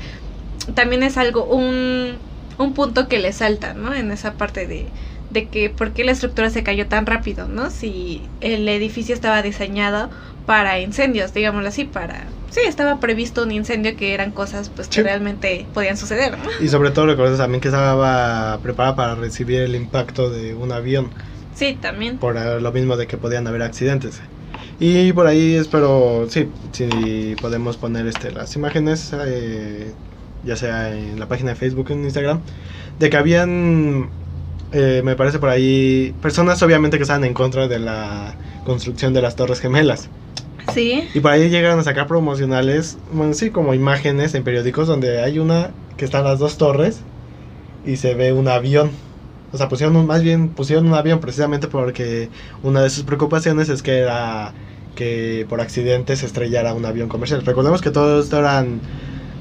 también 0.73 1.03
es 1.03 1.15
algo, 1.15 1.45
un, 1.45 2.17
un 2.57 2.73
punto 2.73 3.07
que 3.07 3.19
le 3.19 3.31
salta, 3.31 3.75
¿no? 3.75 3.93
En 3.93 4.11
esa 4.11 4.33
parte 4.33 4.65
de, 4.65 4.87
de 5.29 5.47
que 5.47 5.69
por 5.69 5.93
qué 5.93 6.03
la 6.03 6.13
estructura 6.13 6.49
se 6.49 6.63
cayó 6.63 6.87
tan 6.87 7.05
rápido, 7.05 7.47
¿no? 7.47 7.69
Si 7.69 8.31
el 8.41 8.67
edificio 8.67 9.13
estaba 9.13 9.43
diseñado 9.43 10.09
para 10.47 10.79
incendios, 10.79 11.33
digámoslo 11.35 11.69
así, 11.69 11.83
para... 11.85 12.33
Sí, 12.49 12.61
estaba 12.67 12.99
previsto 12.99 13.43
un 13.43 13.51
incendio 13.51 13.95
que 13.95 14.13
eran 14.13 14.31
cosas 14.31 14.69
pues 14.69 14.87
que 14.87 14.95
Sí. 14.95 15.01
realmente 15.01 15.67
podían 15.73 15.97
suceder, 15.97 16.37
¿no? 16.37 16.49
Y 16.63 16.67
sobre 16.69 16.91
todo 16.91 17.05
recuerdo 17.05 17.37
también 17.37 17.61
que 17.61 17.67
estaba 17.67 18.59
preparada 18.61 18.95
para 18.95 19.15
recibir 19.15 19.61
el 19.61 19.75
impacto 19.75 20.29
de 20.29 20.55
un 20.55 20.71
avión, 20.71 21.09
Sí, 21.53 21.77
también. 21.79 22.17
por 22.17 22.37
eh, 22.37 22.59
lo 22.59 22.71
mismo 22.71 22.97
de 22.97 23.05
que 23.07 23.17
podían 23.17 23.45
haber 23.47 23.61
accidentes. 23.61 24.21
Y 24.79 25.11
por 25.13 25.27
ahí 25.27 25.55
espero, 25.55 26.25
sí, 26.29 26.49
si 26.71 27.35
podemos 27.41 27.77
poner 27.77 28.07
este, 28.07 28.31
las 28.31 28.55
imágenes, 28.55 29.11
eh, 29.25 29.93
ya 30.43 30.55
sea 30.55 30.95
en 30.97 31.19
la 31.19 31.27
página 31.27 31.49
de 31.51 31.55
Facebook 31.55 31.87
o 31.89 31.93
en 31.93 32.03
Instagram, 32.05 32.41
de 32.97 33.09
que 33.09 33.17
habían, 33.17 34.09
eh, 34.71 35.01
me 35.03 35.15
parece 35.15 35.37
por 35.39 35.49
ahí, 35.49 36.15
personas 36.21 36.61
obviamente 36.63 36.97
que 36.97 37.03
estaban 37.03 37.25
en 37.25 37.33
contra 37.33 37.67
de 37.67 37.79
la 37.79 38.35
construcción 38.63 39.13
de 39.13 39.21
las 39.21 39.35
Torres 39.35 39.59
Gemelas. 39.59 40.09
Sí. 40.73 41.07
Y 41.13 41.19
por 41.19 41.31
ahí 41.31 41.49
llegaron 41.49 41.79
a 41.79 41.83
sacar 41.83 42.07
promocionales, 42.07 42.97
bueno, 43.11 43.33
sí, 43.33 43.49
como 43.49 43.73
imágenes 43.73 44.33
en 44.35 44.43
periódicos 44.43 44.87
donde 44.87 45.21
hay 45.21 45.39
una 45.39 45.71
que 45.97 46.05
están 46.05 46.23
las 46.23 46.39
dos 46.39 46.57
torres 46.57 47.01
y 47.85 47.97
se 47.97 48.13
ve 48.15 48.33
un 48.33 48.47
avión. 48.47 48.91
O 49.51 49.57
sea, 49.57 49.67
pusieron 49.67 49.95
un- 49.95 50.05
más 50.05 50.21
bien 50.21 50.49
pusieron 50.49 50.87
un 50.87 50.93
avión 50.93 51.19
precisamente 51.19 51.67
porque 51.67 52.29
una 52.63 52.81
de 52.81 52.89
sus 52.89 53.03
preocupaciones 53.03 53.69
es 53.69 53.81
que 53.81 53.97
era 53.99 54.53
que 54.95 55.45
por 55.49 55.61
accidente 55.61 56.15
se 56.15 56.25
estrellara 56.25 56.73
un 56.73 56.85
avión 56.85 57.09
comercial. 57.09 57.43
Recordemos 57.45 57.81
que 57.81 57.89
todo 57.89 58.21
esto 58.21 58.37
eran 58.39 58.79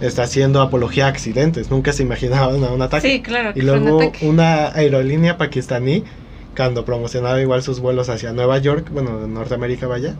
está 0.00 0.22
haciendo 0.22 0.62
apología 0.62 1.06
a 1.06 1.08
accidentes, 1.08 1.70
nunca 1.72 1.92
se 1.92 2.04
imaginaban 2.04 2.62
un 2.62 2.82
ataque. 2.82 3.10
Sí, 3.10 3.20
claro. 3.22 3.50
Y 3.50 3.54
que 3.54 3.62
luego 3.62 4.12
una 4.22 4.68
aerolínea 4.68 5.36
pakistaní 5.36 6.04
cuando 6.56 6.84
promocionaba 6.84 7.40
igual 7.40 7.62
sus 7.62 7.80
vuelos 7.80 8.08
hacia 8.08 8.32
Nueva 8.32 8.58
York, 8.58 8.88
bueno, 8.92 9.26
Norteamérica 9.26 9.86
vaya. 9.88 10.14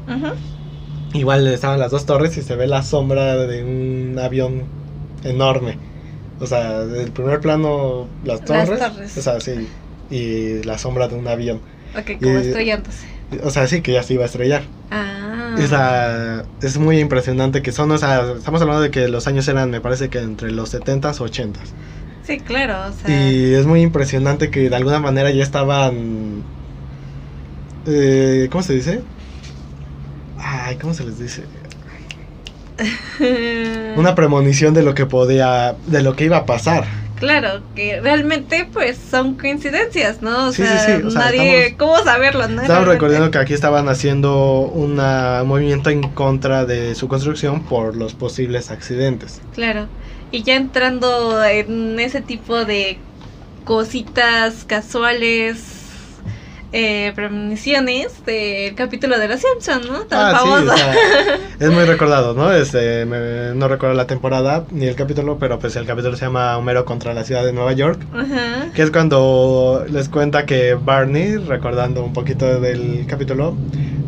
Igual 1.15 1.47
estaban 1.49 1.79
las 1.79 1.91
dos 1.91 2.05
torres 2.07 2.37
y 2.37 2.43
se 2.43 2.55
ve 2.57 2.67
la 2.67 2.83
sombra 2.83 3.37
de 3.37 3.63
un 3.65 4.19
avión 4.19 4.65
enorme. 5.25 5.79
O 6.41 6.47
sea, 6.47 6.81
del 6.85 7.11
primer 7.11 7.41
plano 7.41 8.07
las 8.25 8.41
Las 8.41 8.67
torres. 8.67 8.79
torres. 8.79 9.17
O 9.19 9.23
sea, 9.23 9.41
sí. 9.41 9.67
Y 10.11 10.63
la 10.65 10.79
sombra 10.79 11.09
de 11.09 11.17
un 11.17 11.27
avión. 11.27 11.61
Ok, 11.99 12.19
como 12.23 12.39
Y- 12.39 12.43
estrellándose. 12.43 13.07
O 13.43 13.51
sea, 13.51 13.67
sí 13.67 13.81
que 13.83 13.93
ya 13.93 14.03
se 14.03 14.15
iba 14.15 14.23
a 14.23 14.27
estrellar. 14.27 14.63
Ah. 14.91 15.55
O 15.63 15.67
sea, 15.67 16.45
es 16.63 16.79
muy 16.79 16.99
impresionante 17.01 17.61
que 17.63 17.73
son, 17.73 17.91
o 17.91 17.99
sea, 17.99 18.33
estamos 18.39 18.61
hablando 18.63 18.83
de 18.83 18.91
que 18.91 19.09
los 19.09 19.27
años 19.27 19.47
eran, 19.49 19.71
me 19.71 19.81
parece 19.81 20.09
que 20.09 20.19
entre 20.19 20.51
los 20.51 20.73
70s, 20.73 21.21
80s. 21.21 21.59
Sí, 22.23 22.39
claro. 22.41 22.91
O 22.91 22.93
sea. 22.93 23.31
Y 23.31 23.55
es 23.55 23.67
muy 23.67 23.81
impresionante 23.83 24.51
que 24.51 24.69
de 24.71 24.77
alguna 24.77 25.01
manera 25.01 25.31
ya 25.31 25.43
estaban... 25.43 26.43
Eh, 27.87 28.49
¿Cómo 28.51 28.63
se 28.63 28.75
dice? 28.75 29.01
Ay, 30.39 30.77
¿cómo 30.77 30.95
se 30.95 31.05
les 31.05 31.19
dice? 31.19 31.43
una 33.97 34.15
premonición 34.15 34.75
de 34.75 34.83
lo 34.83 34.95
que 34.95 35.07
podía, 35.07 35.75
de 35.87 36.03
lo 36.03 36.15
que 36.15 36.25
iba 36.25 36.39
a 36.39 36.47
pasar. 36.47 36.85
Claro, 37.17 37.63
que 37.75 38.01
realmente 38.01 38.69
pues 38.73 38.97
son 39.11 39.35
coincidencias, 39.35 40.23
¿no? 40.23 40.47
O 40.49 40.53
Sí, 40.53 40.63
sea, 40.63 40.79
sí, 40.79 40.93
sí, 41.01 41.03
o 41.05 41.11
sea, 41.11 41.23
nadie, 41.23 41.67
estamos- 41.67 41.97
¿cómo 41.97 42.05
saberlo, 42.05 42.47
no? 42.47 42.63
Estamos 42.63 42.87
recordando 42.87 43.33
que 43.33 43.39
aquí 43.39 43.55
estaban 43.55 43.89
haciendo 43.89 44.61
un 44.61 44.95
movimiento 45.49 45.91
en 45.91 46.03
contra 46.03 46.65
de 46.65 46.95
su 46.95 47.09
construcción 47.09 47.65
por 47.65 47.97
los 47.97 48.15
posibles 48.15 48.71
accidentes. 48.71 49.41
Claro. 49.55 49.89
Y 50.31 50.45
ya 50.45 50.55
entrando 50.55 51.43
en 51.45 51.99
ese 51.99 52.21
tipo 52.21 52.65
de 52.65 52.99
cositas 53.65 54.65
casuales, 54.65 55.59
eh, 56.73 57.13
premoniciones 57.15 58.25
del 58.27 58.75
capítulo 58.75 59.19
de 59.19 59.27
Los 59.29 59.41
Simpsons, 59.41 59.91
¿no? 59.91 60.01
Tan 60.01 60.35
Ah, 60.35 60.39
sí, 60.43 60.49
famoso. 60.49 60.75
o 60.75 60.77
sea, 60.77 60.95
es 61.61 61.71
muy 61.71 61.85
recordado, 61.85 62.35
¿no? 62.35 62.53
Este, 62.53 63.07
me- 63.07 63.55
no 63.55 63.69
recuerdo 63.69 63.95
la 63.95 64.07
temporada 64.07 64.65
ni 64.71 64.87
el 64.87 64.95
capítulo, 64.95 65.39
pero 65.39 65.59
pues 65.59 65.77
el 65.77 65.87
capítulo 65.87 66.17
se 66.17 66.27
llama 66.27 66.57
Homero 66.59 66.85
contra 66.85 67.15
la 67.15 67.25
ciudad 67.25 67.45
de 67.45 67.53
Nueva 67.53 67.73
York, 67.73 68.01
Ajá. 68.13 68.67
que 68.75 68.83
es 68.83 68.91
cuando 68.91 69.85
les 69.91 70.09
cuenta 70.09 70.45
que 70.45 70.75
Barney, 70.75 71.37
recordando 71.37 72.05
un 72.05 72.13
poquito 72.13 72.61
del 72.61 73.07
capítulo, 73.09 73.57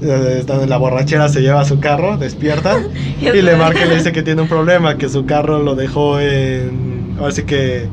eh, 0.02 0.36
estando 0.40 0.64
en 0.64 0.70
la 0.70 0.76
borrachera, 0.76 1.28
se 1.30 1.40
lleva 1.40 1.64
su 1.64 1.80
carro, 1.80 2.16
despierta 2.18 2.78
y 3.20 3.30
le 3.42 3.56
marca 3.56 3.84
y 3.84 3.88
le 3.88 3.96
dice 3.96 4.12
que 4.12 4.22
tiene 4.22 4.42
un 4.42 4.48
problema, 4.48 4.96
que 4.98 5.08
su 5.08 5.24
carro 5.24 5.62
lo 5.62 5.74
dejó 5.76 6.20
en, 6.20 7.16
ahora 7.18 7.32
sí 7.32 7.44
que 7.44 7.86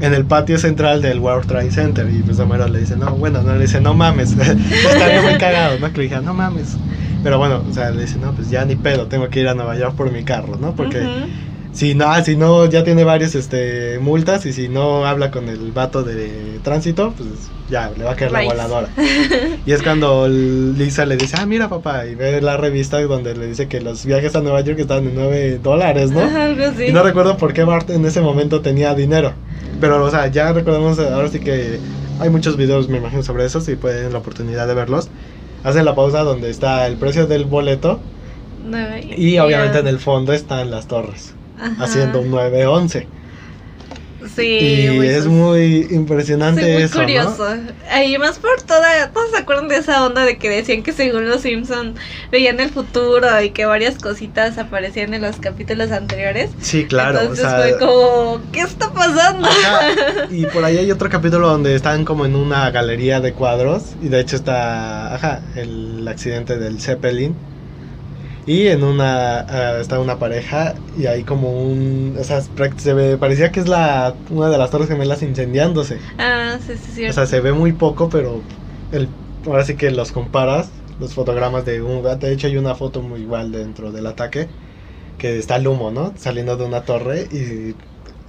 en 0.00 0.14
el 0.14 0.24
patio 0.24 0.58
central 0.58 1.02
del 1.02 1.18
World 1.18 1.46
Trade 1.46 1.70
Center 1.70 2.08
y 2.10 2.22
pues 2.22 2.38
Homero 2.38 2.66
le 2.68 2.80
dice, 2.80 2.96
no, 2.96 3.12
bueno, 3.12 3.42
no, 3.42 3.54
le 3.54 3.62
dice, 3.62 3.80
no 3.80 3.94
mames, 3.94 4.32
estaría 4.38 5.22
muy 5.22 5.38
cagado, 5.38 5.78
¿no? 5.78 5.92
Que 5.92 5.98
le 5.98 6.02
dije, 6.04 6.20
no 6.20 6.34
mames. 6.34 6.76
Pero 7.22 7.38
bueno, 7.38 7.62
o 7.68 7.72
sea, 7.72 7.90
le 7.90 8.02
dice, 8.02 8.18
no, 8.18 8.32
pues 8.32 8.48
ya 8.48 8.64
ni 8.64 8.76
pedo, 8.76 9.06
tengo 9.06 9.28
que 9.28 9.40
ir 9.40 9.48
a 9.48 9.54
Nueva 9.54 9.76
York 9.76 9.94
por 9.94 10.10
mi 10.10 10.24
carro, 10.24 10.56
¿no? 10.58 10.74
Porque. 10.74 11.06
Si 11.72 11.94
no, 11.94 12.12
si 12.24 12.36
no, 12.36 12.66
ya 12.66 12.82
tiene 12.84 13.04
varias 13.04 13.34
este, 13.34 13.98
multas 14.00 14.44
y 14.46 14.52
si 14.52 14.68
no 14.68 15.06
habla 15.06 15.30
con 15.30 15.48
el 15.48 15.70
vato 15.72 16.02
de 16.02 16.58
tránsito, 16.62 17.12
pues 17.16 17.28
ya 17.70 17.90
le 17.96 18.04
va 18.04 18.12
a 18.12 18.16
caer 18.16 18.32
la 18.32 18.42
voladora. 18.42 18.88
Y 19.66 19.72
es 19.72 19.82
cuando 19.82 20.26
Lisa 20.28 21.04
le 21.06 21.16
dice, 21.16 21.36
ah, 21.38 21.46
mira 21.46 21.68
papá, 21.68 22.06
y 22.06 22.14
ve 22.14 22.40
la 22.40 22.56
revista 22.56 23.00
donde 23.02 23.36
le 23.36 23.46
dice 23.46 23.68
que 23.68 23.80
los 23.80 24.04
viajes 24.06 24.34
a 24.34 24.40
Nueva 24.40 24.62
York 24.62 24.78
están 24.80 25.04
en 25.06 25.14
9 25.14 25.60
dólares, 25.62 26.10
¿no? 26.10 26.20
Algo 26.36 26.64
así. 26.64 26.84
Y 26.86 26.92
no 26.92 27.02
recuerdo 27.02 27.36
por 27.36 27.52
qué 27.52 27.62
Bart 27.64 27.88
en 27.90 28.04
ese 28.04 28.20
momento 28.20 28.60
tenía 28.62 28.94
dinero. 28.94 29.32
Pero, 29.80 30.02
o 30.04 30.10
sea, 30.10 30.26
ya 30.28 30.52
recordemos, 30.52 30.98
ahora 30.98 31.28
sí 31.28 31.40
que 31.40 31.78
hay 32.18 32.30
muchos 32.30 32.56
videos, 32.56 32.88
me 32.88 32.98
imagino, 32.98 33.22
sobre 33.22 33.44
eso, 33.44 33.60
si 33.60 33.76
pueden 33.76 34.12
la 34.12 34.18
oportunidad 34.18 34.66
de 34.66 34.74
verlos. 34.74 35.08
Hacen 35.62 35.84
la 35.84 35.94
pausa 35.94 36.20
donde 36.22 36.50
está 36.50 36.86
el 36.86 36.96
precio 36.96 37.26
del 37.26 37.44
boleto 37.44 38.00
Nueva- 38.64 38.98
y 39.00 39.38
obviamente 39.38 39.74
ya. 39.74 39.80
en 39.80 39.86
el 39.88 39.98
fondo 39.98 40.32
están 40.32 40.70
las 40.70 40.86
torres, 40.88 41.34
Ajá. 41.60 41.84
haciendo 41.84 42.20
un 42.20 42.30
911. 42.30 43.06
Sí, 44.36 44.86
y 44.86 44.90
muy 44.90 45.06
es 45.08 45.26
muy 45.26 45.88
impresionante 45.90 46.62
Sí, 46.62 46.72
muy 46.72 46.82
eso, 46.82 46.98
curioso. 47.00 47.46
Ahí 47.90 48.18
más 48.18 48.38
por 48.38 48.60
toda, 48.62 49.10
todos 49.12 49.30
se 49.30 49.38
acuerdan 49.38 49.68
de 49.68 49.76
esa 49.76 50.04
onda 50.04 50.24
de 50.24 50.36
que 50.36 50.50
decían 50.50 50.82
que 50.82 50.92
según 50.92 51.28
los 51.28 51.40
Simpson 51.40 51.94
veían 52.30 52.60
el 52.60 52.68
futuro 52.70 53.26
y 53.42 53.50
que 53.50 53.64
varias 53.64 53.96
cositas 53.96 54.58
aparecían 54.58 55.14
en 55.14 55.22
los 55.22 55.36
capítulos 55.36 55.90
anteriores. 55.90 56.50
¿no? 56.50 56.56
Sí, 56.64 56.84
claro. 56.84 57.18
o 57.18 57.22
Entonces 57.22 57.46
sea, 57.46 57.60
fue 57.62 57.78
como, 57.78 58.40
¿qué 58.52 58.60
está 58.60 58.92
pasando? 58.92 59.48
Ajá, 59.48 60.26
y 60.30 60.44
por 60.46 60.64
ahí 60.64 60.76
hay 60.76 60.90
otro 60.90 61.08
capítulo 61.08 61.48
donde 61.48 61.74
están 61.74 62.04
como 62.04 62.26
en 62.26 62.36
una 62.36 62.70
galería 62.70 63.20
de 63.20 63.32
cuadros 63.32 63.94
y 64.02 64.08
de 64.08 64.20
hecho 64.20 64.36
está, 64.36 65.14
ajá, 65.14 65.40
el 65.56 66.06
accidente 66.06 66.58
del 66.58 66.78
Zeppelin 66.80 67.34
y 68.46 68.68
en 68.68 68.82
una 68.82 69.40
ah, 69.40 69.78
está 69.80 70.00
una 70.00 70.18
pareja 70.18 70.74
y 70.94 71.06
hay 71.06 71.24
como 71.24 71.52
un, 71.52 72.16
o 72.18 72.24
sea, 72.24 72.40
se 72.40 72.94
ve, 72.94 73.16
parecía 73.18 73.52
que 73.52 73.60
es 73.60 73.68
la 73.68 74.16
una 74.30 74.48
de 74.48 74.58
las 74.58 74.70
torres 74.70 74.88
gemelas 74.88 75.22
incendiándose. 75.22 75.98
Ah, 76.18 76.58
sí, 76.64 76.76
sí, 76.76 76.92
sí. 76.92 77.06
O 77.08 77.12
sea, 77.12 77.26
se 77.26 77.40
ve 77.40 77.52
muy 77.52 77.72
poco, 77.72 78.08
pero 78.08 78.42
el 78.90 79.08
ahora 79.46 79.64
sí 79.64 79.76
que 79.76 79.90
los 79.90 80.12
comparas 80.12 80.70
los 80.98 81.14
fotogramas 81.14 81.64
de 81.64 81.80
un 81.82 82.02
de 82.18 82.32
hecho 82.32 82.46
hay 82.46 82.58
una 82.58 82.74
foto 82.74 83.00
muy 83.00 83.22
igual 83.22 83.52
dentro 83.52 83.90
del 83.90 84.06
ataque 84.06 84.48
que 85.18 85.38
está 85.38 85.56
el 85.56 85.66
humo, 85.66 85.90
¿no? 85.90 86.14
Saliendo 86.16 86.56
de 86.56 86.64
una 86.64 86.82
torre 86.84 87.28
y 87.30 87.74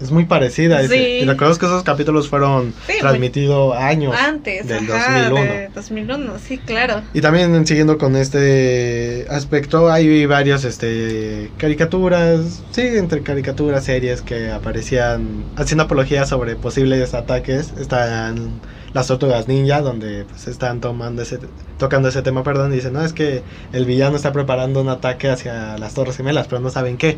es 0.02 0.12
muy 0.12 0.26
parecida. 0.26 0.86
Sí. 0.88 0.96
Y 0.96 1.26
recuerdo 1.26 1.58
que 1.58 1.66
esos 1.66 1.84
capítulos 1.84 2.30
fueron 2.30 2.74
Sí, 2.88 2.94
transmitidos 3.00 3.76
años. 3.78 4.16
Antes, 4.18 4.68
del 4.68 4.92
ajá, 4.92 5.30
2001. 5.30 5.54
de 5.54 5.70
2001, 5.74 6.34
sí, 6.40 6.58
claro. 6.58 7.02
Y 7.14 7.22
también 7.22 7.66
siguiendo 7.68 7.98
con 7.98 8.16
este 8.16 9.26
aspecto, 9.30 9.92
hay 9.92 10.26
varias 10.26 10.64
este, 10.64 11.52
caricaturas, 11.58 12.64
sí, 12.72 12.82
entre 12.82 13.22
caricaturas, 13.24 13.84
series 13.86 14.22
que 14.22 14.52
aparecían 14.52 15.46
haciendo 15.56 15.84
apología 15.84 16.26
sobre 16.26 16.56
posibles 16.56 17.14
ataques. 17.14 17.74
Están 17.80 18.62
las 18.94 19.08
tortugas 19.08 19.48
ninja, 19.48 19.82
donde 19.82 20.26
pues, 20.26 20.48
están 20.48 20.82
tomando 20.82 21.22
ese, 21.22 21.40
tocando 21.78 22.10
ese 22.10 22.22
tema, 22.22 22.44
perdón, 22.44 22.74
y 22.74 22.76
dicen, 22.76 22.94
no, 22.94 23.04
es 23.04 23.14
que 23.14 23.44
el 23.72 23.86
villano 23.86 24.16
está 24.16 24.32
preparando 24.32 24.82
un 24.82 24.90
ataque 24.90 25.30
hacia 25.30 25.78
las 25.78 25.94
Torres 25.94 26.18
Gemelas, 26.18 26.48
pero 26.48 26.60
no 26.62 26.70
saben 26.70 26.98
qué. 26.98 27.18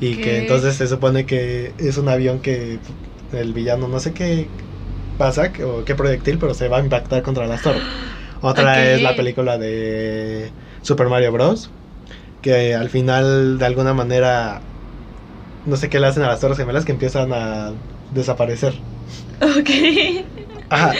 Y 0.00 0.16
que 0.16 0.38
entonces 0.38 0.76
se 0.76 0.86
supone 0.86 1.26
que 1.26 1.72
es 1.78 1.98
un 1.98 2.08
avión 2.08 2.40
que 2.40 2.78
el 3.32 3.52
villano 3.52 3.88
no 3.88 4.00
sé 4.00 4.12
qué 4.12 4.48
pasa 5.18 5.52
o 5.64 5.84
qué 5.84 5.94
proyectil, 5.94 6.38
pero 6.38 6.54
se 6.54 6.68
va 6.68 6.78
a 6.78 6.80
impactar 6.80 7.22
contra 7.22 7.46
las 7.46 7.62
torres. 7.62 7.82
Otra 8.40 8.92
es 8.92 9.02
la 9.02 9.16
película 9.16 9.56
de 9.58 10.50
Super 10.82 11.08
Mario 11.08 11.32
Bros. 11.32 11.70
Que 12.42 12.74
al 12.74 12.90
final 12.90 13.58
de 13.58 13.64
alguna 13.64 13.94
manera 13.94 14.60
no 15.64 15.76
sé 15.76 15.88
qué 15.88 15.98
le 15.98 16.06
hacen 16.06 16.22
a 16.24 16.28
las 16.28 16.40
torres 16.40 16.58
gemelas 16.58 16.84
que 16.84 16.92
empiezan 16.92 17.32
a 17.32 17.72
desaparecer. 18.12 18.74
Ok. 19.40 19.70
Ajá. 20.68 20.92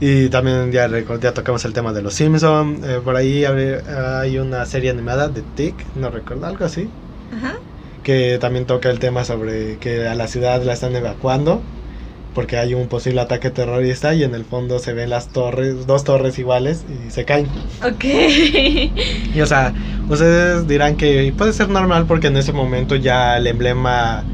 Y 0.00 0.28
también 0.28 0.70
ya, 0.70 0.88
ya 1.20 1.34
tocamos 1.34 1.64
el 1.64 1.72
tema 1.72 1.92
de 1.92 2.02
los 2.02 2.14
Simpsons. 2.14 2.84
por 3.04 3.16
ahí 3.16 3.44
hay 3.44 4.38
una 4.38 4.66
serie 4.66 4.90
animada 4.90 5.28
de 5.28 5.42
Tick, 5.42 5.74
no 5.96 6.10
recuerdo, 6.10 6.46
algo 6.46 6.64
así. 6.64 6.88
Ajá. 7.36 7.56
Que 8.04 8.38
también 8.40 8.64
toca 8.66 8.88
el 8.90 9.00
tema 9.00 9.24
sobre 9.24 9.78
que 9.78 10.06
a 10.06 10.14
la 10.14 10.28
ciudad 10.28 10.62
la 10.62 10.74
están 10.74 10.94
evacuando 10.94 11.60
porque 12.34 12.56
hay 12.56 12.74
un 12.74 12.88
posible 12.88 13.20
ataque 13.20 13.50
terrorista 13.50 14.12
y 14.12 14.24
en 14.24 14.34
el 14.34 14.44
fondo 14.44 14.80
se 14.80 14.92
ven 14.92 15.08
las 15.10 15.28
torres, 15.28 15.86
dos 15.86 16.02
torres 16.02 16.36
iguales 16.38 16.84
y 17.06 17.10
se 17.10 17.24
caen. 17.24 17.46
Ok. 17.86 18.04
Y 18.04 19.40
o 19.40 19.46
sea, 19.46 19.72
ustedes 20.08 20.66
dirán 20.66 20.96
que 20.96 21.32
puede 21.36 21.52
ser 21.52 21.68
normal 21.68 22.06
porque 22.06 22.26
en 22.28 22.36
ese 22.36 22.52
momento 22.52 22.96
ya 22.96 23.36
el 23.36 23.46
emblema, 23.46 24.24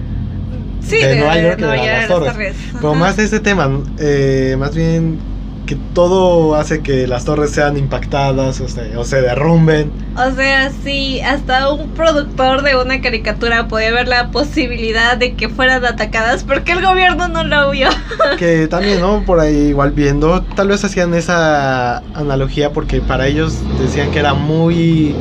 Sí, 0.83 0.97
De 0.97 1.17
Nueva 1.17 1.39
York 1.39 1.59
Nueva 1.61 1.77
eran 1.77 2.01
las 2.01 2.09
York, 2.09 2.25
torres. 2.33 2.57
pero 2.73 2.95
más 2.95 3.17
de 3.19 3.25
ese 3.25 3.39
tema, 3.39 3.71
eh, 3.99 4.57
más 4.59 4.75
bien 4.75 5.19
que 5.67 5.77
todo 5.95 6.55
hace 6.55 6.81
que 6.81 7.07
las 7.07 7.25
torres 7.25 7.51
sean 7.51 7.77
impactadas 7.77 8.61
o 8.61 8.69
se, 8.69 8.97
o 8.97 9.05
se 9.05 9.21
derrumben. 9.21 9.93
O 10.17 10.31
sea, 10.35 10.71
sí, 10.83 11.21
hasta 11.21 11.73
un 11.73 11.91
productor 11.91 12.63
de 12.63 12.77
una 12.77 13.01
caricatura 13.01 13.69
podía 13.69 13.93
ver 13.93 14.09
la 14.09 14.31
posibilidad 14.31 15.17
de 15.17 15.35
que 15.35 15.49
fueran 15.49 15.85
atacadas 15.85 16.45
porque 16.45 16.73
el 16.73 16.83
gobierno 16.83 17.29
no 17.29 17.45
lo 17.45 17.71
vio. 17.71 17.89
que 18.39 18.67
también, 18.69 19.01
¿no? 19.01 19.25
Por 19.25 19.41
ahí 19.41 19.69
igual 19.69 19.93
viendo, 19.93 20.43
tal 20.43 20.69
vez 20.69 20.85
hacían 20.85 21.15
esa 21.15 21.99
analogía 22.15 22.73
porque 22.73 23.01
para 23.01 23.27
ellos 23.27 23.59
decían 23.81 24.11
que 24.11 24.19
era 24.19 24.35
muy 24.35 25.15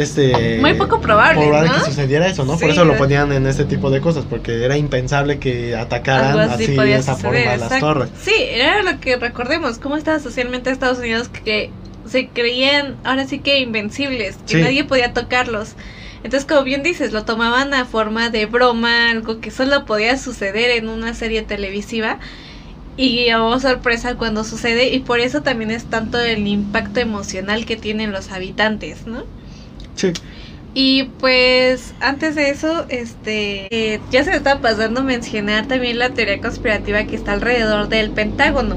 este 0.00 0.58
Muy 0.60 0.74
poco 0.74 1.00
probable, 1.00 1.42
probable 1.42 1.68
¿no? 1.70 1.74
que 1.76 1.90
sucediera 1.90 2.26
eso, 2.26 2.44
¿no? 2.44 2.58
Por 2.58 2.70
eso 2.70 2.84
lo 2.84 2.96
ponían 2.96 3.32
en 3.32 3.46
este 3.46 3.64
tipo 3.64 3.90
de 3.90 4.00
cosas, 4.00 4.24
porque 4.28 4.64
era 4.64 4.76
impensable 4.76 5.38
que 5.38 5.76
atacaran 5.76 6.38
Algo 6.38 6.54
así, 6.54 6.66
de 6.66 6.94
esa 6.94 7.14
suceder, 7.14 7.44
forma 7.44 7.68
las 7.68 7.80
torres. 7.80 8.08
Sí, 8.22 8.34
era 8.36 8.82
lo 8.82 9.00
que 9.00 9.16
recordemos, 9.16 9.78
cómo 9.78 9.96
estaba 9.96 10.18
socialmente 10.18 10.70
Estados 10.70 10.98
Unidos 10.98 11.28
que 11.28 11.70
se 12.06 12.28
creían 12.28 12.96
ahora 13.04 13.26
sí 13.26 13.38
que 13.38 13.60
invencibles, 13.60 14.36
que 14.46 14.56
Sí. 14.56 14.62
nadie 14.62 14.84
podía 14.84 15.12
tocarlos. 15.12 15.74
Entonces, 16.22 16.46
como 16.46 16.64
bien 16.64 16.82
dices, 16.82 17.12
lo 17.12 17.24
tomaban 17.24 17.72
a 17.72 17.84
forma 17.86 18.28
de 18.30 18.46
broma, 18.46 19.10
algo 19.10 19.40
que 19.40 19.50
solo 19.50 19.86
podía 19.86 20.18
suceder 20.18 20.70
en 20.70 20.88
una 20.88 21.14
serie 21.14 21.42
televisiva. 21.42 22.18
Y 22.96 23.32
oh 23.32 23.58
sorpresa 23.60 24.16
cuando 24.16 24.44
sucede, 24.44 24.88
y 24.88 24.98
por 24.98 25.20
eso 25.20 25.40
también 25.42 25.70
es 25.70 25.84
tanto 25.86 26.18
el 26.20 26.46
impacto 26.46 27.00
emocional 27.00 27.64
que 27.64 27.76
tienen 27.76 28.12
los 28.12 28.30
habitantes, 28.30 29.06
¿no? 29.06 29.24
Sí. 29.96 30.12
Y 30.72 31.04
pues 31.18 31.94
antes 32.00 32.36
de 32.36 32.50
eso, 32.50 32.86
este, 32.88 33.94
eh, 33.94 34.00
ya 34.12 34.22
se 34.22 34.32
estaba 34.36 34.60
pasando 34.60 35.02
mencionar 35.02 35.66
también 35.66 35.98
la 35.98 36.10
teoría 36.10 36.40
conspirativa 36.40 37.04
que 37.04 37.16
está 37.16 37.32
alrededor 37.32 37.88
del 37.88 38.10
Pentágono. 38.10 38.76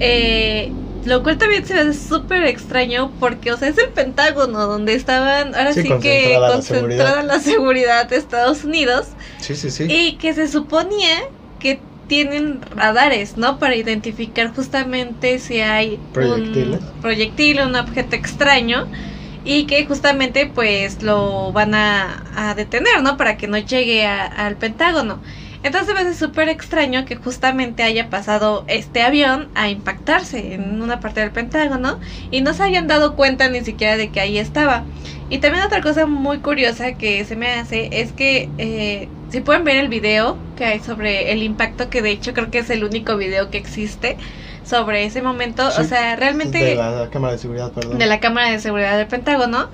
Eh, 0.00 0.72
lo 1.04 1.22
cual 1.24 1.36
también 1.38 1.66
se 1.66 1.74
hace 1.74 1.94
súper 1.94 2.44
extraño 2.44 3.10
porque, 3.18 3.50
o 3.52 3.56
sea, 3.56 3.68
es 3.68 3.78
el 3.78 3.88
Pentágono 3.88 4.66
donde 4.66 4.94
estaban 4.94 5.54
ahora 5.56 5.72
Sí, 5.72 5.82
sí, 5.82 5.88
que 6.00 6.36
concentrada 6.38 6.52
la 6.52 6.62
seguridad. 6.62 7.24
la 7.24 7.40
seguridad 7.40 8.08
de 8.08 8.16
Estados 8.16 8.62
Unidos 8.64 9.08
Sí, 9.40 9.56
sí, 9.56 9.70
sí. 9.70 9.86
y 9.90 10.12
que 10.18 10.32
se 10.34 10.46
suponía 10.46 11.24
que 11.58 11.80
tienen 12.06 12.60
radares, 12.76 13.36
¿no? 13.36 13.58
Para 13.58 13.74
identificar 13.74 14.54
justamente 14.54 15.40
si 15.40 15.60
hay 15.60 15.98
Proyectiles. 16.12 16.80
un 16.80 17.00
proyectil, 17.00 17.60
un 17.62 17.74
objeto 17.74 18.14
extraño 18.14 18.86
y 19.44 19.66
que 19.66 19.84
justamente 19.86 20.46
pues 20.46 21.02
lo 21.02 21.52
van 21.52 21.74
a, 21.74 22.54
detener, 22.56 23.02
¿no? 23.02 23.16
Para 23.16 23.36
que 23.36 23.46
no 23.48 23.58
llegue 23.58 24.06
a- 24.06 24.26
al 24.26 24.56
Pentágono. 24.56 25.22
Entonces 25.62 25.94
me 25.94 26.00
hace 26.00 26.14
súper 26.14 26.48
extraño 26.48 27.04
que 27.04 27.16
justamente 27.16 27.82
haya 27.84 28.10
pasado 28.10 28.64
este 28.68 29.02
avión 29.02 29.48
a 29.54 29.68
impactarse 29.70 30.54
en 30.54 30.82
una 30.82 30.98
parte 31.00 31.20
del 31.20 31.30
Pentágono 31.32 32.00
y 32.30 32.40
no 32.40 32.52
se 32.52 32.64
hayan 32.64 32.88
dado 32.88 33.14
cuenta 33.14 33.48
ni 33.48 33.64
siquiera 33.64 33.96
de 33.96 34.10
que 34.10 34.20
ahí 34.20 34.38
estaba. 34.38 34.88
Y 35.28 35.38
también 35.38 35.64
otra 35.64 35.80
cosa 35.80 36.06
muy 36.06 36.40
curiosa 36.40 36.94
que 36.94 37.24
se 37.24 37.36
me 37.36 37.48
hace 37.52 38.00
es 38.00 38.12
que 38.12 38.54
eh, 38.58 39.08
si 39.28 39.40
pueden 39.40 39.64
ver 39.64 39.76
el 39.76 39.88
video 39.88 40.44
que 40.56 40.64
hay 40.64 40.80
sobre 40.80 41.32
el 41.32 41.42
impacto, 41.42 41.88
que 41.90 42.02
de 42.02 42.10
hecho 42.10 42.32
creo 42.34 42.50
que 42.50 42.58
es 42.58 42.70
el 42.70 42.84
único 42.84 43.16
video 43.16 43.48
que 43.50 43.58
existe 43.58 44.18
sobre 44.64 45.04
ese 45.04 45.22
momento. 45.22 45.70
Sí, 45.70 45.80
o 45.80 45.84
sea, 45.84 46.16
realmente... 46.16 46.58
De 46.58 46.74
la 46.76 47.08
cámara 47.10 47.32
de 47.32 47.38
seguridad, 47.38 47.72
perdón. 47.72 47.98
de 47.98 48.06
la 48.06 48.20
cámara 48.20 48.50
de 48.50 48.58
seguridad 48.58 48.96
del 48.96 49.06
Pentágono. 49.06 49.68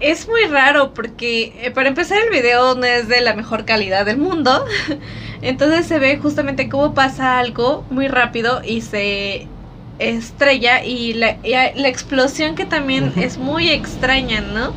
Es 0.00 0.28
muy 0.28 0.44
raro 0.44 0.92
porque 0.92 1.54
eh, 1.62 1.70
para 1.70 1.88
empezar 1.88 2.18
el 2.22 2.30
video 2.30 2.74
no 2.74 2.84
es 2.84 3.08
de 3.08 3.20
la 3.22 3.34
mejor 3.34 3.64
calidad 3.64 4.04
del 4.04 4.18
mundo. 4.18 4.64
Entonces 5.42 5.86
se 5.86 5.98
ve 5.98 6.18
justamente 6.18 6.68
cómo 6.68 6.94
pasa 6.94 7.38
algo 7.38 7.84
muy 7.90 8.08
rápido 8.08 8.62
y 8.64 8.82
se 8.82 9.46
estrella 9.98 10.84
y 10.84 11.14
la, 11.14 11.38
y 11.42 11.52
la 11.52 11.88
explosión 11.88 12.54
que 12.54 12.66
también 12.66 13.12
es 13.16 13.38
muy 13.38 13.70
extraña, 13.70 14.42
¿no? 14.42 14.74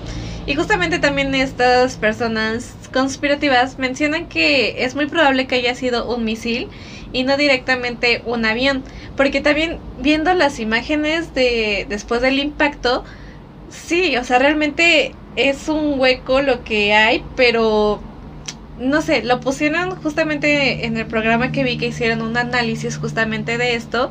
Y 0.49 0.55
justamente 0.55 0.97
también 0.97 1.35
estas 1.35 1.97
personas 1.97 2.73
conspirativas 2.91 3.77
mencionan 3.77 4.27
que 4.27 4.83
es 4.83 4.95
muy 4.95 5.05
probable 5.05 5.45
que 5.45 5.53
haya 5.53 5.75
sido 5.75 6.11
un 6.11 6.23
misil 6.23 6.69
y 7.13 7.23
no 7.23 7.37
directamente 7.37 8.23
un 8.25 8.43
avión, 8.45 8.83
porque 9.15 9.41
también 9.41 9.77
viendo 9.99 10.33
las 10.33 10.59
imágenes 10.59 11.35
de 11.35 11.85
después 11.87 12.23
del 12.23 12.39
impacto, 12.39 13.03
sí, 13.69 14.17
o 14.17 14.23
sea, 14.23 14.39
realmente 14.39 15.13
es 15.35 15.69
un 15.69 15.99
hueco 15.99 16.41
lo 16.41 16.63
que 16.63 16.95
hay, 16.95 17.23
pero 17.35 18.01
no 18.79 19.03
sé, 19.03 19.21
lo 19.21 19.41
pusieron 19.41 19.97
justamente 19.97 20.87
en 20.87 20.97
el 20.97 21.05
programa 21.05 21.51
que 21.51 21.63
vi 21.63 21.77
que 21.77 21.85
hicieron 21.85 22.23
un 22.23 22.35
análisis 22.37 22.97
justamente 22.97 23.59
de 23.59 23.75
esto. 23.75 24.09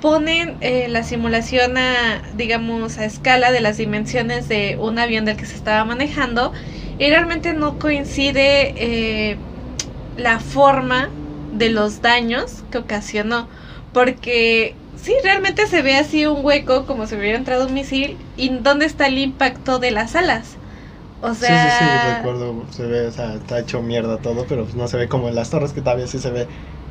Ponen 0.00 0.56
eh, 0.62 0.88
la 0.88 1.02
simulación 1.04 1.76
a, 1.78 2.22
digamos, 2.32 2.98
a 2.98 3.04
escala 3.04 3.52
de 3.52 3.60
las 3.60 3.76
dimensiones 3.76 4.48
de 4.48 4.76
un 4.80 4.98
avión 4.98 5.26
del 5.26 5.36
que 5.36 5.44
se 5.46 5.56
estaba 5.56 5.84
manejando 5.84 6.52
y 6.98 7.08
realmente 7.10 7.52
no 7.54 7.78
coincide 7.78 8.72
eh, 9.32 9.44
la 10.16 10.40
forma 10.40 11.16
de 11.50 11.70
los 11.70 12.00
daños 12.02 12.64
que 12.70 12.78
ocasionó. 12.78 13.50
Porque 13.92 14.80
sí, 14.94 15.12
realmente 15.24 15.66
se 15.66 15.82
ve 15.82 15.96
así 15.96 16.26
un 16.26 16.44
hueco 16.44 16.86
como 16.86 17.06
si 17.06 17.16
hubiera 17.16 17.38
entrado 17.38 17.66
un 17.66 17.74
misil 17.74 18.26
y 18.36 18.50
dónde 18.60 18.86
está 18.86 19.06
el 19.08 19.18
impacto 19.18 19.78
de 19.80 19.90
las 19.90 20.16
alas. 20.16 20.60
O 21.20 21.34
Sí, 21.36 21.58
sea, 21.58 21.58
sí, 21.58 21.70
sí, 21.70 21.98
recuerdo, 21.98 22.66
se 22.70 22.86
ve, 22.86 23.06
o 23.06 23.12
sea, 23.12 23.34
está 23.34 23.58
hecho 23.60 23.82
mierda 23.82 24.20
todo, 24.20 24.46
pero 24.46 24.64
pues 24.64 24.74
no 24.74 24.88
se 24.88 24.96
ve 24.98 25.08
como 25.08 25.28
en 25.28 25.34
las 25.34 25.48
torres, 25.50 25.72
que 25.72 25.80
todavía 25.80 26.06
sí 26.06 26.18
se 26.18 26.30
ve 26.30 26.48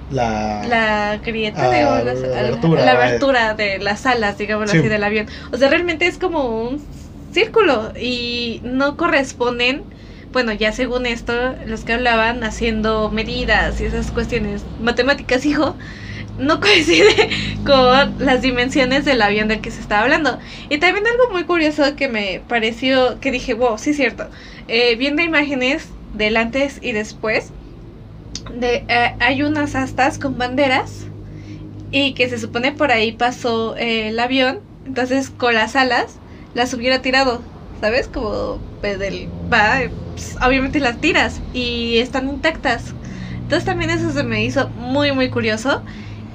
la... 0.10 0.62
la 0.68 1.18
grieta 1.24 1.68
Ah, 1.68 1.70
de 1.70 1.84
la 1.84 2.04
las- 2.04 2.24
abertura, 2.24 2.84
la 2.86 2.92
abertura 2.92 3.54
de 3.56 3.80
las 3.80 4.06
alas, 4.06 4.38
digamos 4.38 4.70
Sí. 4.70 4.78
así, 4.80 4.88
del 4.88 5.04
avión. 5.04 5.28
O 5.52 5.58
sea, 5.58 5.70
realmente 5.70 6.08
es 6.08 6.18
como 6.18 6.46
un 6.68 6.88
círculo 7.32 7.94
y 8.00 8.62
no 8.64 8.98
corresponden, 8.98 9.86
bueno, 10.32 10.54
ya 10.54 10.72
según 10.72 11.06
esto, 11.06 11.56
los 11.66 11.86
que 11.86 11.94
hablaban 11.94 12.44
haciendo 12.44 13.10
medidas 13.12 13.80
y 13.82 13.86
esas 13.86 14.12
cuestiones 14.12 14.68
matemáticas, 14.78 15.46
hijo, 15.46 15.78
no 16.38 16.60
coincide 16.60 17.30
con 17.64 18.16
las 18.20 18.42
dimensiones 18.42 19.06
del 19.06 19.22
avión 19.22 19.48
del 19.48 19.62
que 19.62 19.72
se 19.72 19.82
estaba 19.82 20.04
hablando. 20.04 20.40
Y 20.70 20.80
también 20.80 21.06
algo 21.06 21.34
muy 21.34 21.46
curioso 21.46 21.96
que 21.96 22.08
me 22.10 22.42
pareció, 22.48 23.20
que 23.20 23.32
dije, 23.32 23.54
wow, 23.54 23.78
sí 23.78 23.92
es 23.92 23.98
cierto, 23.98 24.30
eh, 24.68 24.96
viendo 24.96 25.22
imágenes 25.22 25.96
del 26.12 26.38
antes 26.38 26.80
y 26.82 26.92
después, 26.94 27.54
de, 28.56 28.86
eh, 28.88 29.16
hay 29.20 29.44
unas 29.44 29.76
astas 29.76 30.18
con 30.20 30.38
banderas 30.38 31.06
y 31.92 32.14
que 32.14 32.30
se 32.30 32.38
supone 32.38 32.72
por 32.72 32.92
ahí 32.92 33.12
pasó 33.12 33.76
eh, 33.78 34.10
el 34.10 34.20
avión, 34.20 34.60
entonces 34.86 35.30
con 35.30 35.54
las 35.54 35.76
alas 35.76 36.20
las 36.54 36.74
hubiera 36.74 37.02
tirado, 37.02 37.42
¿sabes? 37.80 38.08
Como 38.08 38.60
pues, 38.82 39.00
del 39.00 39.28
va, 39.52 39.82
pues, 40.14 40.36
obviamente 40.42 40.80
las 40.80 41.00
tiras 41.00 41.42
y 41.54 41.98
están 41.98 42.30
intactas. 42.30 42.96
Entonces 43.42 43.66
también 43.66 43.90
eso 43.90 44.12
se 44.12 44.24
me 44.24 44.44
hizo 44.44 44.70
muy 44.70 45.12
muy 45.12 45.30
curioso 45.30 45.84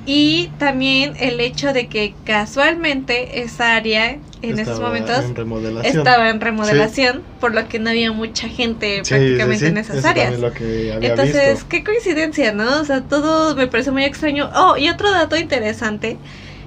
y 0.05 0.49
también 0.59 1.15
el 1.19 1.41
hecho 1.41 1.73
de 1.73 1.89
que 1.89 2.15
casualmente 2.25 3.43
esa 3.43 3.77
área 3.77 4.19
en 4.51 4.59
estaba 4.59 4.79
momentos 4.81 5.25
en 5.25 5.35
remodelación. 5.35 5.97
estaba 5.99 6.31
en 6.31 6.41
remodelación, 6.41 7.23
por 7.41 7.55
lo 7.55 7.69
que 7.69 7.79
no 7.79 7.91
había 7.91 8.13
mucha 8.13 8.49
gente 8.49 9.05
Sí, 9.05 9.09
prácticamente 9.11 9.59
sí, 9.59 9.67
en 9.67 9.79
esas 9.79 9.99
eso 9.99 10.09
áreas. 10.09 10.33
también 10.33 10.35
es 10.35 10.41
lo 10.41 10.53
que 10.53 10.93
había 10.93 11.09
Entonces, 11.11 11.51
visto. 11.55 11.69
qué 11.69 11.85
coincidencia, 11.85 12.53
¿no? 12.53 12.81
O 12.81 12.85
sea, 12.85 13.03
todo 13.03 13.55
me 13.57 13.67
parece 13.69 13.91
muy 13.91 14.05
extraño. 14.05 14.51
Oh, 14.55 14.77
y 14.77 14.89
otro 14.89 15.11
dato 15.11 15.37
interesante 15.37 16.19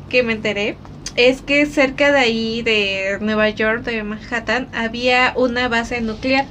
que 0.09 0.23
me 0.23 0.34
enteré 0.34 0.78
es 1.15 1.41
que 1.41 1.65
cerca 1.65 2.11
de 2.11 2.19
ahí, 2.19 2.61
de 2.61 3.17
Nueva 3.21 3.49
York, 3.49 3.84
de 3.84 4.03
Manhattan, 4.03 4.69
había 4.73 5.34
una 5.36 5.67
base 5.67 6.01
nuclear. 6.01 6.45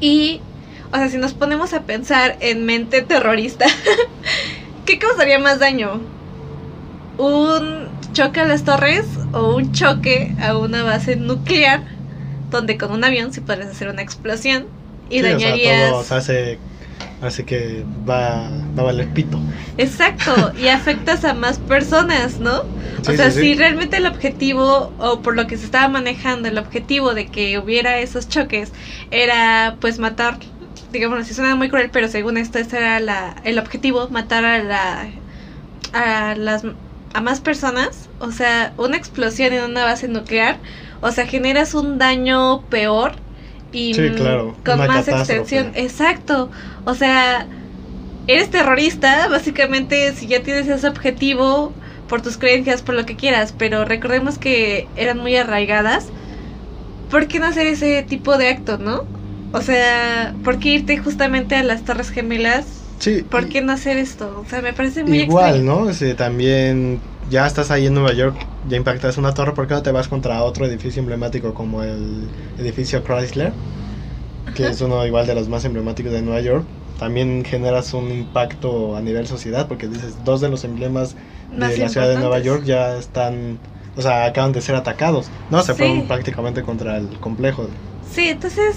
Y, 0.00 0.40
o 0.92 0.96
sea, 0.96 1.08
si 1.08 1.18
nos 1.18 1.34
ponemos 1.34 1.72
a 1.74 1.82
pensar 1.82 2.36
en 2.40 2.64
mente 2.64 3.02
terrorista, 3.02 3.66
¿qué 4.86 4.98
causaría 4.98 5.38
más 5.38 5.58
daño? 5.60 6.00
¿Un 7.18 7.91
choque 8.12 8.40
a 8.40 8.44
las 8.46 8.64
torres 8.64 9.06
o 9.32 9.54
un 9.56 9.72
choque 9.72 10.34
a 10.40 10.56
una 10.58 10.82
base 10.84 11.16
nuclear? 11.16 11.82
Donde 12.50 12.76
con 12.78 12.92
un 12.92 13.04
avión 13.04 13.32
sí 13.32 13.40
podrías 13.40 13.68
hacer 13.70 13.88
una 13.88 14.02
explosión 14.02 14.66
y 15.10 15.22
Sí, 15.22 15.32
o 15.32 15.40
sea, 15.40 15.56
dañarías. 15.56 16.12
hace, 16.12 16.58
hace 17.20 17.44
que 17.44 17.84
va, 18.08 18.66
va 18.76 18.82
a 18.82 18.86
valer 18.86 19.12
pito. 19.12 19.38
Exacto, 19.76 20.52
y 20.54 20.68
afectas 20.68 21.24
a 21.24 21.34
más 21.34 21.58
personas, 21.58 22.38
¿no? 22.40 22.70
Sí, 23.02 23.12
o 23.12 23.14
sea, 23.14 23.30
sí, 23.30 23.40
si 23.40 23.54
realmente 23.54 23.96
el 23.96 24.06
objetivo, 24.06 24.94
o 24.98 25.22
por 25.22 25.34
lo 25.34 25.46
que 25.46 25.56
se 25.56 25.64
estaba 25.64 25.88
manejando, 25.88 26.48
el 26.48 26.58
objetivo 26.58 27.14
de 27.14 27.30
que 27.30 27.58
hubiera 27.58 27.98
esos 27.98 28.28
choques 28.28 28.72
era 29.10 29.78
pues 29.80 29.98
matar, 29.98 30.38
digamos 30.92 31.18
así, 31.20 31.34
suena 31.34 31.56
muy 31.56 31.68
cruel, 31.70 31.90
pero 31.90 32.08
según 32.08 32.36
esto 32.36 32.58
ese 32.58 32.76
era 32.78 33.00
la, 33.00 33.36
el 33.44 33.58
objetivo, 33.58 34.08
matar 34.10 34.44
a 34.44 34.62
la 34.62 35.06
a 35.92 36.34
las 36.36 36.64
a 37.14 37.20
más 37.20 37.40
personas, 37.40 38.10
o 38.18 38.30
sea, 38.32 38.74
una 38.78 38.96
explosión 38.96 39.52
en 39.52 39.64
una 39.64 39.84
base 39.84 40.08
nuclear, 40.08 40.60
o 41.00 41.10
sea, 41.12 41.26
generas 41.26 41.74
un 41.74 41.98
daño 41.98 42.62
peor 42.68 43.20
y 43.72 43.94
Sí, 43.94 44.10
claro, 44.14 44.60
con 44.64 44.84
más 44.86 45.06
catástrofe. 45.06 45.34
extensión. 45.36 45.72
Exacto. 45.74 46.50
O 46.84 46.94
sea, 46.94 47.48
eres 48.26 48.50
terrorista, 48.50 49.28
básicamente, 49.28 50.14
si 50.14 50.26
ya 50.28 50.42
tienes 50.42 50.68
ese 50.68 50.88
objetivo 50.88 51.78
por 52.08 52.22
tus 52.22 52.38
creencias, 52.38 52.82
por 52.82 52.94
lo 52.94 53.06
que 53.06 53.16
quieras, 53.16 53.52
pero 53.52 53.84
recordemos 53.84 54.38
que 54.38 54.90
eran 54.96 55.18
muy 55.18 55.36
arraigadas. 55.36 56.12
¿Por 57.08 57.28
qué 57.28 57.38
no 57.40 57.46
hacer 57.46 57.66
ese 57.66 58.02
tipo 58.04 58.38
de 58.38 58.48
acto, 58.48 58.78
no? 58.78 59.08
O 59.52 59.60
sea, 59.62 60.36
¿por 60.42 60.58
qué 60.58 60.70
irte 60.70 60.98
justamente 60.98 61.56
a 61.56 61.62
las 61.62 61.84
Torres 61.84 62.10
Gemelas? 62.10 62.81
Sí, 63.02 63.24
¿Por 63.28 63.48
qué 63.48 63.60
no 63.62 63.72
hacer 63.72 63.96
esto? 63.98 64.42
O 64.46 64.48
sea, 64.48 64.62
me 64.62 64.72
parece 64.72 65.02
muy 65.02 65.18
Igual, 65.22 65.56
extraño. 65.56 65.86
¿no? 65.86 65.92
Si 65.92 66.14
también 66.14 67.00
ya 67.30 67.46
estás 67.48 67.72
ahí 67.72 67.86
en 67.86 67.94
Nueva 67.94 68.12
York, 68.12 68.36
ya 68.68 68.76
impactas 68.76 69.18
una 69.18 69.34
torre, 69.34 69.54
¿por 69.54 69.66
qué 69.66 69.74
no 69.74 69.82
te 69.82 69.90
vas 69.90 70.06
contra 70.06 70.42
otro 70.44 70.66
edificio 70.66 71.00
emblemático 71.00 71.52
como 71.52 71.82
el 71.82 72.28
edificio 72.58 73.02
Chrysler? 73.02 73.52
Que 74.54 74.64
Ajá. 74.64 74.72
es 74.72 74.80
uno 74.80 75.04
igual 75.04 75.26
de 75.26 75.34
los 75.34 75.48
más 75.48 75.64
emblemáticos 75.64 76.12
de 76.12 76.22
Nueva 76.22 76.40
York. 76.42 76.64
También 77.00 77.44
generas 77.44 77.92
un 77.92 78.12
impacto 78.12 78.94
a 78.96 79.00
nivel 79.00 79.26
sociedad 79.26 79.66
porque 79.66 79.88
dices, 79.88 80.14
dos 80.24 80.40
de 80.40 80.48
los 80.48 80.62
emblemas 80.62 81.16
de 81.50 81.76
la 81.78 81.88
ciudad 81.88 82.08
de 82.08 82.18
Nueva. 82.18 82.38
York 82.38 82.62
ya 82.64 82.96
están, 82.96 83.58
o 83.96 84.02
sea, 84.02 84.26
acaban 84.26 84.52
de 84.52 84.60
ser 84.60 84.76
atacados. 84.76 85.26
No, 85.50 85.60
se 85.62 85.72
Sí. 85.72 85.78
fueron 85.78 86.06
prácticamente 86.06 86.62
contra 86.62 86.98
el 86.98 87.08
complejo. 87.18 87.66
Sí, 88.14 88.28
entonces, 88.28 88.76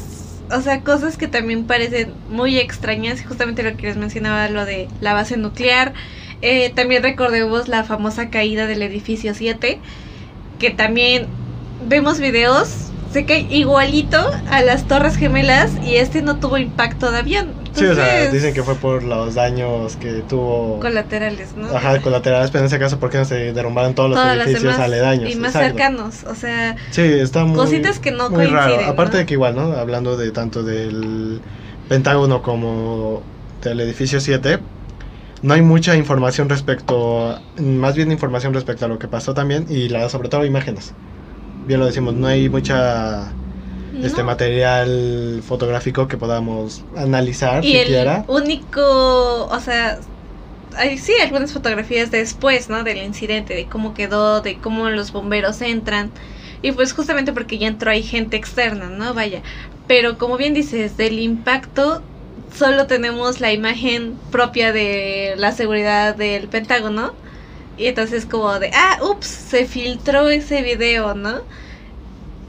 o 0.51 0.61
sea, 0.61 0.81
cosas 0.81 1.17
que 1.17 1.27
también 1.27 1.65
parecen 1.65 2.13
muy 2.29 2.57
extrañas, 2.57 3.23
justamente 3.25 3.63
lo 3.63 3.75
que 3.77 3.87
les 3.87 3.97
mencionaba, 3.97 4.49
lo 4.49 4.65
de 4.65 4.87
la 5.01 5.13
base 5.13 5.37
nuclear. 5.37 5.93
Eh, 6.41 6.71
también 6.75 7.03
recordemos 7.03 7.67
la 7.67 7.83
famosa 7.83 8.29
caída 8.29 8.67
del 8.67 8.81
edificio 8.81 9.33
7, 9.33 9.79
que 10.59 10.69
también 10.71 11.27
vemos 11.87 12.19
videos, 12.19 12.91
se 13.11 13.25
cae 13.25 13.47
igualito 13.49 14.19
a 14.49 14.61
las 14.61 14.87
Torres 14.87 15.15
Gemelas 15.15 15.71
y 15.85 15.95
este 15.95 16.21
no 16.21 16.37
tuvo 16.37 16.57
impacto 16.57 17.11
de 17.11 17.19
avión. 17.19 17.64
Sí, 17.75 17.85
o 17.85 17.93
sea, 17.95 18.31
dicen 18.31 18.53
que 18.53 18.63
fue 18.63 18.75
por 18.75 19.03
los 19.03 19.35
daños 19.35 19.97
que 19.97 20.21
tuvo... 20.21 20.79
colaterales, 20.79 21.55
¿no? 21.55 21.67
Ajá, 21.75 21.99
colaterales, 22.01 22.49
pero 22.51 22.61
en 22.61 22.67
ese 22.67 22.79
caso, 22.79 22.99
¿por 22.99 23.09
qué 23.09 23.17
no 23.17 23.25
se 23.25 23.51
derrumbaron 23.53 23.93
todos 23.95 24.09
los 24.09 24.17
Todas 24.19 24.37
edificios 24.47 24.79
aledaños? 24.79 25.29
y 25.31 25.35
más 25.35 25.55
Exacto. 25.55 25.67
cercanos, 25.77 26.23
o 26.23 26.35
sea, 26.35 26.75
Sí, 26.91 27.01
está 27.01 27.43
muy, 27.45 27.55
cositas 27.57 27.99
que 27.99 28.11
no 28.11 28.29
muy 28.29 28.45
raro. 28.45 28.67
coinciden. 28.75 28.89
Aparte 28.93 29.13
¿no? 29.13 29.19
de 29.19 29.25
que 29.25 29.33
igual, 29.33 29.55
¿no? 29.55 29.73
Hablando 29.73 30.15
de 30.17 30.31
tanto 30.31 30.63
del 30.63 31.41
Pentágono 31.89 32.41
como 32.41 33.21
del 33.61 33.79
edificio 33.81 34.19
7, 34.21 34.59
no 35.41 35.53
hay 35.53 35.61
mucha 35.61 35.95
información 35.95 36.49
respecto, 36.49 37.39
más 37.57 37.95
bien 37.95 38.11
información 38.11 38.53
respecto 38.53 38.85
a 38.85 38.87
lo 38.87 38.99
que 38.99 39.07
pasó 39.07 39.33
también 39.33 39.65
y 39.69 39.89
la, 39.89 40.07
sobre 40.09 40.29
todo 40.29 40.45
imágenes. 40.45 40.93
Bien 41.65 41.79
lo 41.79 41.85
decimos, 41.87 42.13
no 42.15 42.27
hay 42.27 42.49
mucha 42.49 43.37
este 44.03 44.23
material 44.23 45.41
fotográfico 45.45 46.07
que 46.07 46.17
podamos 46.17 46.83
analizar 46.95 47.63
Y 47.63 47.73
siquiera. 47.73 48.25
el 48.27 48.35
único, 48.35 49.45
o 49.45 49.59
sea, 49.59 49.99
hay 50.77 50.97
sí 50.97 51.13
algunas 51.21 51.53
fotografías 51.53 52.11
después, 52.11 52.69
¿no? 52.69 52.83
Del 52.83 52.97
incidente, 52.97 53.55
de 53.55 53.65
cómo 53.65 53.93
quedó, 53.93 54.41
de 54.41 54.57
cómo 54.57 54.89
los 54.89 55.11
bomberos 55.11 55.61
entran. 55.61 56.11
Y 56.61 56.71
pues 56.71 56.93
justamente 56.93 57.33
porque 57.33 57.57
ya 57.57 57.67
entró 57.67 57.91
hay 57.91 58.03
gente 58.03 58.37
externa, 58.37 58.89
¿no? 58.89 59.13
Vaya. 59.13 59.41
Pero 59.87 60.17
como 60.17 60.37
bien 60.37 60.53
dices, 60.53 60.97
del 60.97 61.19
impacto 61.19 62.01
solo 62.55 62.87
tenemos 62.87 63.41
la 63.41 63.53
imagen 63.53 64.17
propia 64.31 64.71
de 64.71 65.35
la 65.37 65.51
seguridad 65.51 66.15
del 66.15 66.47
Pentágono. 66.47 67.13
Y 67.77 67.87
entonces 67.87 68.25
como 68.25 68.57
de, 68.59 68.71
ah, 68.73 68.99
ups, 69.03 69.27
se 69.27 69.65
filtró 69.65 70.29
ese 70.29 70.61
video, 70.61 71.13
¿no? 71.13 71.41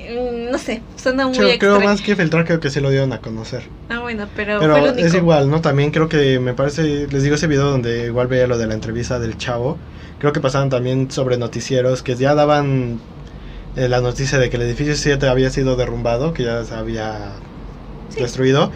Mm, 0.09 0.51
No 0.51 0.59
sé, 0.59 0.83
suena 0.97 1.27
muy 1.27 1.37
Yo 1.37 1.59
creo 1.59 1.81
más 1.81 2.01
que 2.03 2.17
filtrar, 2.17 2.45
creo 2.45 2.61
que 2.61 2.71
sí 2.71 2.81
lo 2.81 2.91
dieron 2.91 3.13
a 3.13 3.21
conocer. 3.21 3.63
Ah, 3.89 4.01
bueno, 4.01 4.27
pero, 4.35 4.59
Pero 4.61 4.73
fue 4.75 4.87
lo 4.87 4.93
único. 4.93 5.07
es 5.07 5.15
igual, 5.15 5.51
¿no? 5.51 5.61
También 5.61 5.91
creo 5.91 6.09
que 6.09 6.39
me 6.39 6.55
parece, 6.55 7.07
les 7.09 7.23
digo 7.23 7.35
ese 7.37 7.47
video 7.47 7.71
donde 7.71 8.07
igual 8.07 8.27
veía 8.27 8.47
lo 8.47 8.59
de 8.59 8.67
la 8.67 8.75
entrevista 8.75 9.19
del 9.19 9.37
chavo. 9.39 9.79
Creo 10.19 10.33
que 10.33 10.41
pasaban 10.41 10.71
también 10.71 11.11
sobre 11.11 11.37
noticieros 11.37 12.03
que 12.03 12.15
ya 12.17 12.35
daban 12.35 12.99
eh, 13.77 13.89
la 13.89 14.01
noticia 14.01 14.39
de 14.39 14.49
que 14.49 14.57
el 14.57 14.63
edificio 14.63 14.95
7 14.97 15.29
había 15.29 15.51
sido 15.51 15.77
derrumbado, 15.77 16.33
que 16.33 16.45
ya 16.45 16.65
se 16.65 16.75
había 16.75 17.33
Sí. 18.09 18.21
destruido. 18.23 18.73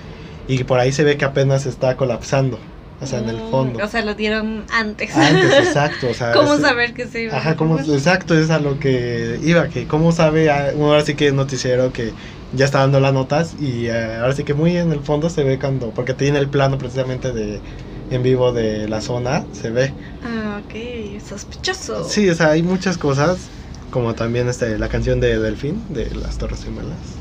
Y 0.49 0.65
por 0.65 0.79
ahí 0.81 0.93
se 0.93 1.05
ve 1.05 1.17
que 1.17 1.25
apenas 1.25 1.65
está 1.67 1.97
colapsando, 1.97 2.59
o 3.01 3.07
sea, 3.07 3.19
en 3.21 3.29
el 3.29 3.37
Mm, 3.37 3.51
fondo. 3.51 3.85
O 3.85 3.89
sea, 3.89 4.05
lo 4.05 4.15
dieron 4.15 4.67
antes. 4.71 5.15
Antes, 5.17 5.59
exacto, 5.59 6.09
o 6.11 6.15
sea. 6.15 6.33
¿Cómo 6.35 6.55
es- 6.55 6.61
saber 6.61 6.95
que 6.95 7.07
se 7.09 7.23
iba 7.23 7.37
Ajá, 7.37 7.57
¿cómo, 7.57 7.79
exacto, 7.79 8.37
es 8.39 8.51
a 8.51 8.59
lo 8.61 8.79
que 8.79 9.39
iba, 9.43 9.69
que 9.69 9.87
cómo 9.87 10.13
sabe, 10.13 10.51
ah, 10.51 10.71
ahora 10.75 11.05
sí 11.05 11.15
que 11.17 11.29
es 11.29 11.33
noticiero 11.35 11.93
que 11.93 12.15
ya 12.53 12.65
está 12.65 12.81
dando 12.81 12.99
las 13.01 13.13
notas 13.15 13.55
y 13.59 13.87
eh, 13.87 14.17
ahora 14.17 14.35
sí 14.35 14.45
que 14.45 14.55
muy 14.55 14.77
en 14.77 14.93
el 14.93 15.03
fondo 15.05 15.31
se 15.31 15.45
ve 15.45 15.59
cuando, 15.59 15.93
porque 15.95 16.15
tiene 16.15 16.39
el 16.39 16.51
plano 16.51 16.77
precisamente 16.79 17.33
de 17.33 17.63
en 18.09 18.23
vivo 18.23 18.53
de 18.53 18.89
la 18.89 19.01
zona, 19.01 19.47
se 19.53 19.71
ve. 19.71 19.95
Ah, 20.23 20.61
ok, 20.65 21.21
sospechoso. 21.21 22.05
Sí, 22.09 22.29
o 22.29 22.35
sea, 22.35 22.51
hay 22.51 22.63
muchas 22.63 22.99
cosas, 22.99 23.53
como 23.91 24.15
también 24.15 24.49
este, 24.49 24.79
la 24.79 24.89
canción 24.89 25.21
de 25.21 25.39
Delfín, 25.39 25.87
de 25.89 26.11
las 26.15 26.37
Torres 26.39 26.65
Gemelas. 26.65 27.20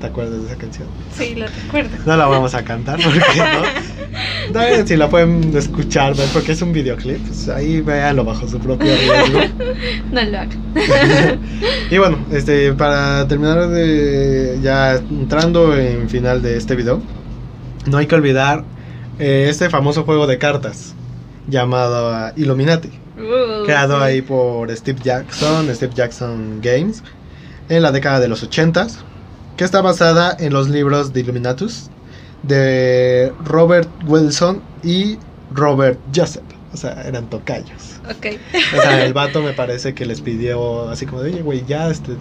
¿Te 0.00 0.06
acuerdas 0.08 0.40
de 0.42 0.46
esa 0.46 0.56
canción? 0.56 0.88
Sí, 1.16 1.34
lo 1.34 1.46
recuerdo. 1.46 1.96
No 2.04 2.16
la 2.16 2.26
vamos 2.26 2.54
a 2.54 2.62
cantar 2.64 2.98
porque 3.02 3.18
no. 3.18 3.86
No, 4.52 4.86
si 4.86 4.96
la 4.96 5.08
pueden 5.10 5.54
escuchar, 5.56 6.14
porque 6.32 6.52
es 6.52 6.62
un 6.62 6.72
videoclip, 6.72 7.18
pues 7.26 7.48
ahí 7.48 7.80
véanlo 7.80 8.24
bajo 8.24 8.46
su 8.48 8.58
propio 8.58 8.86
riesgo. 8.94 9.40
No 10.12 10.22
lo 10.22 10.38
hago. 10.38 10.52
Y 11.90 11.98
bueno, 11.98 12.18
este, 12.32 12.72
para 12.72 13.26
terminar 13.28 13.68
de 13.68 14.58
ya 14.62 14.96
entrando 14.96 15.76
en 15.76 16.08
final 16.08 16.42
de 16.42 16.56
este 16.56 16.76
video, 16.76 17.00
no 17.86 17.98
hay 17.98 18.06
que 18.06 18.14
olvidar 18.14 18.64
eh, 19.18 19.46
este 19.48 19.70
famoso 19.70 20.04
juego 20.04 20.26
de 20.26 20.38
cartas 20.38 20.94
llamado 21.48 22.32
Illuminati, 22.36 22.90
Uh, 23.18 23.64
creado 23.64 23.96
sí. 23.98 24.04
ahí 24.04 24.20
por 24.20 24.70
Steve 24.76 24.98
Jackson, 25.02 25.74
Steve 25.74 25.92
Jackson 25.94 26.60
Games, 26.60 27.02
en 27.70 27.80
la 27.82 27.90
década 27.90 28.20
de 28.20 28.28
los 28.28 28.46
80s, 28.46 28.98
que 29.56 29.64
está 29.64 29.80
basada 29.80 30.36
en 30.38 30.52
los 30.52 30.68
libros 30.68 31.12
de 31.12 31.20
Illuminatus 31.20 31.90
de 32.42 33.32
Robert 33.44 33.88
Wilson 34.06 34.62
y 34.82 35.18
Robert 35.52 35.98
Joseph, 36.14 36.44
o 36.72 36.76
sea, 36.76 37.02
eran 37.02 37.28
tocayos. 37.30 38.00
Ok. 38.10 38.38
O 38.76 38.80
sea, 38.80 39.04
el 39.04 39.12
vato 39.12 39.42
me 39.42 39.52
parece 39.52 39.94
que 39.94 40.06
les 40.06 40.20
pidió 40.20 40.88
así 40.88 41.06
como 41.06 41.22
de, 41.22 41.32
oye, 41.32 41.42
güey, 41.42 41.64
ya, 41.66 41.90
este, 41.90 42.12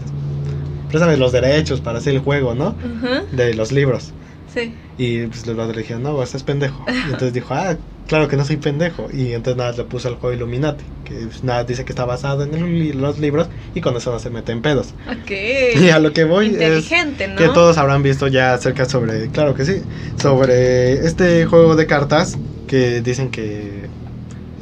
préstame 0.89 1.17
los 1.17 1.31
derechos 1.31 1.81
para 1.81 1.99
hacer 1.99 2.15
el 2.15 2.21
juego, 2.21 2.55
¿no? 2.55 2.75
Ajá, 2.97 3.23
De 3.31 3.53
los 3.53 3.71
libros. 3.71 4.13
Sí. 4.55 4.75
Y 4.97 5.27
pues 5.27 5.45
los 5.45 5.55
vatos 5.55 5.75
le 5.75 5.81
dijeron, 5.83 6.03
no, 6.03 6.13
güey, 6.13 6.23
estás 6.23 6.43
pendejo. 6.43 6.85
Y 7.03 7.11
entonces 7.11 7.33
dijo, 7.33 7.53
ah, 7.53 7.77
claro 8.07 8.27
que 8.29 8.37
no 8.37 8.45
soy 8.45 8.57
pendejo. 8.57 9.09
Y 9.11 9.33
entonces 9.33 9.57
nada, 9.57 9.73
le 9.73 9.83
puso 9.85 10.07
el 10.09 10.15
juego 10.15 10.33
Illuminati, 10.35 10.85
que 11.03 11.15
pues, 11.27 11.43
nada, 11.43 11.65
dice 11.65 11.85
que 11.85 11.91
está 11.91 12.05
basado 12.05 12.43
en 12.43 12.53
el 12.55 12.97
los 13.01 13.19
libros 13.19 13.49
y 13.73 13.81
con 13.81 13.95
eso 13.97 14.11
no 14.11 14.19
se 14.19 14.29
mete 14.29 14.51
en 14.53 14.61
pedos. 14.61 14.95
Ok. 15.07 15.31
Y 15.75 15.89
a 15.89 15.99
lo 15.99 16.13
que 16.13 16.23
voy 16.23 16.55
es 16.59 16.89
¿no? 16.89 17.35
que 17.35 17.49
todos 17.49 17.77
habrán 17.77 18.01
visto 18.03 18.27
ya 18.27 18.53
acerca 18.53 18.85
sobre, 18.85 19.29
claro 19.31 19.53
que 19.53 19.65
sí, 19.65 19.83
sobre 20.15 20.93
este 21.05 21.45
juego 21.45 21.75
de 21.75 21.87
cartas 21.87 22.39
que 22.65 23.01
dicen 23.01 23.29
que 23.31 23.91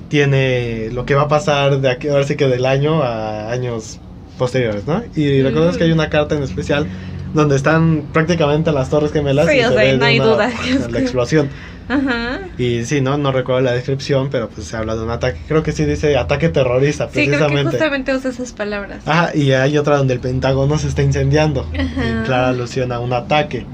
tiene 0.07 0.89
lo 0.91 1.05
que 1.05 1.15
va 1.15 1.23
a 1.23 1.27
pasar 1.27 1.79
de 1.81 1.89
aquí, 1.89 2.07
ahora 2.07 2.25
sí 2.25 2.35
que 2.35 2.47
del 2.47 2.65
año 2.65 3.03
a 3.03 3.51
años 3.51 4.01
posteriores, 4.35 4.85
¿no? 4.87 5.03
Y 5.15 5.41
Mm. 5.41 5.43
recordemos 5.43 5.77
que 5.77 5.83
hay 5.85 5.91
una 5.91 6.09
carta 6.09 6.35
en 6.35 6.43
especial 6.43 6.89
donde 7.33 7.55
están 7.55 8.03
prácticamente 8.13 8.71
las 8.71 8.89
torres 8.89 9.11
gemelas 9.11 9.47
Sí, 9.47 9.57
y 9.57 9.59
o 9.61 9.69
se 9.69 9.73
sea, 9.75 9.83
ve 9.83 9.97
no 9.97 10.05
hay 10.05 10.19
una- 10.19 10.27
duda. 10.29 10.49
la 10.91 10.99
explosión. 10.99 11.49
Ajá. 11.89 12.39
Y 12.57 12.85
sí, 12.85 13.01
no, 13.01 13.17
no 13.17 13.31
recuerdo 13.33 13.59
la 13.61 13.73
descripción, 13.73 14.29
pero 14.31 14.47
pues 14.49 14.67
se 14.67 14.77
habla 14.77 14.95
de 14.95 15.03
un 15.03 15.09
ataque, 15.09 15.39
creo 15.47 15.63
que 15.63 15.73
sí 15.73 15.83
dice 15.83 16.15
ataque 16.15 16.47
terrorista 16.47 17.07
Sí, 17.07 17.11
creo 17.11 17.25
que 17.25 17.29
precisamente. 17.37 17.71
justamente 17.71 18.15
usa 18.15 18.29
esas 18.29 18.53
palabras. 18.53 18.99
Ajá, 19.05 19.35
y 19.35 19.51
hay 19.51 19.77
otra 19.77 19.97
donde 19.97 20.13
el 20.13 20.19
Pentágono 20.21 20.77
se 20.77 20.87
está 20.87 21.01
incendiando. 21.01 21.67
Ajá. 21.77 22.21
Y 22.21 22.25
clara 22.25 22.49
alusión 22.49 22.91
a 22.93 22.99
un 22.99 23.11
ataque. 23.11 23.65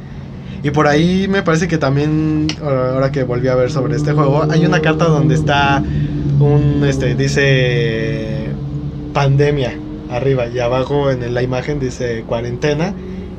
Y 0.63 0.71
por 0.71 0.87
ahí 0.87 1.27
me 1.29 1.43
parece 1.43 1.67
que 1.67 1.77
también, 1.77 2.47
ahora 2.63 3.11
que 3.11 3.23
volví 3.23 3.47
a 3.47 3.55
ver 3.55 3.69
sobre 3.71 3.95
este 3.95 4.11
juego, 4.13 4.45
hay 4.49 4.65
una 4.65 4.81
carta 4.81 5.05
donde 5.05 5.35
está 5.35 5.83
un, 6.39 6.83
este, 6.87 7.13
dice 7.15 8.47
pandemia 9.13 9.73
arriba 10.09 10.47
y 10.47 10.59
abajo 10.59 11.11
en 11.11 11.33
la 11.33 11.41
imagen 11.43 11.79
dice 11.79 12.23
cuarentena 12.27 12.93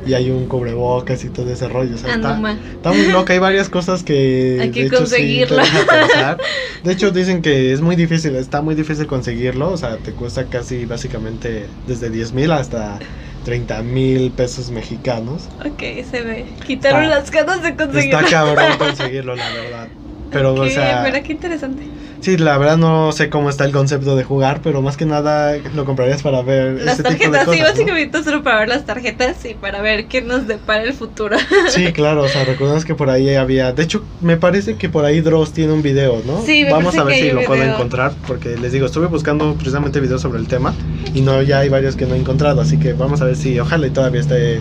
y 0.04 0.14
hay 0.14 0.30
un 0.30 0.46
cubrebocas 0.46 1.24
y 1.24 1.30
todo 1.30 1.52
ese 1.52 1.68
rollo. 1.68 1.94
O 1.94 1.98
sea, 1.98 2.14
Ah, 2.14 2.58
está, 2.74 2.92
muy 2.92 3.06
loca, 3.12 3.32
hay 3.32 3.38
varias 3.38 3.68
cosas 3.68 4.02
que... 4.02 4.58
Hay 4.60 4.70
que 4.70 4.80
de 4.80 4.86
hecho, 4.86 4.96
sí 4.96 5.02
conseguirlo. 5.02 5.56
pensar. 5.88 6.38
De 6.82 6.92
hecho 6.92 7.10
dicen 7.10 7.42
que 7.42 7.72
es 7.72 7.80
muy 7.82 7.94
difícil, 7.96 8.34
está 8.36 8.62
muy 8.62 8.74
difícil 8.74 9.06
conseguirlo, 9.06 9.70
o 9.70 9.76
sea, 9.76 9.98
te 9.98 10.14
cuesta 10.14 10.48
casi 10.48 10.86
básicamente 10.86 11.68
desde 11.84 12.08
10 12.10 12.32
mil 12.32 12.50
hasta 12.52 12.98
30 13.42 13.82
mil 13.82 14.32
pesos 14.32 14.70
mexicanos. 14.70 15.48
Ok, 15.64 15.82
se 16.10 16.22
ve. 16.22 16.46
Quitaron 16.66 17.04
Está- 17.04 17.16
las 17.18 17.30
ganas 17.30 17.62
de 17.62 17.76
conseguirlo. 17.76 18.18
Está 18.20 18.30
cabrón 18.30 18.64
conseguirlo, 18.78 19.36
la 19.36 19.50
verdad. 19.50 19.88
Pero, 20.30 20.54
o 20.54 20.68
sea, 20.68 21.02
Pero 21.04 21.24
qué 21.24 21.32
interesante. 21.32 21.82
sí, 22.20 22.36
la 22.36 22.56
verdad 22.58 22.76
no 22.76 23.10
sé 23.12 23.28
cómo 23.30 23.50
está 23.50 23.64
el 23.64 23.72
concepto 23.72 24.14
de 24.16 24.22
jugar, 24.24 24.60
pero 24.62 24.80
más 24.82 24.96
que 24.96 25.04
nada 25.06 25.56
lo 25.74 25.84
comprarías 25.84 26.22
para 26.22 26.42
ver 26.42 26.80
Las 26.82 26.98
este 27.00 27.14
tipo 27.14 27.32
de 27.32 27.38
tarjetas, 27.38 27.44
cosas. 27.46 27.54
sí, 27.56 27.60
¿no? 27.62 27.68
básicamente 27.68 28.22
solo 28.22 28.42
para 28.42 28.60
ver 28.60 28.68
las 28.68 28.84
tarjetas 28.86 29.44
y 29.44 29.54
para 29.54 29.80
ver 29.82 30.06
qué 30.06 30.22
nos 30.22 30.46
depara 30.46 30.84
el 30.84 30.92
futuro. 30.92 31.36
Sí, 31.70 31.92
claro, 31.92 32.22
o 32.22 32.28
sea, 32.28 32.44
recordemos 32.44 32.84
que 32.84 32.94
por 32.94 33.10
ahí 33.10 33.34
había, 33.34 33.72
de 33.72 33.82
hecho, 33.82 34.04
me 34.20 34.36
parece 34.36 34.76
que 34.76 34.88
por 34.88 35.04
ahí 35.04 35.20
Dross 35.20 35.52
tiene 35.52 35.72
un 35.72 35.82
video, 35.82 36.22
¿no? 36.26 36.42
Sí, 36.42 36.64
me 36.64 36.72
Vamos 36.72 36.96
a 36.96 37.04
ver 37.04 37.14
que 37.16 37.22
si 37.22 37.30
lo 37.32 37.40
un 37.40 37.46
puedo 37.46 37.60
video. 37.60 37.74
encontrar, 37.74 38.12
porque 38.26 38.56
les 38.56 38.72
digo, 38.72 38.86
estuve 38.86 39.06
buscando 39.06 39.54
precisamente 39.54 40.00
videos 40.00 40.22
sobre 40.22 40.38
el 40.38 40.46
tema 40.48 40.74
y 41.14 41.20
no, 41.22 41.42
ya 41.42 41.58
hay 41.60 41.68
varios 41.68 41.96
que 41.96 42.06
no 42.06 42.14
he 42.14 42.18
encontrado, 42.18 42.60
así 42.60 42.78
que 42.78 42.92
vamos 42.92 43.20
a 43.20 43.24
ver 43.24 43.36
si 43.36 43.58
ojalá 43.58 43.86
y 43.86 43.90
todavía 43.90 44.20
esté 44.20 44.60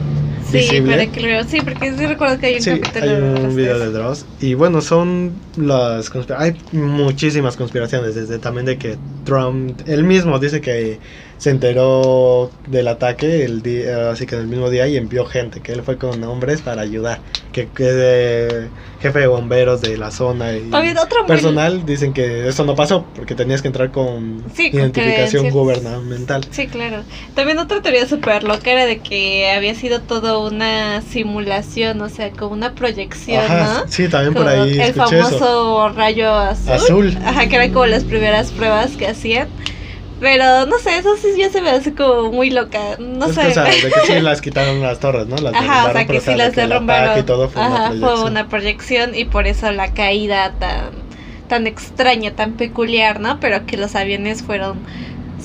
Sí, 0.52 0.82
para 0.82 1.06
que 1.08 1.22
lo. 1.22 1.44
Sí, 1.44 1.60
porque 1.62 1.94
sí 1.96 2.06
recuerdo 2.06 2.40
que 2.40 2.48
hay 2.48 2.56
un 2.56 2.62
Sí, 2.62 2.80
capítulo 2.80 3.06
hay 3.06 3.22
de 3.22 3.22
un 3.22 3.44
los 3.44 3.56
video 3.56 3.80
de 3.80 3.92
Dross. 3.92 4.26
Y 4.40 4.54
bueno, 4.54 4.82
son 4.82 5.34
las 5.58 6.10
conspiraciones. 6.10 6.62
Hay 6.72 6.80
muchísimas 6.80 7.56
conspiraciones. 7.56 8.16
Desde 8.16 8.40
también 8.40 8.66
de 8.66 8.78
que 8.78 8.98
Trump, 9.26 9.80
él 9.88 10.04
mismo 10.04 10.40
dice 10.40 10.62
que 10.62 11.00
se 11.40 11.50
enteró 11.50 12.52
del 12.68 12.88
ataque 12.90 13.44
el 13.46 13.62
día, 13.64 14.12
así 14.12 14.26
que 14.28 14.36
en 14.36 14.42
el 14.42 14.48
mismo 14.48 14.70
día 14.70 14.88
y 14.88 14.98
envió 14.98 15.26
gente, 15.26 15.62
que 15.62 15.72
él 15.72 15.82
fue 15.82 15.98
con 15.98 16.24
hombres 16.26 16.62
para 16.62 16.82
ayudar. 16.84 17.20
Que, 17.54 17.68
que 17.68 17.84
de 17.86 18.68
jefe 19.02 19.20
de 19.20 19.28
bomberos 19.28 19.82
de 19.82 19.98
la 19.98 20.12
zona 20.12 20.54
y 20.56 20.62
muy- 20.62 20.94
personal 21.26 21.84
dicen 21.84 22.14
que 22.14 22.48
eso 22.48 22.64
no 22.64 22.76
pasó 22.76 23.06
porque 23.16 23.34
tenías 23.34 23.62
que 23.64 23.70
entrar 23.70 23.90
con 23.92 24.44
Sí, 24.54 24.70
identificación 24.72 25.50
gubernamental. 25.50 26.46
Sí, 26.52 26.68
claro. 26.68 27.04
También 27.34 27.58
otra 27.58 27.82
teoría 27.82 28.08
súper 28.08 28.44
loca 28.44 28.70
era 28.72 28.86
de 28.86 29.00
que 29.00 29.50
había 29.50 29.74
sido 29.74 30.02
todo 30.02 30.46
una 30.46 31.02
simulación, 31.02 32.02
o 32.02 32.10
sea, 32.10 32.30
como 32.32 32.54
una 32.54 32.76
proyección, 32.76 33.44
Ajá, 33.46 33.82
¿no? 33.86 33.88
sí, 33.92 34.08
también 34.10 34.34
por 34.36 34.48
ahí 34.48 34.74
el 34.74 34.82
escuché 34.82 35.18
famoso 35.24 35.36
eso. 35.38 35.90
rayo 35.96 36.32
azul. 36.36 36.72
Azul. 36.74 37.18
Ajá, 37.26 37.48
que 37.48 37.56
eran 37.56 37.72
como 37.72 37.86
las 37.88 38.04
primeras 38.04 38.52
pruebas 38.52 38.96
que 38.98 39.08
hacían. 39.08 39.48
Pero 40.20 40.66
no 40.66 40.78
sé, 40.80 40.98
eso 40.98 41.16
sí 41.18 41.30
ya 41.38 41.50
se 41.50 41.62
me 41.62 41.70
hace 41.70 41.94
como 41.96 42.32
muy 42.32 42.50
loca. 42.50 42.98
No 43.00 43.28
Es 43.28 43.36
sé. 43.36 43.42
que, 43.42 43.48
o 43.48 43.52
sea, 43.52 43.64
de 43.64 43.92
que 43.92 44.02
sí 44.02 44.20
las 44.22 44.42
quitaron 44.42 44.82
las 44.82 45.00
torres, 45.00 45.28
¿no? 45.28 45.38
Las 45.38 45.54
Ajá, 45.56 45.88
o 45.88 45.92
sea 45.94 46.08
que 46.08 46.20
sí 46.20 46.36
las 46.36 46.56
derrumbaron. 46.56 47.04
ataque 47.06 47.20
y 47.22 47.24
todo 47.24 47.50
fue 47.50 47.62
una 47.66 47.88
Ajá, 47.88 47.94
fue 48.00 48.24
una 48.26 48.50
proyección 48.50 49.16
y 49.16 49.26
por 49.26 49.48
eso 49.48 49.72
la 49.72 49.94
caída 49.94 50.54
tan, 50.60 50.92
tan 51.48 51.68
extraña, 51.68 52.36
tan 52.36 52.54
peculiar, 52.54 53.20
¿no? 53.22 53.40
Pero 53.40 53.66
que 53.66 53.78
los 53.78 53.96
aviones 53.96 54.44
fueron 54.44 54.80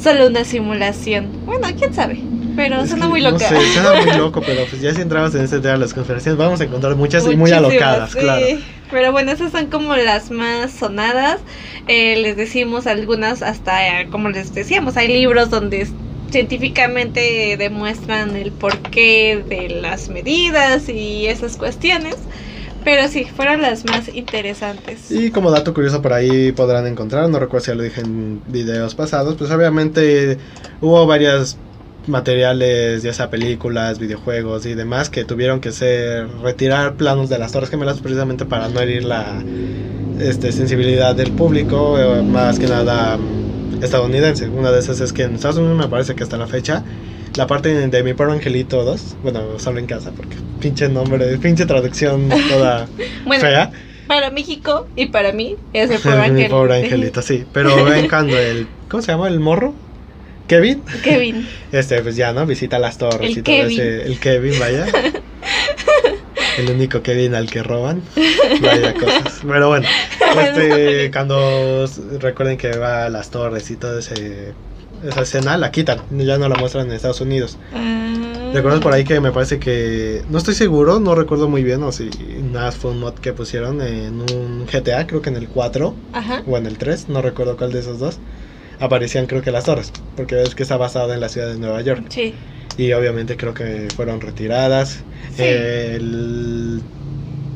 solo 0.01 0.27
una 0.27 0.45
simulación. 0.45 1.45
Bueno, 1.47 1.69
quién 1.79 1.95
sabe. 1.95 2.21
Pero 2.57 2.83
Es 2.83 2.91
suena 2.91 3.07
que, 3.07 3.09
muy 3.09 3.23
no 3.23 3.31
loca. 3.33 3.49
sé, 3.49 3.57
suena 3.73 4.01
muy 4.03 4.13
loco, 4.19 4.41
pero 4.45 4.65
pues 4.67 4.81
ya 4.81 4.95
si 4.95 5.01
entramos 5.01 5.35
en 5.35 5.43
este 5.45 5.59
tema 5.61 5.73
de 5.75 5.79
las 5.79 5.95
conspiraciones, 5.95 6.39
vamos 6.39 6.61
a 6.61 6.65
encontrar 6.65 6.95
muchas 6.97 7.25
y 7.25 7.37
muy 7.37 7.53
Muchísimas, 7.53 7.65
alocadas, 7.71 8.11
sí. 8.13 8.19
claro. 8.19 8.47
Pero 8.91 9.13
bueno, 9.13 9.33
esas 9.33 9.51
son 9.53 9.67
como 9.67 9.97
las 9.97 10.31
más 10.31 10.73
sonadas. 10.73 11.41
Eh, 11.89 12.17
les 12.17 12.37
decimos 12.37 12.87
algunas 12.87 13.43
hasta, 13.43 14.03
eh, 14.03 14.09
como 14.11 14.29
les 14.31 14.55
decíamos, 14.55 14.97
hay 14.97 15.09
libros 15.09 15.51
donde 15.51 15.89
científicamente 16.31 17.57
demuestran 17.59 18.37
el 18.37 18.53
porqué 18.53 19.43
de 19.49 19.69
las 19.71 20.09
medidas 20.09 20.89
y 20.89 21.27
esas 21.27 21.57
cuestiones. 21.57 22.17
Pero 22.85 23.09
sí, 23.09 23.25
fueron 23.35 23.63
las 23.63 23.85
más 23.87 24.09
interesantes. 24.15 25.11
Y 25.11 25.31
como 25.31 25.51
dato 25.51 25.73
curioso 25.73 26.03
por 26.03 26.13
ahí 26.13 26.53
podrán 26.53 26.87
encontrar, 26.87 27.29
no 27.31 27.39
recuerdo 27.39 27.65
si 27.65 27.71
ya 27.71 27.75
lo 27.77 27.83
dije 27.83 28.03
en 28.03 28.43
videos 28.47 28.95
pasados, 28.95 29.37
pues 29.37 29.51
obviamente 29.51 30.37
hubo 30.83 31.07
varias 31.07 31.57
materiales, 32.07 33.03
ya 33.03 33.13
sea 33.13 33.31
películas, 33.31 33.99
videojuegos 33.99 34.67
y 34.67 34.75
demás, 34.75 35.11
que 35.11 35.25
tuvieron 35.25 35.61
que 35.61 35.73
ser 35.73 36.29
retirar 36.43 36.95
planos 36.95 37.29
de 37.29 37.39
las 37.39 37.53
Torres 37.53 37.71
Gemelas 37.71 38.01
precisamente 38.01 38.45
para 38.45 38.69
no 38.69 38.81
herir 38.81 39.05
la 39.05 39.43
este, 40.21 40.53
sensibilidad 40.53 41.15
del 41.15 41.33
público, 41.33 41.99
eh, 41.99 42.23
más 42.23 42.59
que 42.59 42.67
nada 42.67 43.19
estadounidense. 43.83 44.49
Una 44.49 44.71
de 44.71 44.81
esas 44.81 45.01
es 45.01 45.13
que 45.13 45.23
en 45.25 45.35
Estados 45.35 45.57
Unidos 45.59 45.77
me 45.77 45.89
parece 45.89 46.15
que 46.15 46.23
hasta 46.23 46.37
la 46.37 46.47
fecha 46.47 46.85
la 47.37 47.47
parte 47.49 47.89
de 47.89 48.03
mi 48.05 48.15
pobre 48.15 48.33
angelito 48.35 48.85
2, 48.85 49.17
bueno, 49.25 49.59
solo 49.59 49.81
en 49.81 49.87
casa 49.87 50.13
porque 50.17 50.37
pinche 50.61 50.89
nombre, 50.89 51.37
pinche 51.39 51.67
traducción 51.67 52.29
toda 52.49 52.87
Bueno, 53.27 53.41
fea. 53.43 53.73
para 54.07 54.31
México 54.31 54.87
y 54.95 55.07
para 55.07 55.33
mí 55.33 55.57
es 55.73 55.91
el 55.91 55.99
pobre 55.99 56.17
mi 56.19 56.23
angelito. 56.27 56.51
pobre 56.57 56.85
angelito, 56.85 57.23
sí. 57.23 57.45
Pero 57.53 57.85
ven 57.85 58.09
cuando 58.09 58.39
el, 58.39 58.69
¿cómo 58.89 59.03
se 59.03 59.11
llama? 59.11 59.27
El 59.27 59.41
morro. 59.41 59.75
Kevin, 60.47 60.83
Kevin. 61.03 61.49
este, 61.73 62.01
pues 62.03 62.17
ya, 62.17 62.33
¿no? 62.33 62.47
Visita 62.47 62.79
las 62.79 62.99
torres 62.99 63.31
El 63.33 63.39
y 63.39 63.43
todo 63.43 63.57
Kevin. 63.57 63.81
ese, 63.81 64.03
el 64.03 64.19
Kevin, 64.19 64.59
vaya. 64.59 64.87
El 66.59 66.71
único 66.71 67.03
Kevin 67.03 67.35
al 67.35 67.51
que 67.51 67.65
roban. 67.65 68.01
Vaya 68.61 68.95
cosas. 68.95 69.41
Pero 69.47 69.69
bueno, 69.69 69.89
este, 70.41 71.11
cuando 71.11 71.85
recuerden 72.21 72.57
que 72.59 72.77
va 72.77 73.07
a 73.07 73.09
las 73.09 73.31
torres 73.31 73.71
y 73.73 73.77
toda 73.77 73.99
ese, 73.99 74.53
esa 75.05 75.23
escena, 75.23 75.57
la 75.57 75.73
quitan. 75.73 76.03
Ya 76.13 76.39
no 76.39 76.49
la 76.49 76.55
muestran 76.55 76.87
en 76.87 76.93
Estados 76.93 77.21
Unidos. 77.21 77.59
Ah. 77.73 78.51
Recuerdo 78.53 78.79
por 78.79 78.93
ahí 78.93 79.03
que 79.03 79.19
me 79.19 79.33
parece 79.33 79.59
que. 79.59 80.23
No 80.31 80.39
estoy 80.39 80.55
seguro, 80.55 81.01
no 81.01 81.17
recuerdo 81.17 81.49
muy 81.49 81.65
bien. 81.65 81.83
O 81.83 81.91
si 81.91 82.09
nada 82.53 82.71
fue 82.71 82.93
un 82.93 83.01
mod 83.01 83.15
que 83.15 83.33
pusieron 83.33 83.83
en 83.83 84.21
un 84.21 84.65
GTA, 84.73 85.09
creo 85.09 85.23
que 85.23 85.31
en 85.31 85.37
el 85.37 85.49
4 85.49 85.95
Ajá. 86.13 86.43
o 86.47 86.57
en 86.57 86.67
el 86.67 86.79
3, 86.79 87.09
no 87.09 87.21
recuerdo 87.21 87.57
cuál 87.57 87.73
de 87.73 87.81
esos 87.81 87.99
dos. 87.99 88.21
Aparecían, 88.81 89.27
creo 89.27 89.43
que 89.43 89.51
las 89.51 89.65
torres. 89.65 89.93
Porque 90.17 90.43
es 90.43 90.55
que 90.55 90.63
está 90.63 90.77
basado 90.77 91.13
en 91.15 91.21
la 91.21 91.29
ciudad 91.29 91.49
de 91.49 91.59
Nueva 91.59 91.81
York. 91.83 92.05
Sí. 92.09 92.35
Y 92.77 92.93
obviamente 92.93 93.37
creo 93.37 93.55
que 93.55 93.89
fueron 93.95 94.21
retiradas. 94.21 95.01
Sí. 95.37 95.43
El 95.43 96.83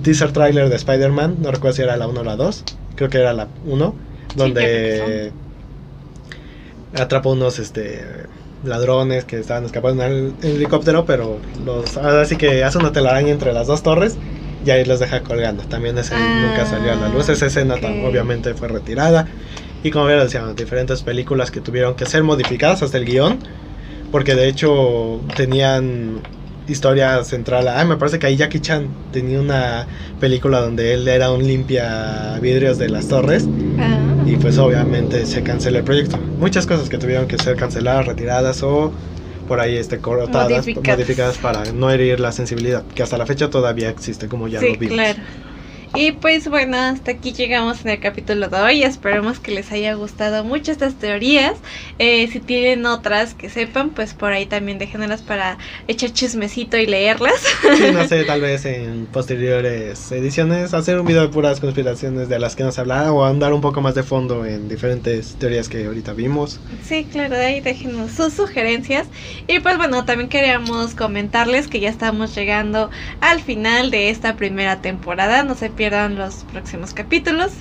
teaser 0.03 0.33
trailer 0.33 0.69
de 0.69 0.77
Spider-Man, 0.77 1.37
no 1.41 1.51
recuerdo 1.51 1.77
si 1.77 1.83
era 1.83 1.97
la 1.97 2.07
1 2.07 2.21
o 2.21 2.25
la 2.25 2.37
2, 2.37 2.65
creo 2.95 3.11
que 3.11 3.19
era 3.19 3.33
la 3.33 3.49
1, 3.67 3.95
donde 4.37 5.33
atrapa 6.95 7.29
unos 7.29 7.59
este 7.59 8.03
ladrones 8.65 9.25
que 9.25 9.39
estaban 9.39 9.65
escapando 9.65 10.03
en 10.05 10.35
el 10.43 10.55
helicóptero, 10.55 11.05
pero 11.05 11.39
los 11.65 11.97
ahora 11.97 12.25
sí 12.25 12.37
que 12.37 12.65
hace 12.65 12.79
una 12.79 12.93
telaraña 12.93 13.31
entre 13.31 13.53
las 13.53 13.67
dos 13.67 13.83
torres 13.83 14.17
y 14.65 14.71
ahí 14.71 14.85
los 14.85 14.99
deja 14.99 15.23
colgando. 15.23 15.63
También 15.65 15.97
ese 15.99 16.15
Ah, 16.15 16.47
nunca 16.49 16.67
salió 16.67 16.93
a 16.93 16.97
la 16.97 17.09
luz, 17.09 17.29
esa 17.29 17.47
escena 17.47 17.75
ok. 17.77 17.85
obviamente 18.07 18.55
fue 18.55 18.69
retirada. 18.69 19.29
Y 19.83 19.91
como 19.91 20.09
ya 20.09 20.17
decíamos, 20.23 20.57
diferentes 20.57 21.03
películas 21.03 21.51
que 21.51 21.61
tuvieron 21.61 21.95
que 21.95 22.05
ser 22.07 22.23
modificadas 22.25 22.83
hasta 22.83 22.99
el 22.99 23.05
guion, 23.05 23.39
porque 24.11 24.35
de 24.35 24.49
hecho 24.49 25.21
tenían 25.37 26.21
historia 26.67 27.23
central. 27.25 27.69
Ah, 27.69 27.85
me 27.85 27.97
parece 27.97 28.19
que 28.19 28.27
ahí 28.27 28.37
Jackie 28.37 28.61
Chan 28.61 28.89
tenía 29.13 29.41
una 29.41 29.87
película 30.21 30.61
donde 30.61 30.93
él 30.95 31.09
era 31.09 31.31
un 31.31 31.47
limpia 31.47 32.39
vidrios 32.43 32.77
de 32.79 32.89
las 32.91 33.09
torres 33.09 33.47
Ah. 33.79 33.97
y 34.27 34.37
pues 34.37 34.59
obviamente 34.59 35.25
se 35.25 35.43
canceló 35.43 35.79
el 35.79 35.85
proyecto. 35.85 36.19
Muchas 36.39 36.67
cosas 36.67 36.89
que 36.91 36.99
tuvieron 36.99 37.27
que 37.27 37.39
ser 37.39 37.57
canceladas, 37.57 38.07
retiradas 38.07 38.63
o 38.63 38.93
por 39.47 39.61
ahí 39.61 39.77
este 39.77 39.99
cortadas, 39.99 40.51
Modificadas. 40.51 40.99
modificadas 40.99 41.39
para 41.39 41.73
no 41.73 41.91
herir 41.91 42.21
la 42.21 42.33
sensibilidad, 42.33 42.83
que 42.95 43.03
hasta 43.03 43.17
la 43.17 43.25
fecha 43.25 43.49
todavía 43.49 43.89
existe 43.89 44.29
como 44.29 44.47
ya 44.49 44.61
sí, 44.61 44.73
lo 44.75 44.79
vimos. 44.79 44.95
claro. 44.95 45.19
Y 45.95 46.13
pues 46.13 46.49
bueno, 46.49 46.77
hasta 46.77 47.13
aquí 47.13 47.33
llegamos 47.33 47.85
en 47.85 47.91
el 47.91 48.01
capítulo 48.01 48.49
de 48.49 48.57
hoy. 48.61 48.83
Esperemos 48.83 49.41
que 49.41 49.53
les 49.53 49.73
haya 49.73 49.95
gustado 49.95 50.45
mucho 50.45 50.71
estas 50.71 50.95
teorías. 50.95 51.55
Eh, 51.99 52.29
si 52.31 52.41
tienen 52.41 52.87
otras 52.87 53.35
que 53.35 53.49
sepan, 53.49 53.91
pues 53.91 54.15
por 54.15 54.33
ahí 54.33 54.47
también 54.47 54.79
déjenlas 54.79 55.23
para 55.23 55.59
echar 55.89 56.13
chismecito 56.13 56.77
y 56.77 56.87
leerlas. 56.87 57.41
Sí, 57.77 57.91
no 57.93 58.05
sé, 58.09 58.25
tal 58.25 58.41
vez 58.41 58.65
en 58.65 59.07
posteriores 59.07 60.13
ediciones 60.13 60.75
hacer 60.75 61.01
un 61.01 61.07
video 61.07 61.23
de 61.23 61.29
puras 61.29 61.61
conspiraciones 61.61 62.29
de 62.29 62.39
las 62.39 62.55
que 62.55 62.65
nos 62.65 62.79
hablaba 62.79 63.11
o 63.13 63.25
andar 63.25 63.53
un 63.53 63.61
poco 63.61 63.81
más 63.81 63.95
de 63.95 64.03
fondo 64.03 64.45
en 64.45 64.69
diferentes 64.69 65.37
teorías 65.37 65.69
que 65.69 65.87
ahorita 65.87 66.13
vimos. 66.13 66.61
Sí, 66.85 67.07
claro, 67.11 67.35
de 67.35 67.47
ahí 67.47 67.61
déjenos 67.61 68.13
sus 68.13 68.35
sugerencias. 68.35 69.07
Y 69.47 69.61
pues 69.61 69.77
bueno, 69.79 70.05
también 70.05 70.29
queríamos 70.29 70.95
comentarles 70.95 71.67
que 71.67 71.81
ya 71.81 71.89
estamos 71.89 72.35
llegando 72.35 72.91
al 73.21 73.41
final 73.41 73.91
de 73.91 74.11
esta 74.11 74.37
primera 74.37 74.83
temporada. 74.83 75.43
No 75.43 75.55
se 75.55 75.71
pierdan 75.79 76.17
los 76.17 76.45
próximos 76.53 76.93
capítulos, 76.93 77.53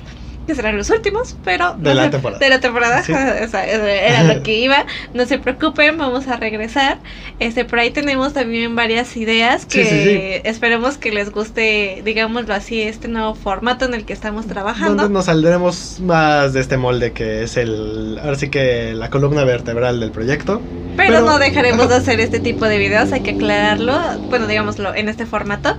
que 0.47 0.55
serán 0.55 0.77
los 0.77 0.89
últimos, 0.89 1.35
pero... 1.43 1.73
De 1.77 1.89
no 1.89 1.93
la 1.95 2.03
se- 2.05 2.09
temporada. 2.11 2.39
De 2.39 2.49
la 2.49 2.59
temporada, 2.61 3.03
Sí. 3.03 3.11
o 3.45 3.47
sea, 3.49 3.65
era 3.65 4.23
lo 4.23 4.43
que 4.43 4.53
iba. 4.59 4.85
No 5.13 5.25
se 5.25 5.39
preocupen, 5.39 5.97
vamos 5.97 6.25
a 6.29 6.37
regresar. 6.37 6.99
Este, 7.39 7.65
por 7.65 7.79
ahí 7.79 7.91
tenemos 7.91 8.31
también 8.31 8.73
varias 8.73 9.17
ideas 9.17 9.65
que 9.65 9.83
Sí, 9.83 9.89
sí, 10.03 10.41
esperemos 10.49 10.97
que 10.97 11.11
les 11.11 11.31
guste, 11.31 12.01
digámoslo 12.05 12.53
así, 12.53 12.81
este 12.81 13.09
nuevo 13.09 13.35
formato 13.35 13.83
en 13.83 13.93
el 13.93 14.05
que 14.05 14.13
estamos 14.13 14.47
trabajando. 14.47 15.03
Donde 15.03 15.13
nos 15.13 15.25
saldremos 15.25 15.99
más 15.99 16.53
de 16.53 16.61
este 16.61 16.77
molde 16.77 17.11
que 17.11 17.43
es 17.43 17.57
el, 17.57 18.17
ahora 18.23 18.37
sí 18.37 18.49
que 18.49 18.93
la 18.93 19.09
columna 19.09 19.43
vertebral 19.43 19.99
del 19.99 20.11
proyecto. 20.11 20.61
Pero, 20.95 21.11
Pero- 21.13 21.25
no 21.25 21.39
dejaremos 21.39 21.89
de 21.89 21.95
hacer 21.95 22.21
este 22.21 22.39
tipo 22.39 22.63
de 22.65 22.77
videos, 22.77 23.11
hay 23.11 23.19
que 23.19 23.31
aclararlo, 23.31 23.99
bueno, 24.29 24.47
digámoslo, 24.47 24.95
en 24.95 25.09
este 25.09 25.25
formato. 25.25 25.77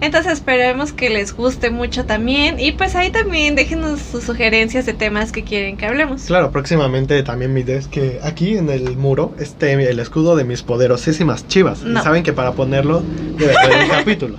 Entonces 0.00 0.34
esperemos 0.34 0.92
que 0.92 1.10
les 1.10 1.34
guste 1.34 1.70
mucho 1.70 2.04
también 2.04 2.60
y 2.60 2.72
pues 2.72 2.94
ahí 2.94 3.10
también 3.10 3.56
déjenos 3.56 4.00
sus 4.00 4.24
sugerencias 4.24 4.86
de 4.86 4.92
temas 4.92 5.32
que 5.32 5.42
quieren 5.42 5.76
que 5.76 5.86
hablemos. 5.86 6.22
Claro, 6.22 6.52
próximamente 6.52 7.20
también 7.24 7.52
mi 7.52 7.60
idea 7.60 7.78
es 7.78 7.88
que 7.88 8.20
aquí 8.22 8.56
en 8.56 8.68
el 8.70 8.96
muro 8.96 9.34
esté 9.40 9.72
el 9.72 9.98
escudo 9.98 10.36
de 10.36 10.44
mis 10.44 10.62
poderosísimas 10.62 11.48
chivas. 11.48 11.82
No. 11.82 12.00
Y 12.00 12.02
saben 12.02 12.22
que 12.22 12.32
para 12.32 12.52
ponerlo 12.52 13.02
debe 13.36 13.56
haber 13.56 13.84
un 13.84 13.88
capítulo. 13.98 14.38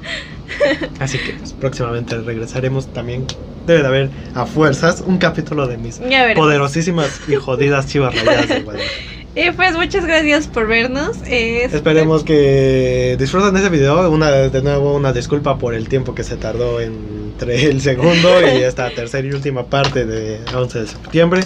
Así 0.99 1.17
que 1.17 1.33
pues, 1.33 1.53
próximamente 1.53 2.17
regresaremos 2.17 2.91
también. 2.93 3.25
Debe 3.67 3.81
de 3.81 3.87
haber 3.87 4.09
a 4.33 4.45
fuerzas 4.45 5.03
un 5.05 5.17
capítulo 5.17 5.67
de 5.67 5.77
mis 5.77 6.01
poderosísimas 6.35 7.21
y 7.27 7.35
jodidas 7.35 7.87
chivas 7.87 8.15
rayadas 8.15 8.49
de 8.49 8.59
Guadalajara. 8.63 9.18
Y 9.39 9.51
pues 9.51 9.73
muchas 9.75 10.05
gracias 10.05 10.47
por 10.47 10.67
vernos. 10.67 11.17
Este, 11.25 11.77
Esperemos 11.77 12.23
que 12.23 13.15
disfruten 13.17 13.55
ese 13.55 13.69
video. 13.69 14.11
Una, 14.11 14.31
de 14.31 14.61
nuevo, 14.61 14.95
una 14.95 15.13
disculpa 15.13 15.57
por 15.57 15.73
el 15.73 15.87
tiempo 15.87 16.13
que 16.13 16.23
se 16.23 16.35
tardó 16.35 16.81
entre 16.81 17.65
el 17.67 17.79
segundo 17.79 18.29
y 18.41 18.45
esta 18.63 18.89
tercera 18.89 19.25
y 19.25 19.31
última 19.31 19.65
parte 19.67 20.05
de 20.05 20.41
11 20.53 20.79
de 20.79 20.87
septiembre. 20.87 21.41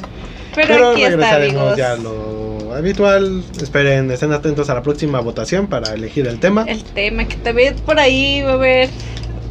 Pero, 0.56 0.68
Pero 0.68 0.90
aquí 0.90 1.04
está, 1.04 1.10
regresaremos 1.12 1.62
amigos. 1.62 1.78
ya 1.78 1.92
a 1.94 1.98
lo 1.98 2.74
habitual. 2.74 3.44
Esperen, 3.62 4.10
estén 4.10 4.32
atentos 4.32 4.72
a 4.72 4.74
la 4.74 4.82
próxima 4.82 5.20
votación 5.20 5.68
para 5.68 5.94
elegir 5.94 6.26
el 6.26 6.40
tema. 6.40 6.66
El 6.68 6.84
tema 6.84 7.26
que 7.28 7.36
también 7.38 7.76
por 7.86 8.00
ahí 8.00 8.42
va 8.42 8.52
a 8.52 8.54
haber, 8.54 8.90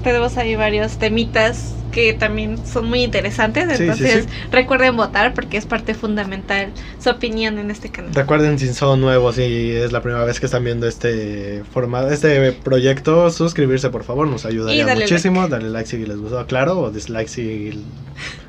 tenemos 0.02 0.36
ahí 0.36 0.56
varios 0.56 0.98
temitas 0.98 1.74
que 1.92 2.12
también 2.14 2.58
son 2.66 2.86
muy 2.88 3.02
interesantes. 3.04 3.68
Sí, 3.68 3.76
sí, 3.76 3.82
Entonces 3.82 4.24
sí. 4.24 4.30
recuerden 4.50 4.96
votar 4.96 5.34
porque 5.34 5.56
es 5.56 5.66
parte 5.66 5.94
fundamental 5.94 6.72
su 6.98 7.10
opinión 7.10 7.58
en 7.58 7.70
este 7.70 7.90
canal. 7.90 8.12
Recuerden 8.14 8.58
si 8.58 8.72
son 8.74 9.00
nuevos 9.00 9.38
y 9.38 9.70
es 9.70 9.92
la 9.92 10.02
primera 10.02 10.24
vez 10.24 10.40
que 10.40 10.46
están 10.46 10.64
viendo 10.64 10.88
este 10.88 11.62
formato, 11.72 12.10
este 12.10 12.52
proyecto, 12.52 13.30
suscribirse 13.30 13.90
por 13.90 14.02
favor, 14.04 14.26
nos 14.26 14.44
ayudaría 14.44 14.94
muchísimo. 14.94 15.46
Darle 15.46 15.70
like 15.70 15.88
si 15.88 16.04
les 16.04 16.16
gustó, 16.16 16.44
claro, 16.46 16.80
o 16.80 16.90
dislike 16.90 17.28
si 17.28 17.84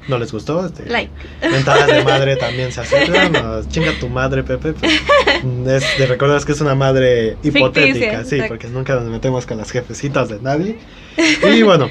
no 0.08 0.18
les 0.18 0.32
gustó. 0.32 0.66
Este, 0.66 0.86
Like. 0.86 1.12
Mentadas 1.41 1.88
de 1.88 2.04
madre 2.04 2.36
también 2.38 2.72
se 2.72 2.82
aceptan. 2.82 3.32
no, 3.32 3.64
chinga 3.70 3.91
tu 4.00 4.10
madre, 4.10 4.44
Pepe. 4.44 4.74
pues, 4.74 4.94
es, 5.68 5.98
te 5.98 6.06
recuerdas 6.06 6.46
que 6.46 6.54
es 6.54 6.62
una 6.62 6.76
madre 6.76 7.38
hipotética, 7.44 7.94
Ficticia, 7.94 8.26
sí, 8.26 8.36
exacto. 8.36 8.48
porque 8.48 8.68
nunca 8.68 8.96
nos 8.96 9.06
metemos 9.06 9.46
con 9.46 9.58
las 9.58 9.72
jefecitas 9.72 10.30
de 10.30 10.39
nadie. 10.39 10.78
Y 11.54 11.62
bueno, 11.62 11.89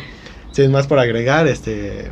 sin 0.52 0.70
más 0.70 0.86
por 0.86 0.98
agregar, 0.98 1.46
este. 1.48 2.10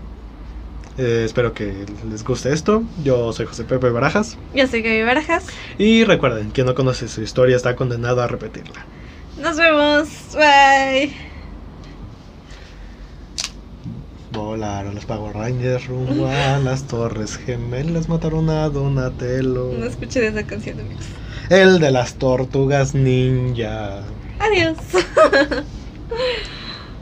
eh, 0.98 1.22
espero 1.24 1.52
que 1.54 1.86
les 2.10 2.24
guste 2.24 2.52
esto. 2.52 2.82
Yo 3.04 3.32
soy 3.32 3.46
José 3.46 3.64
Pepe 3.64 3.88
Barajas. 3.90 4.36
Yo 4.54 4.66
soy 4.66 4.82
Gaby 4.82 5.02
Barajas. 5.02 5.46
Y 5.78 6.04
recuerden, 6.04 6.50
quien 6.50 6.66
no 6.66 6.74
conoce 6.74 7.08
su 7.08 7.22
historia 7.22 7.56
está 7.56 7.76
condenado 7.76 8.22
a 8.22 8.26
repetirla. 8.26 8.84
Nos 9.40 9.56
vemos. 9.56 10.08
Bye. 10.34 11.12
Volaron 14.32 14.94
los 14.94 15.04
Power 15.06 15.34
Rangers 15.34 15.86
rumbo 15.88 16.26
a 16.28 16.58
las 16.64 16.84
Torres 16.86 17.36
Gemelas, 17.36 18.08
mataron 18.08 18.48
a 18.48 18.68
Donatello. 18.68 19.72
No 19.76 19.86
escuché 19.86 20.24
esa 20.26 20.44
canción, 20.44 20.78
amigos. 20.80 21.04
El 21.48 21.80
de 21.80 21.90
las 21.90 22.14
tortugas 22.14 22.94
ninja. 22.94 24.02
Adiós. 24.38 24.76